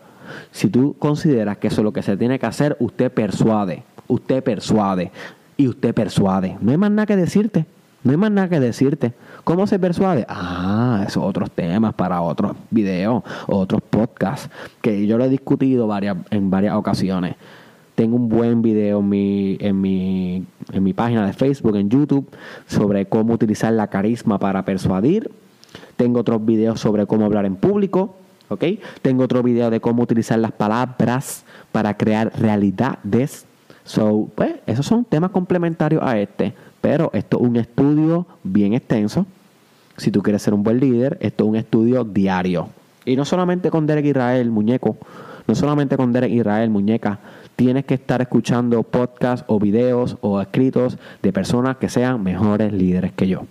Si 0.50 0.68
tú 0.68 0.96
consideras 0.98 1.58
que 1.58 1.68
eso 1.68 1.80
es 1.80 1.84
lo 1.84 1.92
que 1.92 2.02
se 2.02 2.16
tiene 2.16 2.38
que 2.38 2.46
hacer, 2.46 2.76
usted 2.80 3.10
persuade. 3.12 3.82
Usted 4.06 4.42
persuade. 4.42 5.10
Y 5.56 5.68
usted 5.68 5.94
persuade. 5.94 6.56
No 6.60 6.72
hay 6.72 6.78
más 6.78 6.90
nada 6.90 7.06
que 7.06 7.16
decirte. 7.16 7.66
No 8.04 8.10
hay 8.10 8.16
más 8.18 8.30
nada 8.30 8.48
que 8.48 8.60
decirte. 8.60 9.14
¿Cómo 9.44 9.66
se 9.66 9.78
persuade? 9.78 10.26
Ah, 10.28 11.04
esos 11.06 11.24
otros 11.24 11.50
temas 11.50 11.94
para 11.94 12.20
otros 12.20 12.52
videos, 12.70 13.22
otros 13.46 13.80
podcasts, 13.82 14.50
que 14.82 15.06
yo 15.06 15.18
lo 15.18 15.24
he 15.24 15.28
discutido 15.28 15.86
varias, 15.86 16.18
en 16.30 16.50
varias 16.50 16.74
ocasiones. 16.76 17.34
Tengo 17.94 18.16
un 18.16 18.28
buen 18.28 18.60
video 18.60 19.00
en 19.00 19.08
mi, 19.08 19.56
en, 19.60 19.80
mi, 19.80 20.44
en 20.72 20.82
mi 20.82 20.92
página 20.92 21.26
de 21.26 21.32
Facebook, 21.32 21.76
en 21.76 21.88
YouTube, 21.88 22.28
sobre 22.66 23.06
cómo 23.06 23.34
utilizar 23.34 23.72
la 23.72 23.86
carisma 23.86 24.38
para 24.38 24.64
persuadir. 24.64 25.30
Tengo 25.96 26.20
otros 26.20 26.44
videos 26.44 26.80
sobre 26.80 27.06
cómo 27.06 27.24
hablar 27.24 27.46
en 27.46 27.56
público. 27.56 28.16
¿ok? 28.48 28.64
Tengo 29.02 29.24
otro 29.24 29.42
video 29.42 29.70
de 29.70 29.80
cómo 29.80 30.02
utilizar 30.02 30.38
las 30.38 30.52
palabras 30.52 31.44
para 31.72 31.96
crear 31.96 32.32
realidades. 32.38 33.46
So, 33.84 34.28
pues, 34.34 34.56
esos 34.66 34.86
son 34.86 35.04
temas 35.04 35.30
complementarios 35.30 36.02
a 36.02 36.18
este. 36.18 36.54
Pero 36.84 37.08
esto 37.14 37.38
es 37.38 37.42
un 37.42 37.56
estudio 37.56 38.26
bien 38.42 38.74
extenso. 38.74 39.24
Si 39.96 40.10
tú 40.10 40.22
quieres 40.22 40.42
ser 40.42 40.52
un 40.52 40.62
buen 40.62 40.80
líder, 40.80 41.16
esto 41.22 41.44
es 41.44 41.48
un 41.48 41.56
estudio 41.56 42.04
diario. 42.04 42.68
Y 43.06 43.16
no 43.16 43.24
solamente 43.24 43.70
con 43.70 43.86
Derek 43.86 44.04
Israel, 44.04 44.50
muñeco. 44.50 44.98
No 45.46 45.54
solamente 45.54 45.96
con 45.96 46.12
Derek 46.12 46.30
Israel, 46.30 46.68
muñeca. 46.68 47.20
Tienes 47.56 47.86
que 47.86 47.94
estar 47.94 48.20
escuchando 48.20 48.82
podcasts 48.82 49.46
o 49.48 49.58
videos 49.58 50.18
o 50.20 50.42
escritos 50.42 50.98
de 51.22 51.32
personas 51.32 51.78
que 51.78 51.88
sean 51.88 52.22
mejores 52.22 52.70
líderes 52.70 53.12
que 53.12 53.28
yo. 53.28 53.46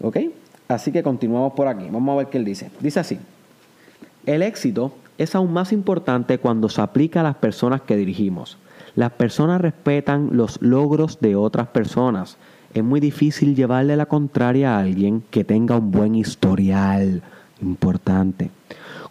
¿Ok? 0.00 0.20
Así 0.68 0.90
que 0.90 1.02
continuamos 1.02 1.52
por 1.52 1.68
aquí. 1.68 1.86
Vamos 1.90 2.14
a 2.14 2.16
ver 2.16 2.28
qué 2.28 2.38
él 2.38 2.46
dice. 2.46 2.70
Dice 2.80 2.98
así. 2.98 3.18
El 4.24 4.40
éxito 4.40 4.94
es 5.18 5.34
aún 5.34 5.52
más 5.52 5.70
importante 5.70 6.38
cuando 6.38 6.70
se 6.70 6.80
aplica 6.80 7.20
a 7.20 7.24
las 7.24 7.36
personas 7.36 7.82
que 7.82 7.94
dirigimos. 7.94 8.56
Las 8.94 9.12
personas 9.12 9.60
respetan 9.60 10.30
los 10.32 10.60
logros 10.60 11.18
de 11.20 11.34
otras 11.34 11.68
personas. 11.68 12.36
Es 12.74 12.84
muy 12.84 13.00
difícil 13.00 13.56
llevarle 13.56 13.96
la 13.96 14.06
contraria 14.06 14.76
a 14.76 14.80
alguien 14.80 15.22
que 15.30 15.44
tenga 15.44 15.76
un 15.76 15.90
buen 15.90 16.14
historial. 16.14 17.22
Importante. 17.62 18.50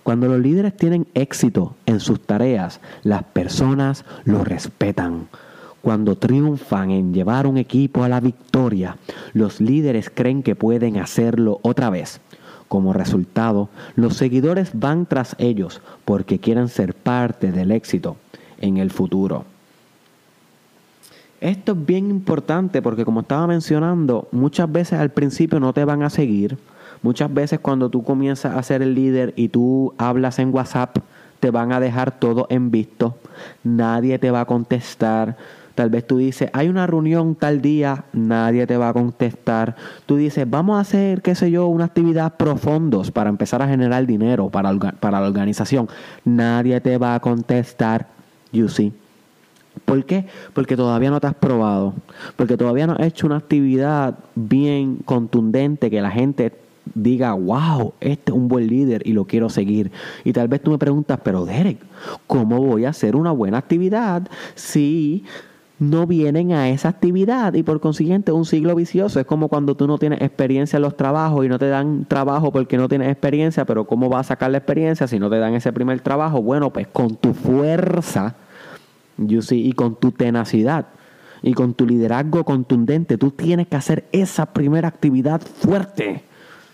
Cuando 0.03 0.27
los 0.27 0.39
líderes 0.39 0.75
tienen 0.75 1.07
éxito 1.13 1.75
en 1.85 1.99
sus 1.99 2.21
tareas, 2.21 2.79
las 3.03 3.23
personas 3.23 4.03
lo 4.23 4.43
respetan. 4.43 5.27
Cuando 5.81 6.15
triunfan 6.15 6.91
en 6.91 7.13
llevar 7.13 7.47
un 7.47 7.57
equipo 7.57 8.03
a 8.03 8.09
la 8.09 8.19
victoria, 8.19 8.97
los 9.33 9.61
líderes 9.61 10.11
creen 10.13 10.43
que 10.43 10.55
pueden 10.55 10.97
hacerlo 10.97 11.59
otra 11.63 11.89
vez. 11.89 12.21
Como 12.67 12.93
resultado, 12.93 13.69
los 13.95 14.15
seguidores 14.15 14.71
van 14.73 15.05
tras 15.05 15.35
ellos 15.39 15.81
porque 16.05 16.39
quieren 16.39 16.67
ser 16.67 16.93
parte 16.93 17.51
del 17.51 17.71
éxito 17.71 18.15
en 18.59 18.77
el 18.77 18.91
futuro. 18.91 19.45
Esto 21.41 21.71
es 21.71 21.86
bien 21.88 22.12
importante 22.12 22.84
porque 22.84 23.04
como 23.04 23.21
estaba 23.21 23.47
mencionando, 23.47 24.27
muchas 24.32 24.71
veces 24.71 24.99
al 24.99 25.10
principio 25.10 25.60
no 25.60 25.73
te 25.73 25.84
van 25.84 26.04
a 26.04 26.12
seguir. 26.12 26.60
Muchas 27.01 27.34
veces 27.34 27.60
cuando 27.60 27.89
tú 27.89 28.04
comienzas 28.04 28.56
a 28.56 28.62
ser 28.62 28.84
el 28.84 28.93
líder 28.93 29.34
y 29.36 29.49
tú 29.49 29.95
hablas 29.97 30.38
en 30.38 30.54
WhatsApp, 30.54 30.99
te 31.39 31.49
van 31.49 31.73
a 31.73 31.80
dejar 31.80 32.19
todo 32.19 32.45
en 32.51 32.69
visto. 32.69 33.17
Nadie 33.63 34.19
te 34.19 34.30
va 34.30 34.41
a 34.41 34.45
contestar. 34.45 35.36
Tal 35.73 35.89
vez 35.89 36.06
tú 36.06 36.17
dices, 36.17 36.51
hay 36.54 36.69
una 36.69 36.86
reunión 36.86 37.34
tal 37.34 37.60
día, 37.60 38.04
nadie 38.13 38.67
te 38.67 38.77
va 38.77 38.89
a 38.89 38.93
contestar. 38.93 39.75
Tú 40.06 40.17
dices, 40.17 40.47
vamos 40.47 40.77
a 40.77 40.82
hacer, 40.82 41.23
qué 41.23 41.34
sé 41.34 41.49
yo, 41.49 41.65
una 41.65 41.86
actividad 41.86 42.38
profundos 42.38 43.10
para 43.10 43.32
empezar 43.32 43.63
a 43.63 43.67
generar 43.67 44.06
dinero 44.06 44.49
para, 44.49 44.77
para 44.77 45.19
la 45.19 45.27
organización. 45.27 45.89
Nadie 46.23 46.80
te 46.82 46.99
va 46.99 47.15
a 47.15 47.19
contestar. 47.19 48.10
You 48.51 48.69
see. 48.69 49.00
¿Por 49.86 50.05
qué? 50.05 50.25
Porque 50.53 50.75
todavía 50.75 51.10
no 51.10 51.19
te 51.19 51.27
has 51.27 51.36
probado, 51.36 51.93
porque 52.36 52.57
todavía 52.57 52.88
no 52.88 52.93
has 52.93 53.07
hecho 53.07 53.27
una 53.27 53.38
actividad 53.38 54.19
bien 54.36 54.97
contundente 55.05 55.89
que 55.89 56.01
la 56.01 56.12
gente 56.12 56.53
diga, 56.93 57.34
wow, 57.34 57.93
este 57.99 58.31
es 58.31 58.38
un 58.38 58.47
buen 58.47 58.67
líder 58.67 59.01
y 59.05 59.13
lo 59.13 59.25
quiero 59.25 59.49
seguir. 59.49 59.91
Y 60.23 60.34
tal 60.34 60.47
vez 60.47 60.62
tú 60.62 60.71
me 60.71 60.77
preguntas, 60.77 61.19
pero 61.23 61.45
Derek, 61.45 61.79
¿cómo 62.27 62.62
voy 62.62 62.86
a 62.86 62.89
hacer 62.89 63.15
una 63.15 63.31
buena 63.31 63.57
actividad 63.57 64.27
si 64.55 65.23
no 65.81 66.05
vienen 66.05 66.51
a 66.51 66.69
esa 66.69 66.89
actividad 66.89 67.55
y 67.55 67.63
por 67.63 67.79
consiguiente 67.79 68.31
un 68.31 68.45
ciclo 68.45 68.75
vicioso. 68.75 69.19
Es 69.19 69.25
como 69.25 69.49
cuando 69.49 69.75
tú 69.75 69.88
no 69.88 69.97
tienes 69.97 70.21
experiencia 70.21 70.77
en 70.77 70.84
los 70.84 70.95
trabajos 70.95 71.43
y 71.43 71.49
no 71.49 71.57
te 71.57 71.69
dan 71.69 72.05
trabajo 72.05 72.51
porque 72.51 72.77
no 72.77 72.88
tienes 72.88 73.10
experiencia, 73.10 73.65
pero 73.65 73.88
¿cómo 73.88 74.07
vas 74.07 74.27
a 74.27 74.29
sacar 74.29 74.51
la 74.51 74.60
experiencia 74.60 75.07
si 75.07 75.17
no 75.17 75.27
te 75.31 75.39
dan 75.39 75.55
ese 75.55 75.73
primer 75.73 75.99
trabajo? 76.01 76.39
Bueno, 76.39 76.71
pues 76.71 76.86
con 76.86 77.15
tu 77.15 77.34
fuerza 77.34 78.36
You 79.27 79.41
see, 79.41 79.67
y 79.67 79.73
con 79.73 79.95
tu 79.95 80.12
tenacidad 80.12 80.88
y 81.43 81.53
con 81.53 81.73
tu 81.73 81.86
liderazgo 81.86 82.43
contundente, 82.43 83.17
tú 83.17 83.31
tienes 83.31 83.67
que 83.67 83.75
hacer 83.75 84.05
esa 84.12 84.47
primera 84.47 84.88
actividad 84.88 85.41
fuerte. 85.41 86.23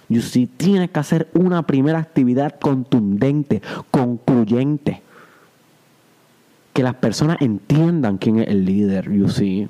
You 0.09 0.21
see, 0.21 0.47
tienes 0.47 0.91
que 0.91 0.99
hacer 0.99 1.29
una 1.33 1.65
primera 1.65 1.99
actividad 1.99 2.59
contundente, 2.59 3.61
concluyente. 3.91 5.01
Que 6.73 6.83
las 6.83 6.95
personas 6.95 7.37
entiendan 7.41 8.17
quién 8.17 8.39
es 8.39 8.47
el 8.47 8.65
líder, 8.65 9.11
you 9.11 9.29
see. 9.29 9.67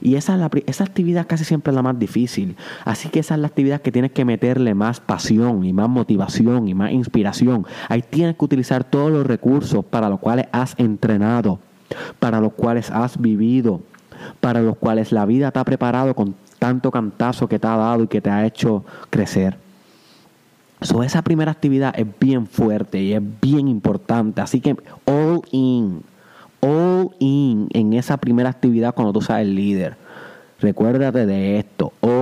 Y 0.00 0.16
esa, 0.16 0.36
la, 0.36 0.50
esa 0.66 0.84
actividad 0.84 1.26
casi 1.26 1.44
siempre 1.44 1.70
es 1.70 1.76
la 1.76 1.82
más 1.82 1.98
difícil. 1.98 2.56
Así 2.84 3.08
que 3.08 3.20
esa 3.20 3.34
es 3.34 3.40
la 3.40 3.46
actividad 3.46 3.80
que 3.80 3.92
tienes 3.92 4.12
que 4.12 4.24
meterle 4.24 4.74
más 4.74 5.00
pasión 5.00 5.64
y 5.64 5.72
más 5.72 5.88
motivación 5.88 6.68
y 6.68 6.74
más 6.74 6.92
inspiración. 6.92 7.66
Ahí 7.88 8.02
tienes 8.02 8.36
que 8.36 8.44
utilizar 8.44 8.84
todos 8.84 9.10
los 9.10 9.26
recursos 9.26 9.84
para 9.84 10.08
los 10.08 10.20
cuales 10.20 10.46
has 10.52 10.74
entrenado 10.78 11.60
para 12.18 12.40
los 12.40 12.52
cuales 12.52 12.90
has 12.90 13.20
vivido, 13.20 13.80
para 14.40 14.62
los 14.62 14.76
cuales 14.76 15.12
la 15.12 15.26
vida 15.26 15.50
te 15.50 15.58
ha 15.58 15.64
preparado 15.64 16.14
con 16.14 16.34
tanto 16.58 16.90
cantazo 16.90 17.48
que 17.48 17.58
te 17.58 17.66
ha 17.66 17.76
dado 17.76 18.04
y 18.04 18.08
que 18.08 18.20
te 18.20 18.30
ha 18.30 18.46
hecho 18.46 18.84
crecer. 19.10 19.56
So, 20.80 21.02
esa 21.02 21.22
primera 21.22 21.50
actividad 21.50 21.92
es 21.98 22.06
bien 22.20 22.46
fuerte 22.46 23.00
y 23.00 23.12
es 23.12 23.22
bien 23.40 23.66
importante. 23.66 24.40
Así 24.40 24.60
que 24.60 24.76
all 25.06 25.42
in, 25.50 26.02
all 26.60 27.10
in 27.18 27.68
en 27.72 27.92
esa 27.94 28.16
primera 28.16 28.50
actividad 28.50 28.94
cuando 28.94 29.12
tú 29.12 29.20
seas 29.20 29.40
el 29.40 29.54
líder. 29.54 29.96
Recuérdate 30.60 31.26
de 31.26 31.58
esto, 31.58 31.92
all 32.00 32.17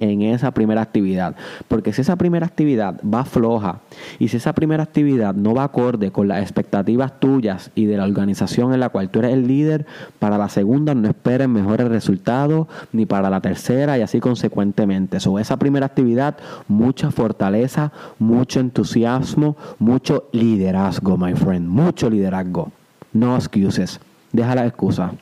en 0.00 0.22
esa 0.22 0.50
primera 0.50 0.82
actividad. 0.82 1.36
Porque 1.68 1.92
si 1.92 2.00
esa 2.00 2.16
primera 2.16 2.46
actividad 2.46 3.00
va 3.02 3.24
floja 3.24 3.80
y 4.18 4.28
si 4.28 4.36
esa 4.36 4.52
primera 4.52 4.82
actividad 4.82 5.34
no 5.34 5.54
va 5.54 5.64
acorde 5.64 6.10
con 6.10 6.28
las 6.28 6.42
expectativas 6.42 7.20
tuyas 7.20 7.70
y 7.74 7.86
de 7.86 7.96
la 7.96 8.04
organización 8.04 8.72
en 8.72 8.80
la 8.80 8.88
cual 8.88 9.10
tú 9.10 9.20
eres 9.20 9.32
el 9.32 9.46
líder, 9.46 9.86
para 10.18 10.38
la 10.38 10.48
segunda 10.48 10.94
no 10.94 11.08
esperes 11.08 11.48
mejores 11.48 11.88
resultados, 11.88 12.66
ni 12.92 13.06
para 13.06 13.30
la 13.30 13.40
tercera 13.40 13.98
y 13.98 14.02
así 14.02 14.20
consecuentemente. 14.20 15.20
Sobre 15.20 15.42
esa 15.42 15.56
primera 15.56 15.86
actividad, 15.86 16.36
mucha 16.66 17.10
fortaleza, 17.10 17.92
mucho 18.18 18.60
entusiasmo, 18.60 19.56
mucho 19.78 20.28
liderazgo, 20.32 21.16
my 21.16 21.34
friend, 21.34 21.68
mucho 21.68 22.10
liderazgo. 22.10 22.72
No 23.12 23.36
excuses, 23.36 24.00
deja 24.32 24.54
la 24.54 24.66
excusa. 24.66 25.12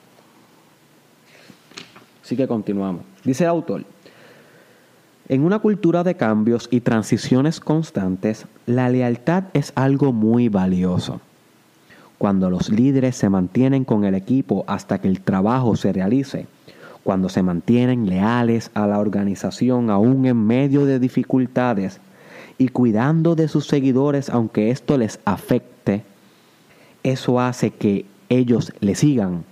Así 2.22 2.36
que 2.36 2.48
continuamos. 2.48 3.02
Dice 3.22 3.44
el 3.44 3.50
autor, 3.50 3.84
en 5.28 5.44
una 5.44 5.58
cultura 5.58 6.04
de 6.04 6.14
cambios 6.14 6.68
y 6.70 6.80
transiciones 6.80 7.58
constantes, 7.58 8.46
la 8.66 8.88
lealtad 8.88 9.44
es 9.54 9.72
algo 9.74 10.12
muy 10.12 10.48
valioso. 10.48 11.20
Cuando 12.18 12.48
los 12.48 12.68
líderes 12.70 13.16
se 13.16 13.28
mantienen 13.28 13.84
con 13.84 14.04
el 14.04 14.14
equipo 14.14 14.64
hasta 14.68 15.00
que 15.00 15.08
el 15.08 15.20
trabajo 15.20 15.74
se 15.74 15.92
realice, 15.92 16.46
cuando 17.02 17.28
se 17.28 17.42
mantienen 17.42 18.08
leales 18.08 18.70
a 18.74 18.86
la 18.86 18.98
organización 18.98 19.90
aún 19.90 20.26
en 20.26 20.46
medio 20.46 20.86
de 20.86 20.98
dificultades 20.98 22.00
y 22.56 22.68
cuidando 22.68 23.34
de 23.34 23.48
sus 23.48 23.66
seguidores 23.66 24.30
aunque 24.30 24.70
esto 24.70 24.96
les 24.96 25.20
afecte, 25.24 26.04
eso 27.02 27.40
hace 27.40 27.70
que 27.70 28.06
ellos 28.28 28.72
le 28.80 28.94
sigan 28.94 29.44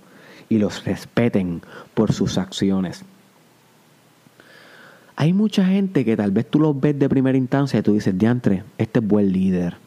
y 0.49 0.57
los 0.57 0.85
respeten 0.85 1.61
por 1.93 2.13
sus 2.13 2.37
acciones. 2.37 3.03
Hay 5.15 5.33
mucha 5.33 5.65
gente 5.65 6.03
que 6.03 6.17
tal 6.17 6.31
vez 6.31 6.49
tú 6.49 6.59
los 6.59 6.79
ves 6.79 6.97
de 6.99 7.07
primera 7.07 7.37
instancia 7.37 7.79
y 7.79 7.83
tú 7.83 7.93
dices, 7.93 8.17
diantre, 8.17 8.63
este 8.77 8.99
es 8.99 9.07
buen 9.07 9.31
líder. 9.31 9.77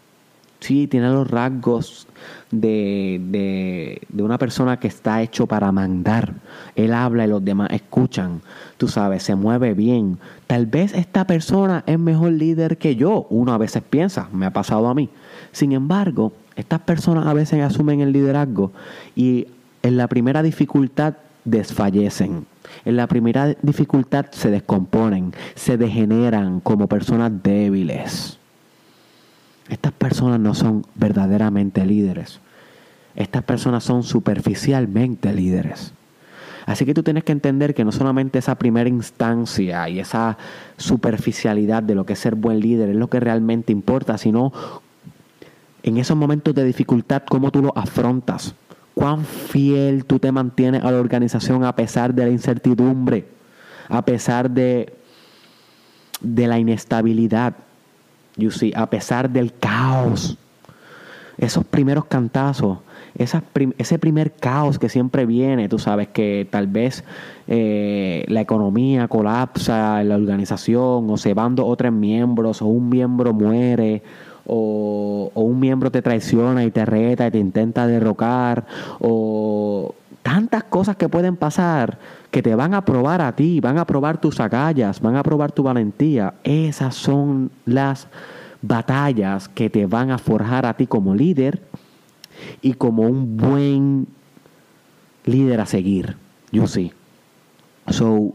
Sí, 0.60 0.88
tiene 0.88 1.08
los 1.10 1.30
rasgos 1.30 2.08
de, 2.50 4.00
de, 4.10 4.22
una 4.22 4.38
persona 4.38 4.80
que 4.80 4.88
está 4.88 5.22
hecho 5.22 5.46
para 5.46 5.70
mandar. 5.70 6.34
Él 6.74 6.92
habla 6.92 7.26
y 7.26 7.28
los 7.28 7.44
demás 7.44 7.68
escuchan. 7.70 8.40
Tú 8.76 8.88
sabes, 8.88 9.22
se 9.22 9.36
mueve 9.36 9.74
bien. 9.74 10.18
Tal 10.48 10.66
vez 10.66 10.94
esta 10.94 11.26
persona 11.26 11.84
es 11.86 11.98
mejor 11.98 12.32
líder 12.32 12.76
que 12.76 12.96
yo. 12.96 13.26
Uno 13.30 13.52
a 13.52 13.58
veces 13.58 13.82
piensa, 13.88 14.28
me 14.32 14.46
ha 14.46 14.52
pasado 14.52 14.88
a 14.88 14.94
mí. 14.94 15.10
Sin 15.52 15.72
embargo, 15.72 16.32
estas 16.56 16.80
personas 16.80 17.26
a 17.26 17.34
veces 17.34 17.62
asumen 17.62 18.00
el 18.00 18.12
liderazgo 18.12 18.72
y 19.14 19.46
en 19.84 19.96
la 19.96 20.08
primera 20.08 20.42
dificultad 20.42 21.14
desfallecen. 21.50 22.46
En 22.84 22.96
la 22.96 23.06
primera 23.06 23.54
dificultad 23.62 24.26
se 24.30 24.50
descomponen, 24.50 25.32
se 25.54 25.76
degeneran 25.76 26.60
como 26.60 26.86
personas 26.86 27.32
débiles. 27.42 28.38
Estas 29.68 29.92
personas 29.92 30.40
no 30.40 30.54
son 30.54 30.84
verdaderamente 30.94 31.84
líderes. 31.84 32.40
Estas 33.14 33.42
personas 33.42 33.84
son 33.84 34.02
superficialmente 34.02 35.32
líderes. 35.32 35.92
Así 36.66 36.84
que 36.84 36.92
tú 36.92 37.02
tienes 37.02 37.24
que 37.24 37.32
entender 37.32 37.74
que 37.74 37.84
no 37.84 37.92
solamente 37.92 38.38
esa 38.38 38.56
primera 38.56 38.88
instancia 38.88 39.88
y 39.88 40.00
esa 40.00 40.36
superficialidad 40.76 41.82
de 41.82 41.94
lo 41.94 42.04
que 42.04 42.12
es 42.12 42.18
ser 42.18 42.34
buen 42.34 42.60
líder 42.60 42.90
es 42.90 42.96
lo 42.96 43.08
que 43.08 43.20
realmente 43.20 43.72
importa, 43.72 44.18
sino 44.18 44.52
en 45.82 45.96
esos 45.96 46.16
momentos 46.16 46.54
de 46.54 46.64
dificultad, 46.64 47.22
cómo 47.28 47.50
tú 47.50 47.62
lo 47.62 47.72
afrontas, 47.76 48.54
cuán 48.98 49.24
fiel 49.24 50.04
tú 50.04 50.18
te 50.18 50.32
mantienes 50.32 50.82
a 50.82 50.90
la 50.90 50.98
organización 50.98 51.62
a 51.62 51.76
pesar 51.76 52.12
de 52.12 52.24
la 52.24 52.30
incertidumbre, 52.30 53.26
a 53.88 54.04
pesar 54.04 54.50
de, 54.50 54.92
de 56.20 56.48
la 56.48 56.58
inestabilidad, 56.58 57.54
you 58.36 58.50
see, 58.50 58.72
a 58.74 58.90
pesar 58.90 59.30
del 59.30 59.52
caos. 59.52 60.36
Esos 61.36 61.64
primeros 61.64 62.06
cantazos, 62.06 62.78
ese 63.14 63.98
primer 64.00 64.32
caos 64.32 64.80
que 64.80 64.88
siempre 64.88 65.26
viene, 65.26 65.68
tú 65.68 65.78
sabes 65.78 66.08
que 66.08 66.48
tal 66.50 66.66
vez 66.66 67.04
eh, 67.46 68.24
la 68.26 68.40
economía 68.40 69.06
colapsa 69.06 70.02
la 70.02 70.16
organización 70.16 71.08
o 71.08 71.16
se 71.16 71.34
van 71.34 71.54
dos 71.54 71.66
o 71.68 71.76
tres 71.76 71.92
miembros 71.92 72.62
o 72.62 72.66
un 72.66 72.88
miembro 72.88 73.32
muere 73.32 74.02
o, 74.48 75.30
un 75.34 75.60
miembro 75.60 75.90
te 75.92 76.02
traiciona 76.02 76.64
y 76.64 76.70
te 76.70 76.84
reta 76.84 77.26
y 77.26 77.30
te 77.30 77.38
intenta 77.38 77.86
derrocar, 77.86 78.66
o 78.98 79.94
tantas 80.22 80.64
cosas 80.64 80.96
que 80.96 81.08
pueden 81.08 81.36
pasar 81.36 81.98
que 82.30 82.42
te 82.42 82.54
van 82.54 82.74
a 82.74 82.84
probar 82.84 83.22
a 83.22 83.34
ti, 83.34 83.60
van 83.60 83.78
a 83.78 83.86
probar 83.86 84.20
tus 84.20 84.40
agallas, 84.40 85.00
van 85.00 85.16
a 85.16 85.22
probar 85.22 85.52
tu 85.52 85.62
valentía. 85.62 86.34
Esas 86.44 86.94
son 86.94 87.50
las 87.64 88.08
batallas 88.60 89.48
que 89.48 89.70
te 89.70 89.86
van 89.86 90.10
a 90.10 90.18
forjar 90.18 90.66
a 90.66 90.74
ti 90.74 90.86
como 90.86 91.14
líder 91.14 91.62
y 92.60 92.74
como 92.74 93.04
un 93.04 93.36
buen 93.36 94.06
líder 95.24 95.60
a 95.60 95.66
seguir. 95.66 96.16
You 96.50 96.66
see. 96.66 96.92
So, 97.88 98.34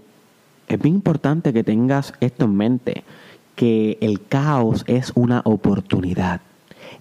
es 0.67 0.79
bien 0.79 0.95
importante 0.95 1.53
que 1.53 1.63
tengas 1.63 2.13
esto 2.19 2.45
en 2.45 2.55
mente 2.55 3.03
que 3.55 3.97
el 4.01 4.21
caos 4.21 4.83
es 4.87 5.11
una 5.15 5.41
oportunidad. 5.45 6.41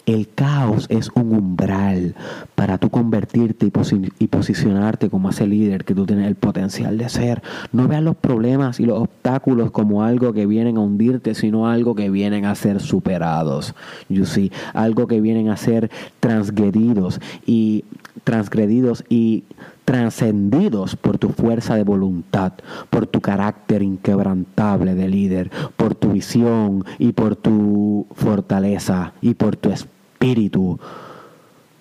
El 0.04 0.28
caos 0.28 0.86
es 0.88 1.10
un 1.14 1.32
umbral 1.32 2.16
para 2.56 2.78
tú 2.78 2.90
convertirte 2.90 3.70
y, 4.18 4.26
posicionarte 4.26 5.08
como 5.08 5.30
ese 5.30 5.46
líder 5.46 5.84
que 5.84 5.94
tú 5.94 6.06
tienes 6.06 6.26
el 6.26 6.34
potencial 6.34 6.98
de 6.98 7.08
ser. 7.08 7.40
No 7.70 7.86
veas 7.86 8.02
los 8.02 8.16
problemas 8.16 8.80
y 8.80 8.84
los 8.84 8.98
obstáculos 8.98 9.70
como 9.70 10.02
algo 10.02 10.32
que 10.32 10.46
vienen 10.46 10.76
a 10.76 10.80
hundirte, 10.80 11.34
sino 11.34 11.68
algo 11.68 11.94
que 11.94 12.10
vienen 12.10 12.46
a 12.46 12.56
ser 12.56 12.80
superados. 12.80 13.76
You 14.08 14.26
see, 14.26 14.50
algo 14.74 15.06
que 15.06 15.20
vienen 15.20 15.50
a 15.50 15.56
ser 15.56 15.88
transgredidos 16.18 17.20
y 17.46 17.84
transgredidos 18.24 19.04
y 19.08 19.44
trascendidos 19.84 20.96
por 20.96 21.18
tu 21.18 21.30
fuerza 21.30 21.74
de 21.74 21.82
voluntad, 21.82 22.52
por 22.90 23.06
tu 23.06 23.20
carácter 23.20 23.82
inquebrantable 23.82 24.94
de 24.94 25.08
líder, 25.08 25.50
por 25.76 25.94
tu 25.94 26.12
visión 26.12 26.84
y 26.98 27.12
por 27.12 27.36
tu 27.36 28.06
fortaleza 28.14 29.12
y 29.20 29.34
por 29.34 29.56
tu 29.56 29.70
espíritu 29.70 30.78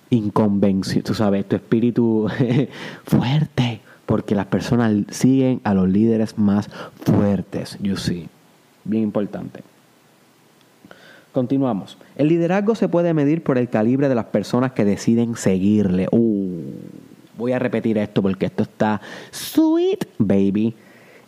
inconvencible, 0.09 1.03
tú 1.03 1.13
sabes, 1.13 1.47
tu 1.47 1.55
espíritu 1.55 2.27
fuerte, 3.05 3.81
porque 4.05 4.35
las 4.35 4.47
personas 4.47 4.93
siguen 5.09 5.61
a 5.63 5.73
los 5.73 5.89
líderes 5.89 6.37
más 6.37 6.69
fuertes, 7.05 7.77
you 7.81 7.95
see. 7.95 8.27
Bien 8.83 9.03
importante. 9.03 9.70
Continuamos. 11.31 11.97
El 12.17 12.27
liderazgo 12.27 12.75
se 12.75 12.89
puede 12.89 13.13
medir 13.13 13.41
por 13.41 13.57
el 13.57 13.69
calibre 13.69 14.09
de 14.09 14.15
las 14.15 14.25
personas 14.25 14.73
que 14.73 14.83
deciden 14.83 15.35
seguirle. 15.35 16.07
Uh, 16.11 16.61
voy 17.37 17.53
a 17.53 17.59
repetir 17.59 17.97
esto 17.97 18.21
porque 18.21 18.47
esto 18.47 18.63
está 18.63 18.99
sweet, 19.31 20.05
baby. 20.17 20.75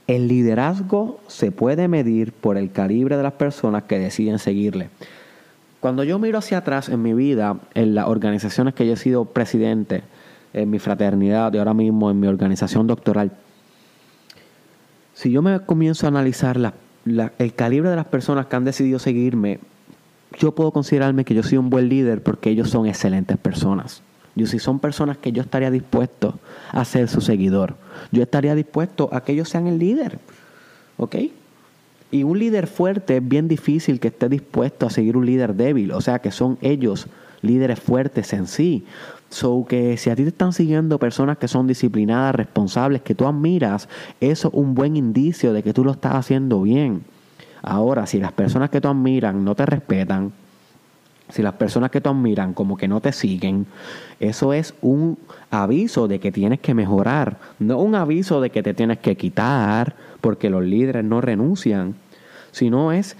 El 0.06 0.28
liderazgo 0.28 1.22
se 1.28 1.52
puede 1.52 1.88
medir 1.88 2.34
por 2.34 2.58
el 2.58 2.72
calibre 2.72 3.16
de 3.16 3.24
las 3.24 3.34
personas 3.34 3.84
que 3.84 3.98
deciden 3.98 4.40
seguirle. 4.40 4.90
Cuando 5.80 6.04
yo 6.04 6.20
miro 6.20 6.38
hacia 6.38 6.58
atrás 6.58 6.90
en 6.90 7.02
mi 7.02 7.14
vida, 7.14 7.58
en 7.74 7.96
las 7.96 8.08
organizaciones 8.08 8.74
que 8.74 8.86
yo 8.86 8.94
he 8.94 8.98
sido 8.98 9.24
presidente, 9.26 10.04
en 10.54 10.70
mi 10.70 10.80
fraternidad 10.80 11.54
y 11.54 11.58
ahora 11.58 11.74
mismo 11.74 12.12
en 12.12 12.20
mi 12.20 12.28
organización 12.28 12.88
doctoral, 12.88 13.32
si 15.14 15.32
yo 15.32 15.42
me 15.42 15.62
comienzo 15.62 16.06
a 16.06 16.10
analizar 16.10 16.74
el 17.06 17.54
calibre 17.54 17.90
de 17.90 17.96
las 17.96 18.06
personas 18.06 18.48
que 18.48 18.56
han 18.58 18.66
decidido 18.66 19.00
seguirme, 19.00 19.60
yo 20.38 20.54
puedo 20.54 20.72
considerarme 20.72 21.26
que 21.26 21.34
yo 21.34 21.44
soy 21.44 21.58
un 21.58 21.70
buen 21.70 21.90
líder 21.90 22.22
porque 22.24 22.50
ellos 22.50 22.70
son 22.70 22.86
excelentes 22.86 23.38
personas. 23.38 24.02
Yo 24.36 24.48
si 24.48 24.60
son 24.60 24.80
personas 24.80 25.18
que 25.18 25.32
yo 25.32 25.42
estaría 25.42 25.70
dispuesto 25.70 26.40
a 26.72 26.84
ser 26.86 27.08
su 27.08 27.22
seguidor. 27.22 27.76
Yo 28.12 28.24
estaría 28.24 28.56
dispuesto 28.56 29.10
a 29.12 29.24
que 29.24 29.34
ellos 29.34 29.50
sean 29.50 29.68
el 29.68 29.78
líder. 29.78 30.20
¿Ok? 30.98 31.16
Y 32.12 32.24
un 32.24 32.40
líder 32.40 32.68
fuerte 32.68 33.18
es 33.18 33.28
bien 33.28 33.48
difícil 33.48 34.00
que 34.00 34.10
esté 34.10 34.30
dispuesto 34.30 34.86
a 34.86 34.90
seguir 34.90 35.18
un 35.18 35.26
líder 35.26 35.56
débil. 35.56 35.92
O 35.92 36.02
sea, 36.02 36.20
que 36.20 36.32
son 36.32 36.58
ellos 36.62 37.08
líderes 37.42 37.80
fuertes 37.80 38.34
en 38.34 38.48
sí. 38.48 38.86
So 39.30 39.66
que 39.68 39.98
si 39.98 40.10
a 40.10 40.16
ti 40.16 40.24
te 40.24 40.30
están 40.30 40.54
siguiendo 40.54 41.00
personas 41.00 41.38
que 41.38 41.48
son 41.48 41.68
disciplinadas, 41.68 42.36
responsables, 42.36 43.02
que 43.02 43.16
tú 43.16 43.28
admiras, 43.28 43.90
eso 44.20 44.48
es 44.48 44.54
un 44.54 44.74
buen 44.76 44.96
indicio 44.96 45.54
de 45.54 45.64
que 45.64 45.74
tú 45.74 45.84
lo 45.84 45.92
estás 45.92 46.14
haciendo 46.14 46.62
bien. 46.62 47.04
Ahora, 47.64 48.06
si 48.06 48.20
las 48.20 48.34
personas 48.34 48.70
que 48.70 48.82
tú 48.82 48.90
admiran 48.90 49.44
no 49.44 49.56
te 49.56 49.66
respetan, 49.66 50.34
si 51.30 51.42
las 51.42 51.54
personas 51.54 51.90
que 51.90 52.02
tú 52.02 52.10
admiran 52.10 52.54
como 52.54 52.76
que 52.76 52.90
no 52.90 53.00
te 53.00 53.14
siguen, 53.14 53.66
eso 54.20 54.54
es 54.54 54.76
un 54.82 55.18
aviso 55.50 56.08
de 56.08 56.20
que 56.20 56.32
tienes 56.32 56.60
que 56.60 56.74
mejorar, 56.74 57.38
no 57.60 57.80
un 57.80 57.96
aviso 57.96 58.42
de 58.42 58.50
que 58.50 58.62
te 58.62 58.74
tienes 58.74 59.00
que 59.00 59.16
quitar, 59.16 59.96
porque 60.20 60.50
los 60.50 60.64
líderes 60.64 61.06
no 61.06 61.22
renuncian, 61.22 61.96
sino 62.52 62.92
es 62.92 63.16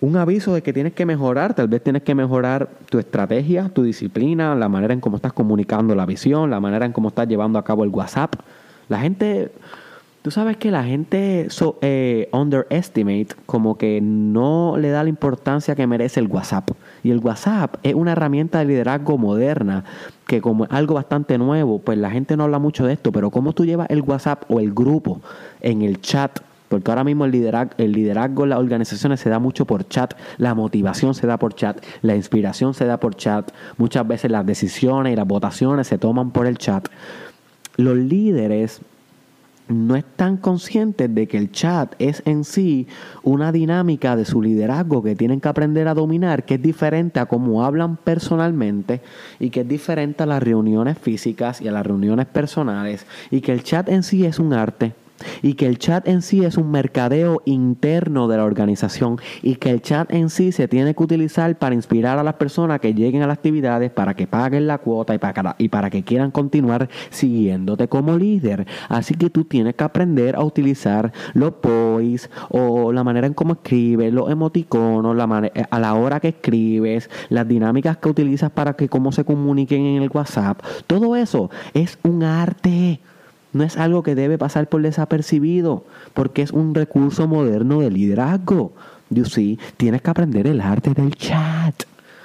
un 0.00 0.16
aviso 0.16 0.54
de 0.54 0.62
que 0.62 0.72
tienes 0.72 0.92
que 0.92 1.04
mejorar, 1.04 1.54
tal 1.54 1.66
vez 1.66 1.82
tienes 1.82 2.02
que 2.02 2.14
mejorar 2.14 2.68
tu 2.88 2.98
estrategia, 2.98 3.68
tu 3.70 3.82
disciplina, 3.82 4.54
la 4.54 4.68
manera 4.68 4.94
en 4.94 5.00
cómo 5.00 5.16
estás 5.16 5.32
comunicando 5.32 5.94
la 5.94 6.06
visión, 6.06 6.50
la 6.50 6.60
manera 6.60 6.86
en 6.86 6.92
cómo 6.92 7.08
estás 7.08 7.26
llevando 7.26 7.58
a 7.58 7.64
cabo 7.64 7.84
el 7.84 7.90
WhatsApp. 7.90 8.34
La 8.88 9.00
gente 9.00 9.50
Tú 10.24 10.30
sabes 10.30 10.56
que 10.56 10.70
la 10.70 10.82
gente 10.82 11.48
eh, 11.82 12.30
underestimate, 12.32 13.28
como 13.44 13.76
que 13.76 14.00
no 14.00 14.78
le 14.78 14.88
da 14.88 15.02
la 15.02 15.10
importancia 15.10 15.74
que 15.74 15.86
merece 15.86 16.18
el 16.18 16.28
WhatsApp. 16.28 16.70
Y 17.02 17.10
el 17.10 17.18
WhatsApp 17.18 17.76
es 17.82 17.92
una 17.94 18.12
herramienta 18.12 18.60
de 18.60 18.64
liderazgo 18.64 19.18
moderna, 19.18 19.84
que 20.26 20.40
como 20.40 20.64
es 20.64 20.70
algo 20.70 20.94
bastante 20.94 21.36
nuevo, 21.36 21.78
pues 21.78 21.98
la 21.98 22.10
gente 22.10 22.38
no 22.38 22.44
habla 22.44 22.58
mucho 22.58 22.86
de 22.86 22.94
esto, 22.94 23.12
pero 23.12 23.30
cómo 23.30 23.52
tú 23.52 23.66
llevas 23.66 23.90
el 23.90 24.00
WhatsApp 24.00 24.44
o 24.48 24.60
el 24.60 24.72
grupo 24.72 25.20
en 25.60 25.82
el 25.82 26.00
chat 26.00 26.40
porque 26.70 26.90
ahora 26.90 27.04
mismo 27.04 27.26
el 27.26 27.30
liderazgo, 27.30 27.74
el 27.76 27.92
liderazgo 27.92 28.44
en 28.44 28.50
las 28.50 28.58
organizaciones 28.58 29.20
se 29.20 29.28
da 29.28 29.38
mucho 29.38 29.66
por 29.66 29.86
chat, 29.86 30.14
la 30.38 30.54
motivación 30.54 31.14
se 31.14 31.26
da 31.26 31.36
por 31.36 31.54
chat, 31.54 31.84
la 32.00 32.16
inspiración 32.16 32.72
se 32.72 32.86
da 32.86 32.98
por 32.98 33.14
chat, 33.14 33.52
muchas 33.76 34.08
veces 34.08 34.30
las 34.30 34.46
decisiones 34.46 35.12
y 35.12 35.16
las 35.16 35.26
votaciones 35.26 35.86
se 35.86 35.98
toman 35.98 36.30
por 36.30 36.46
el 36.46 36.56
chat. 36.56 36.88
Los 37.76 37.96
líderes 37.98 38.80
no 39.68 39.96
están 39.96 40.36
conscientes 40.36 41.14
de 41.14 41.26
que 41.26 41.38
el 41.38 41.50
chat 41.50 41.94
es 41.98 42.22
en 42.26 42.44
sí 42.44 42.86
una 43.22 43.52
dinámica 43.52 44.16
de 44.16 44.24
su 44.24 44.42
liderazgo 44.42 45.02
que 45.02 45.16
tienen 45.16 45.40
que 45.40 45.48
aprender 45.48 45.88
a 45.88 45.94
dominar, 45.94 46.44
que 46.44 46.54
es 46.54 46.62
diferente 46.62 47.20
a 47.20 47.26
cómo 47.26 47.64
hablan 47.64 47.96
personalmente 47.96 49.00
y 49.38 49.50
que 49.50 49.60
es 49.60 49.68
diferente 49.68 50.22
a 50.22 50.26
las 50.26 50.42
reuniones 50.42 50.98
físicas 50.98 51.60
y 51.60 51.68
a 51.68 51.72
las 51.72 51.86
reuniones 51.86 52.26
personales 52.26 53.06
y 53.30 53.40
que 53.40 53.52
el 53.52 53.62
chat 53.62 53.88
en 53.88 54.02
sí 54.02 54.26
es 54.26 54.38
un 54.38 54.52
arte. 54.52 55.03
Y 55.42 55.54
que 55.54 55.66
el 55.66 55.78
chat 55.78 56.06
en 56.08 56.22
sí 56.22 56.44
es 56.44 56.56
un 56.56 56.70
mercadeo 56.70 57.42
interno 57.44 58.28
de 58.28 58.36
la 58.36 58.44
organización 58.44 59.18
y 59.42 59.56
que 59.56 59.70
el 59.70 59.82
chat 59.82 60.12
en 60.12 60.30
sí 60.30 60.52
se 60.52 60.68
tiene 60.68 60.94
que 60.94 61.02
utilizar 61.02 61.56
para 61.58 61.74
inspirar 61.74 62.18
a 62.18 62.22
las 62.22 62.34
personas 62.34 62.80
que 62.80 62.94
lleguen 62.94 63.22
a 63.22 63.26
las 63.26 63.38
actividades, 63.38 63.90
para 63.90 64.14
que 64.14 64.26
paguen 64.26 64.66
la 64.66 64.78
cuota 64.78 65.14
y 65.58 65.68
para, 65.68 65.90
que 65.90 66.02
quieran 66.02 66.30
continuar 66.30 66.88
siguiéndote 67.10 67.88
como 67.88 68.16
líder. 68.16 68.66
Así 68.88 69.14
que 69.14 69.30
tú 69.30 69.44
tienes 69.44 69.74
que 69.74 69.84
aprender 69.84 70.36
a 70.36 70.44
utilizar 70.44 71.12
los 71.34 71.54
poise 71.54 72.28
o 72.50 72.92
la 72.92 73.04
manera 73.04 73.26
en 73.26 73.34
cómo 73.34 73.54
escribes, 73.54 74.12
los 74.12 74.30
emoticonos, 74.30 75.16
la 75.16 75.24
a 75.70 75.80
la 75.80 75.94
hora 75.94 76.20
que 76.20 76.28
escribes, 76.28 77.10
las 77.28 77.48
dinámicas 77.48 77.96
que 77.96 78.08
utilizas 78.08 78.50
para 78.50 78.74
que 78.74 78.88
cómo 78.88 79.12
se 79.12 79.24
comuniquen 79.24 79.84
en 79.84 80.02
el 80.02 80.10
WhatsApp. 80.12 80.60
Todo 80.86 81.16
eso 81.16 81.50
es 81.72 81.98
un 82.02 82.22
arte. 82.22 83.00
No 83.54 83.62
es 83.64 83.76
algo 83.78 84.02
que 84.02 84.14
debe 84.14 84.36
pasar 84.36 84.68
por 84.68 84.82
desapercibido, 84.82 85.84
porque 86.12 86.42
es 86.42 86.50
un 86.50 86.74
recurso 86.74 87.26
moderno 87.28 87.80
de 87.80 87.90
liderazgo. 87.90 88.72
You 89.10 89.24
see, 89.24 89.58
tienes 89.76 90.02
que 90.02 90.10
aprender 90.10 90.46
el 90.46 90.60
arte 90.60 90.92
del 90.92 91.14
chat. 91.14 91.84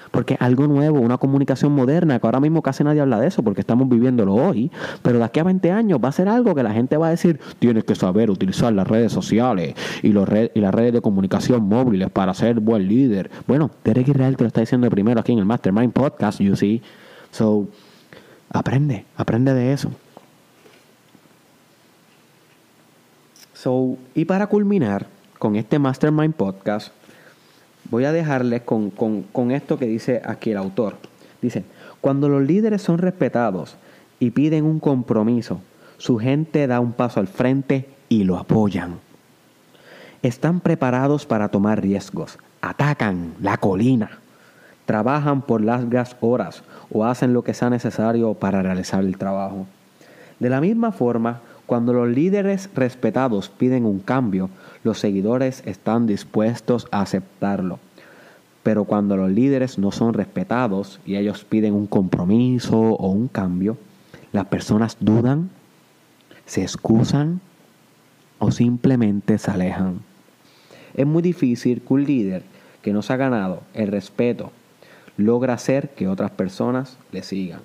Porque 0.10 0.34
es 0.34 0.42
algo 0.42 0.66
nuevo, 0.66 1.00
una 1.00 1.20
comunicación 1.20 1.72
moderna, 1.72 2.20
que 2.20 2.26
ahora 2.26 2.40
mismo 2.40 2.64
casi 2.64 2.84
nadie 2.84 3.00
habla 3.00 3.20
de 3.20 3.28
eso 3.28 3.44
porque 3.44 3.62
estamos 3.62 3.88
viviéndolo 3.88 4.34
hoy, 4.34 4.72
pero 5.04 5.20
de 5.20 5.26
aquí 5.26 5.40
a 5.40 5.44
20 5.44 5.72
años 5.72 6.00
va 6.04 6.10
a 6.10 6.12
ser 6.12 6.28
algo 6.28 6.56
que 6.56 6.64
la 6.64 6.74
gente 6.74 6.98
va 6.98 7.08
a 7.08 7.12
decir, 7.12 7.40
tienes 7.60 7.84
que 7.84 7.94
saber 7.94 8.32
utilizar 8.32 8.74
las 8.74 8.88
redes 8.88 9.12
sociales 9.12 9.76
y, 10.02 10.12
los 10.12 10.28
y 10.56 10.60
las 10.60 10.74
redes 10.74 10.94
de 10.94 11.02
comunicación 11.02 11.70
móviles 11.70 12.10
para 12.10 12.34
ser 12.34 12.60
buen 12.60 12.88
líder. 12.88 13.30
Bueno, 13.46 13.70
Derek 13.84 14.08
Israel 14.08 14.36
te 14.36 14.46
lo 14.46 14.48
está 14.48 14.62
diciendo 14.62 14.90
primero 14.90 15.20
aquí 15.20 15.32
en 15.32 15.38
el 15.38 15.46
Mastermind 15.46 15.94
Podcast, 15.94 16.40
you 16.42 16.56
see. 16.56 16.82
So, 17.30 17.68
aprende, 18.50 19.06
aprende 19.16 19.54
de 19.54 19.74
eso. 19.74 19.92
So, 23.62 23.98
y 24.16 24.24
para 24.24 24.48
culminar 24.48 25.08
con 25.38 25.58
este 25.58 25.80
Mastermind 25.80 26.34
Podcast, 26.34 26.94
voy 27.90 28.06
a 28.06 28.14
dejarles 28.14 28.62
con, 28.62 28.90
con 28.90 29.52
esto 29.52 29.78
que 29.78 29.86
dice 29.86 30.22
aquí 30.24 30.52
el 30.52 30.58
autor. 30.58 30.96
Dice, 31.42 31.66
cuando 32.00 32.30
los 32.30 32.42
líderes 32.42 32.82
son 32.82 33.00
respetados 33.00 33.76
y 34.18 34.32
piden 34.32 34.64
un 34.64 34.80
compromiso, 34.80 35.60
su 35.98 36.20
gente 36.20 36.68
da 36.68 36.80
un 36.80 36.94
paso 36.94 37.20
al 37.20 37.28
frente 37.28 37.90
y 38.08 38.24
lo 38.24 38.38
apoyan. 38.38 39.02
Están 40.24 40.62
preparados 40.62 41.26
para 41.26 41.50
tomar 41.50 41.82
riesgos, 41.82 42.38
atacan 42.62 43.34
la 43.42 43.58
colina, 43.58 44.20
trabajan 44.86 45.42
por 45.42 45.60
largas 45.60 46.16
horas 46.22 46.64
o 46.90 47.04
hacen 47.04 47.34
lo 47.34 47.44
que 47.44 47.54
sea 47.54 47.70
necesario 47.70 48.36
para 48.36 48.62
realizar 48.62 49.04
el 49.04 49.18
trabajo. 49.18 49.68
De 50.40 50.50
la 50.50 50.62
misma 50.62 50.94
forma, 50.94 51.42
cuando 51.70 51.94
los 51.94 52.10
líderes 52.10 52.68
respetados 52.74 53.50
piden 53.50 53.86
un 53.86 54.00
cambio, 54.00 54.50
los 54.84 54.98
seguidores 54.98 55.62
están 55.68 56.08
dispuestos 56.08 56.88
a 56.90 57.02
aceptarlo. 57.02 57.78
Pero 58.64 58.86
cuando 58.86 59.16
los 59.16 59.30
líderes 59.30 59.78
no 59.78 59.92
son 59.92 60.16
respetados 60.16 61.00
y 61.06 61.16
ellos 61.16 61.46
piden 61.46 61.76
un 61.76 61.86
compromiso 61.86 62.80
o 62.80 63.12
un 63.12 63.28
cambio, 63.28 63.78
las 64.32 64.46
personas 64.46 64.98
dudan, 65.00 65.52
se 66.48 66.64
excusan 66.64 67.40
o 68.40 68.50
simplemente 68.50 69.38
se 69.38 69.52
alejan. 69.52 70.00
Es 70.96 71.06
muy 71.06 71.22
difícil 71.22 71.82
que 71.82 71.94
un 71.94 72.04
líder 72.04 72.42
que 72.82 72.94
no 72.94 73.04
se 73.04 73.14
ha 73.14 73.18
ganado 73.18 73.62
el 73.76 73.90
respeto 73.90 74.52
logra 75.18 75.54
hacer 75.54 75.90
que 75.90 76.08
otras 76.08 76.32
personas 76.32 76.98
le 77.12 77.22
sigan. 77.22 77.62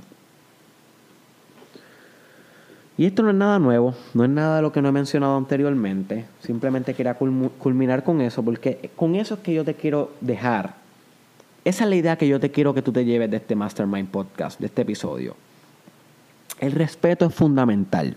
Y 2.96 3.06
esto 3.06 3.24
no 3.24 3.30
es 3.30 3.34
nada 3.34 3.58
nuevo, 3.58 3.94
no 4.14 4.24
es 4.24 4.30
nada 4.30 4.56
de 4.56 4.62
lo 4.62 4.70
que 4.70 4.80
no 4.80 4.88
he 4.88 4.92
mencionado 4.92 5.36
anteriormente. 5.36 6.26
Simplemente 6.40 6.94
quería 6.94 7.14
culminar 7.14 8.04
con 8.04 8.20
eso, 8.20 8.42
porque 8.44 8.90
con 8.94 9.16
eso 9.16 9.34
es 9.34 9.40
que 9.40 9.52
yo 9.52 9.64
te 9.64 9.74
quiero 9.74 10.12
dejar. 10.20 10.76
Esa 11.64 11.84
es 11.84 11.90
la 11.90 11.96
idea 11.96 12.16
que 12.16 12.28
yo 12.28 12.38
te 12.38 12.52
quiero 12.52 12.72
que 12.72 12.82
tú 12.82 12.92
te 12.92 13.04
lleves 13.04 13.30
de 13.30 13.38
este 13.38 13.56
Mastermind 13.56 14.08
Podcast, 14.08 14.60
de 14.60 14.66
este 14.66 14.82
episodio. 14.82 15.34
El 16.60 16.70
respeto 16.70 17.26
es 17.26 17.34
fundamental 17.34 18.16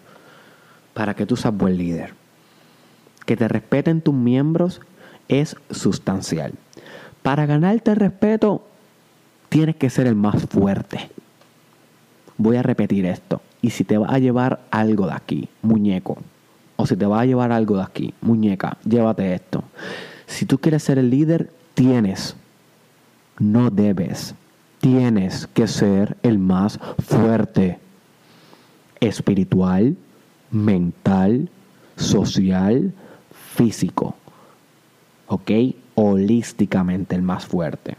para 0.93 1.15
que 1.15 1.25
tú 1.25 1.35
seas 1.35 1.55
buen 1.55 1.75
líder. 1.75 2.13
Que 3.25 3.35
te 3.35 3.47
respeten 3.47 4.01
tus 4.01 4.13
miembros 4.13 4.81
es 5.27 5.55
sustancial. 5.71 6.53
Para 7.23 7.47
ganarte 7.47 7.91
el 7.91 7.97
respeto, 7.97 8.67
tienes 9.49 9.75
que 9.75 9.89
ser 9.89 10.05
el 10.05 10.15
más 10.15 10.43
fuerte. 10.43 11.09
Voy 12.37 12.57
a 12.57 12.63
repetir 12.63 13.07
esto 13.07 13.41
y 13.61 13.71
si 13.71 13.83
te 13.83 13.97
va 13.97 14.07
a 14.07 14.19
llevar 14.19 14.61
algo 14.71 15.07
de 15.07 15.13
aquí, 15.13 15.49
muñeco, 15.61 16.17
o 16.75 16.85
si 16.85 16.95
te 16.95 17.05
va 17.05 17.21
a 17.21 17.25
llevar 17.25 17.51
algo 17.51 17.77
de 17.77 17.83
aquí, 17.83 18.13
muñeca, 18.21 18.77
llévate 18.87 19.33
esto. 19.33 19.63
Si 20.27 20.45
tú 20.45 20.59
quieres 20.59 20.83
ser 20.83 20.99
el 20.99 21.09
líder, 21.09 21.51
tienes, 21.73 22.35
no 23.39 23.69
debes, 23.69 24.35
tienes 24.79 25.47
que 25.47 25.67
ser 25.67 26.17
el 26.23 26.37
más 26.37 26.79
fuerte. 26.99 27.79
Espiritual, 28.99 29.95
mental, 30.51 31.49
social, 31.95 32.93
físico. 33.55 34.15
¿Ok? 35.27 35.51
Holísticamente 35.95 37.15
el 37.15 37.21
más 37.21 37.45
fuerte. 37.45 37.95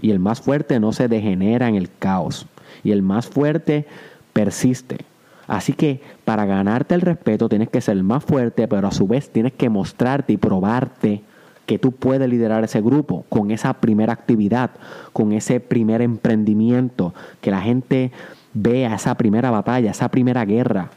Y 0.00 0.10
el 0.10 0.18
más 0.18 0.40
fuerte 0.40 0.80
no 0.80 0.92
se 0.92 1.08
degenera 1.08 1.68
en 1.68 1.74
el 1.74 1.90
caos. 1.90 2.46
Y 2.82 2.92
el 2.92 3.02
más 3.02 3.26
fuerte 3.26 3.86
persiste. 4.32 4.98
Así 5.46 5.72
que 5.72 6.00
para 6.24 6.44
ganarte 6.44 6.94
el 6.94 7.00
respeto 7.00 7.48
tienes 7.48 7.68
que 7.68 7.80
ser 7.80 8.00
más 8.02 8.24
fuerte, 8.24 8.68
pero 8.68 8.86
a 8.86 8.92
su 8.92 9.08
vez 9.08 9.30
tienes 9.30 9.52
que 9.52 9.68
mostrarte 9.68 10.32
y 10.32 10.36
probarte 10.36 11.22
que 11.66 11.78
tú 11.78 11.92
puedes 11.92 12.28
liderar 12.28 12.64
ese 12.64 12.80
grupo 12.80 13.24
con 13.28 13.50
esa 13.50 13.74
primera 13.74 14.12
actividad, 14.12 14.70
con 15.12 15.32
ese 15.32 15.60
primer 15.60 16.02
emprendimiento, 16.02 17.14
que 17.40 17.50
la 17.50 17.60
gente 17.60 18.12
vea 18.54 18.94
esa 18.94 19.16
primera 19.16 19.50
batalla, 19.50 19.90
esa 19.90 20.08
primera 20.08 20.44
guerra, 20.44 20.90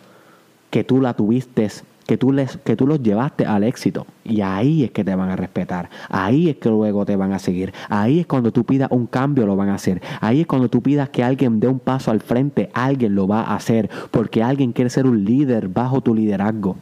que 0.70 0.84
tú 0.84 1.02
la 1.02 1.14
tuviste 1.14 1.70
que 2.06 2.18
tú, 2.18 2.32
les, 2.32 2.58
que 2.58 2.76
tú 2.76 2.88
los 2.88 3.02
llevaste 3.02 3.46
al 3.46 3.64
éxito. 3.64 4.06
Y 4.24 4.42
ahí 4.42 4.84
es 4.84 4.92
que 4.92 5.04
te 5.04 5.16
van 5.16 5.30
a 5.30 5.36
respetar. 5.36 5.90
Ahí 6.10 6.50
es 6.50 6.58
que 6.58 6.70
luego 6.70 7.06
te 7.06 7.16
van 7.16 7.34
a 7.34 7.40
seguir. 7.40 7.74
Ahí 7.90 8.20
es 8.20 8.28
cuando 8.28 8.52
tú 8.52 8.64
pidas 8.64 8.90
un 8.92 9.08
cambio, 9.08 9.46
lo 9.46 9.56
van 9.56 9.70
a 9.70 9.76
hacer. 9.76 10.02
Ahí 10.22 10.42
es 10.42 10.48
cuando 10.48 10.70
tú 10.70 10.82
pidas 10.82 11.10
que 11.10 11.24
alguien 11.24 11.60
dé 11.60 11.68
un 11.68 11.80
paso 11.80 12.12
al 12.12 12.22
frente, 12.22 12.70
alguien 12.74 13.16
lo 13.16 13.28
va 13.28 13.42
a 13.42 13.56
hacer. 13.56 13.90
Porque 14.12 14.44
alguien 14.44 14.72
quiere 14.72 14.90
ser 14.90 15.06
un 15.06 15.24
líder 15.26 15.68
bajo 15.68 16.02
tu 16.02 16.14
liderazgo. 16.14 16.78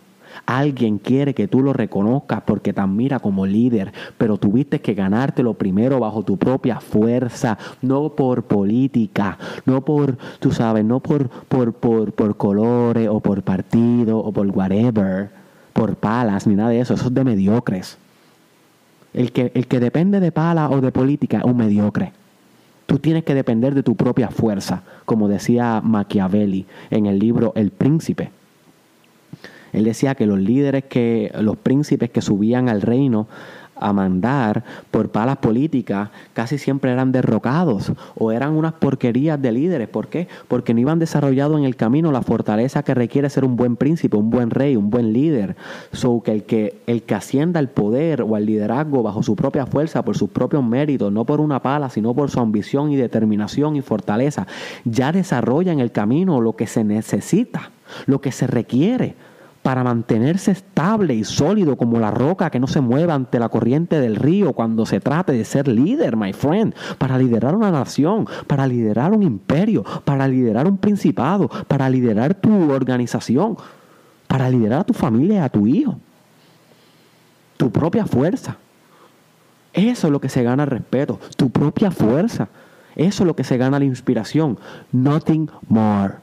Alguien 0.45 0.97
quiere 0.97 1.33
que 1.33 1.47
tú 1.47 1.61
lo 1.61 1.73
reconozcas 1.73 2.41
porque 2.41 2.73
te 2.73 2.81
admira 2.81 3.19
como 3.19 3.45
líder, 3.45 3.93
pero 4.17 4.37
tuviste 4.37 4.81
que 4.81 4.93
ganártelo 4.93 5.53
primero 5.53 5.99
bajo 5.99 6.23
tu 6.23 6.37
propia 6.37 6.79
fuerza, 6.79 7.57
no 7.81 8.09
por 8.09 8.43
política, 8.43 9.37
no 9.65 9.81
por, 9.81 10.17
tú 10.39 10.51
sabes, 10.51 10.83
no 10.83 10.99
por, 10.99 11.29
por, 11.29 11.73
por, 11.73 12.13
por 12.13 12.37
colores 12.37 13.07
o 13.09 13.19
por 13.19 13.43
partido 13.43 14.19
o 14.19 14.31
por 14.31 14.47
whatever, 14.47 15.29
por 15.73 15.95
palas 15.95 16.47
ni 16.47 16.55
nada 16.55 16.69
de 16.69 16.79
eso, 16.79 16.93
eso 16.93 17.07
es 17.07 17.13
de 17.13 17.23
mediocres. 17.23 17.97
El 19.13 19.31
que, 19.31 19.51
el 19.55 19.67
que 19.67 19.79
depende 19.79 20.19
de 20.19 20.31
pala 20.31 20.69
o 20.69 20.79
de 20.79 20.91
política 20.91 21.39
es 21.39 21.43
un 21.43 21.57
mediocre. 21.57 22.13
Tú 22.85 22.99
tienes 22.99 23.23
que 23.23 23.33
depender 23.33 23.73
de 23.73 23.83
tu 23.83 23.95
propia 23.95 24.29
fuerza, 24.29 24.83
como 25.05 25.27
decía 25.27 25.81
Machiavelli 25.83 26.65
en 26.89 27.05
el 27.05 27.19
libro 27.19 27.53
El 27.55 27.71
Príncipe. 27.71 28.31
Él 29.73 29.83
decía 29.83 30.15
que 30.15 30.25
los 30.25 30.39
líderes, 30.39 30.85
que 30.85 31.31
los 31.39 31.57
príncipes 31.57 32.09
que 32.09 32.21
subían 32.21 32.69
al 32.69 32.81
reino 32.81 33.27
a 33.81 33.91
mandar 33.93 34.63
por 34.91 35.09
palas 35.09 35.37
políticas 35.37 36.09
casi 36.33 36.57
siempre 36.57 36.91
eran 36.91 37.11
derrocados 37.11 37.91
o 38.15 38.31
eran 38.31 38.53
unas 38.53 38.73
porquerías 38.73 39.41
de 39.41 39.51
líderes. 39.51 39.89
¿Por 39.89 40.07
qué? 40.07 40.27
Porque 40.47 40.73
no 40.73 40.79
iban 40.79 40.99
desarrollado 40.99 41.57
en 41.57 41.65
el 41.65 41.75
camino 41.75 42.11
la 42.11 42.21
fortaleza 42.21 42.83
que 42.83 42.93
requiere 42.93 43.29
ser 43.29 43.43
un 43.43 43.55
buen 43.55 43.75
príncipe, 43.75 44.15
un 44.15 44.29
buen 44.29 44.51
rey, 44.51 44.75
un 44.75 44.91
buen 44.91 45.11
líder. 45.11 45.55
So 45.91 46.21
que 46.21 46.31
el 46.31 46.43
que, 46.43 46.79
el 46.85 47.01
que 47.01 47.15
ascienda 47.15 47.59
al 47.59 47.69
poder 47.69 48.21
o 48.21 48.35
al 48.35 48.45
liderazgo 48.45 49.01
bajo 49.01 49.23
su 49.23 49.35
propia 49.35 49.65
fuerza, 49.65 50.05
por 50.05 50.15
sus 50.15 50.29
propios 50.29 50.63
méritos, 50.63 51.11
no 51.11 51.25
por 51.25 51.41
una 51.41 51.61
pala, 51.61 51.89
sino 51.89 52.13
por 52.13 52.29
su 52.29 52.39
ambición 52.39 52.91
y 52.91 52.97
determinación 52.97 53.75
y 53.75 53.81
fortaleza, 53.81 54.45
ya 54.85 55.11
desarrolla 55.11 55.71
en 55.71 55.79
el 55.79 55.91
camino 55.91 56.39
lo 56.39 56.55
que 56.55 56.67
se 56.67 56.83
necesita, 56.83 57.71
lo 58.05 58.21
que 58.21 58.31
se 58.31 58.45
requiere 58.45 59.15
para 59.61 59.83
mantenerse 59.83 60.51
estable 60.51 61.13
y 61.13 61.23
sólido 61.23 61.77
como 61.77 61.99
la 61.99 62.11
roca 62.11 62.49
que 62.49 62.59
no 62.59 62.67
se 62.67 62.81
mueva 62.81 63.13
ante 63.13 63.39
la 63.39 63.49
corriente 63.49 63.99
del 63.99 64.15
río 64.15 64.53
cuando 64.53 64.85
se 64.85 64.99
trate 64.99 65.33
de 65.33 65.45
ser 65.45 65.67
líder, 65.67 66.15
my 66.15 66.33
friend, 66.33 66.73
para 66.97 67.17
liderar 67.17 67.55
una 67.55 67.69
nación, 67.69 68.27
para 68.47 68.65
liderar 68.65 69.13
un 69.13 69.23
imperio, 69.23 69.83
para 70.03 70.27
liderar 70.27 70.67
un 70.67 70.77
principado, 70.77 71.47
para 71.67 71.89
liderar 71.89 72.33
tu 72.33 72.71
organización, 72.71 73.57
para 74.27 74.49
liderar 74.49 74.79
a 74.81 74.85
tu 74.85 74.93
familia 74.93 75.35
y 75.35 75.39
a 75.39 75.49
tu 75.49 75.67
hijo. 75.67 75.97
Tu 77.57 77.69
propia 77.69 78.05
fuerza. 78.05 78.57
Eso 79.73 80.07
es 80.07 80.11
lo 80.11 80.19
que 80.19 80.29
se 80.29 80.43
gana 80.43 80.63
el 80.63 80.69
respeto, 80.69 81.19
tu 81.37 81.51
propia 81.51 81.91
fuerza. 81.91 82.49
Eso 82.95 83.23
es 83.23 83.27
lo 83.27 83.35
que 83.35 83.43
se 83.43 83.57
gana 83.57 83.79
la 83.79 83.85
inspiración. 83.85 84.57
Nothing 84.91 85.49
more. 85.69 86.15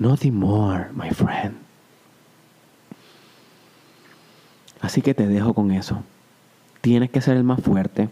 Nothing 0.00 0.32
more, 0.32 0.86
my 0.94 1.10
friend. 1.10 1.56
Así 4.80 5.02
que 5.02 5.12
te 5.12 5.28
dejo 5.28 5.52
con 5.52 5.72
eso. 5.72 6.02
Tienes 6.80 7.10
que 7.10 7.20
ser 7.20 7.36
el 7.36 7.44
más 7.44 7.60
fuerte. 7.60 8.08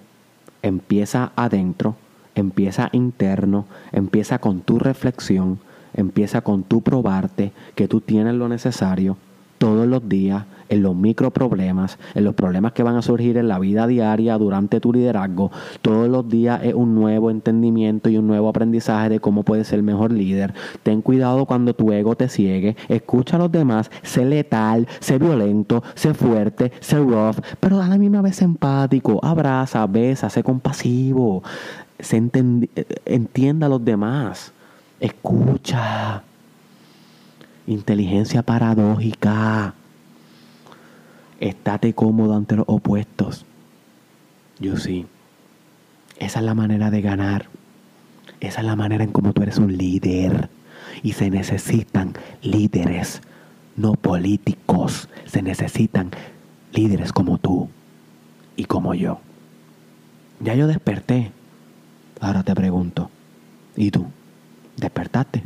Empieza 0.60 1.32
adentro, 1.34 1.96
empieza 2.34 2.90
interno, 2.92 3.64
empieza 3.90 4.38
con 4.38 4.60
tu 4.60 4.78
reflexión, 4.78 5.60
empieza 5.94 6.42
con 6.42 6.62
tu 6.62 6.82
probarte 6.82 7.52
que 7.74 7.88
tú 7.88 8.02
tienes 8.02 8.34
lo 8.34 8.50
necesario 8.50 9.16
todos 9.56 9.86
los 9.88 10.06
días 10.10 10.44
en 10.68 10.82
los 10.82 10.94
micro 10.94 11.30
problemas, 11.30 11.98
en 12.14 12.24
los 12.24 12.34
problemas 12.34 12.72
que 12.72 12.82
van 12.82 12.96
a 12.96 13.02
surgir 13.02 13.36
en 13.36 13.48
la 13.48 13.58
vida 13.58 13.86
diaria 13.86 14.36
durante 14.38 14.80
tu 14.80 14.92
liderazgo. 14.92 15.50
Todos 15.82 16.08
los 16.08 16.28
días 16.28 16.60
es 16.62 16.74
un 16.74 16.94
nuevo 16.94 17.30
entendimiento 17.30 18.08
y 18.08 18.16
un 18.16 18.26
nuevo 18.26 18.48
aprendizaje 18.48 19.08
de 19.08 19.20
cómo 19.20 19.42
puedes 19.42 19.68
ser 19.68 19.82
mejor 19.82 20.12
líder. 20.12 20.54
Ten 20.82 21.02
cuidado 21.02 21.46
cuando 21.46 21.74
tu 21.74 21.92
ego 21.92 22.16
te 22.16 22.28
ciegue. 22.28 22.76
Escucha 22.88 23.36
a 23.36 23.38
los 23.38 23.52
demás. 23.52 23.90
Sé 24.02 24.24
letal, 24.24 24.86
sé 25.00 25.18
violento, 25.18 25.82
sé 25.94 26.14
fuerte, 26.14 26.72
sé 26.80 26.98
rough, 26.98 27.38
pero 27.60 27.80
a 27.80 27.88
la 27.88 27.98
misma 27.98 28.22
vez 28.22 28.42
empático. 28.42 29.20
Abraza, 29.22 29.86
besa, 29.86 30.30
sé 30.30 30.42
compasivo. 30.42 31.42
Se 31.98 32.16
entienda 33.06 33.66
a 33.66 33.68
los 33.68 33.84
demás. 33.84 34.52
Escucha. 35.00 36.22
Inteligencia 37.66 38.42
paradójica. 38.42 39.74
Estate 41.40 41.94
cómodo 41.94 42.36
ante 42.36 42.56
los 42.56 42.64
opuestos. 42.68 43.44
Yo 44.58 44.76
sí. 44.76 45.06
Esa 46.18 46.40
es 46.40 46.44
la 46.44 46.54
manera 46.54 46.90
de 46.90 47.00
ganar. 47.00 47.46
Esa 48.40 48.60
es 48.60 48.66
la 48.66 48.76
manera 48.76 49.04
en 49.04 49.12
cómo 49.12 49.32
tú 49.32 49.42
eres 49.42 49.58
un 49.58 49.76
líder. 49.76 50.48
Y 51.02 51.12
se 51.12 51.30
necesitan 51.30 52.14
líderes, 52.42 53.22
no 53.76 53.94
políticos. 53.94 55.08
Se 55.26 55.42
necesitan 55.42 56.10
líderes 56.72 57.12
como 57.12 57.38
tú 57.38 57.68
y 58.56 58.64
como 58.64 58.94
yo. 58.94 59.20
Ya 60.40 60.54
yo 60.54 60.66
desperté. 60.66 61.30
Ahora 62.20 62.42
te 62.42 62.54
pregunto, 62.54 63.10
¿y 63.76 63.92
tú? 63.92 64.06
¿Despertaste? 64.76 65.42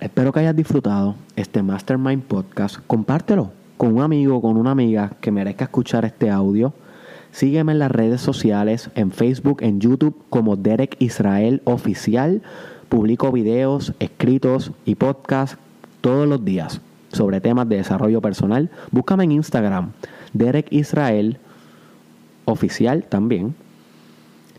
Espero 0.00 0.30
que 0.32 0.38
hayas 0.38 0.54
disfrutado 0.54 1.16
este 1.34 1.60
Mastermind 1.60 2.22
Podcast. 2.22 2.76
Compártelo 2.86 3.50
con 3.76 3.96
un 3.96 4.02
amigo, 4.02 4.40
con 4.40 4.56
una 4.56 4.70
amiga 4.70 5.10
que 5.20 5.32
merezca 5.32 5.64
escuchar 5.64 6.04
este 6.04 6.30
audio. 6.30 6.72
Sígueme 7.32 7.72
en 7.72 7.80
las 7.80 7.90
redes 7.90 8.20
sociales, 8.20 8.90
en 8.94 9.10
Facebook, 9.10 9.58
en 9.60 9.80
YouTube 9.80 10.16
como 10.30 10.54
Derek 10.54 10.94
Israel 11.00 11.62
Oficial. 11.64 12.42
Publico 12.88 13.32
videos, 13.32 13.92
escritos 13.98 14.70
y 14.84 14.94
podcasts 14.94 15.58
todos 16.00 16.28
los 16.28 16.44
días 16.44 16.80
sobre 17.10 17.40
temas 17.40 17.68
de 17.68 17.78
desarrollo 17.78 18.20
personal. 18.20 18.70
Búscame 18.92 19.24
en 19.24 19.32
Instagram, 19.32 19.90
Derek 20.32 20.68
Israel 20.70 21.38
Oficial 22.44 23.02
también. 23.02 23.56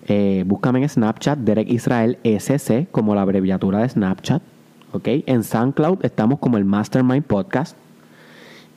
Eh, 0.05 0.43
búscame 0.45 0.81
en 0.81 0.89
Snapchat, 0.89 1.39
Derek 1.39 1.69
Israel 1.69 2.17
SC, 2.25 2.89
como 2.91 3.15
la 3.15 3.21
abreviatura 3.21 3.79
de 3.79 3.87
Snapchat. 3.87 4.41
¿Ok? 4.91 5.07
En 5.25 5.43
SoundCloud 5.43 6.05
estamos 6.05 6.39
como 6.39 6.57
el 6.57 6.65
Mastermind 6.65 7.23
Podcast. 7.23 7.75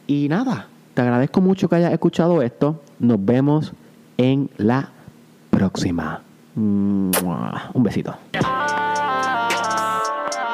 Y 0.06 0.28
nada, 0.28 0.68
te 0.94 1.02
agradezco 1.02 1.40
mucho 1.40 1.68
que 1.68 1.76
hayas 1.76 1.92
escuchado 1.92 2.42
esto. 2.42 2.80
Nos 2.98 3.24
vemos 3.24 3.72
en 4.16 4.50
la 4.56 4.90
próxima. 5.50 6.22
Un 6.54 7.10
besito. 7.76 8.14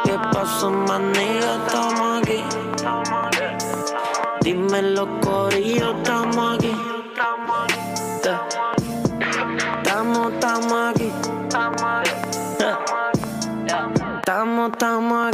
¿Qué 0.05 0.15
pasó, 0.33 0.71
manilla? 0.71 1.57
Estamos 1.67 2.23
aquí. 2.23 2.43
Dime 4.43 4.83
los 4.83 5.09
corillos, 5.21 5.95
estamos 5.97 6.57
aquí. 6.57 6.73
Estamos, 9.83 10.33
estamos 10.33 10.73
aquí. 10.95 11.13
Estamos, 14.19 14.73
estamos 14.73 15.28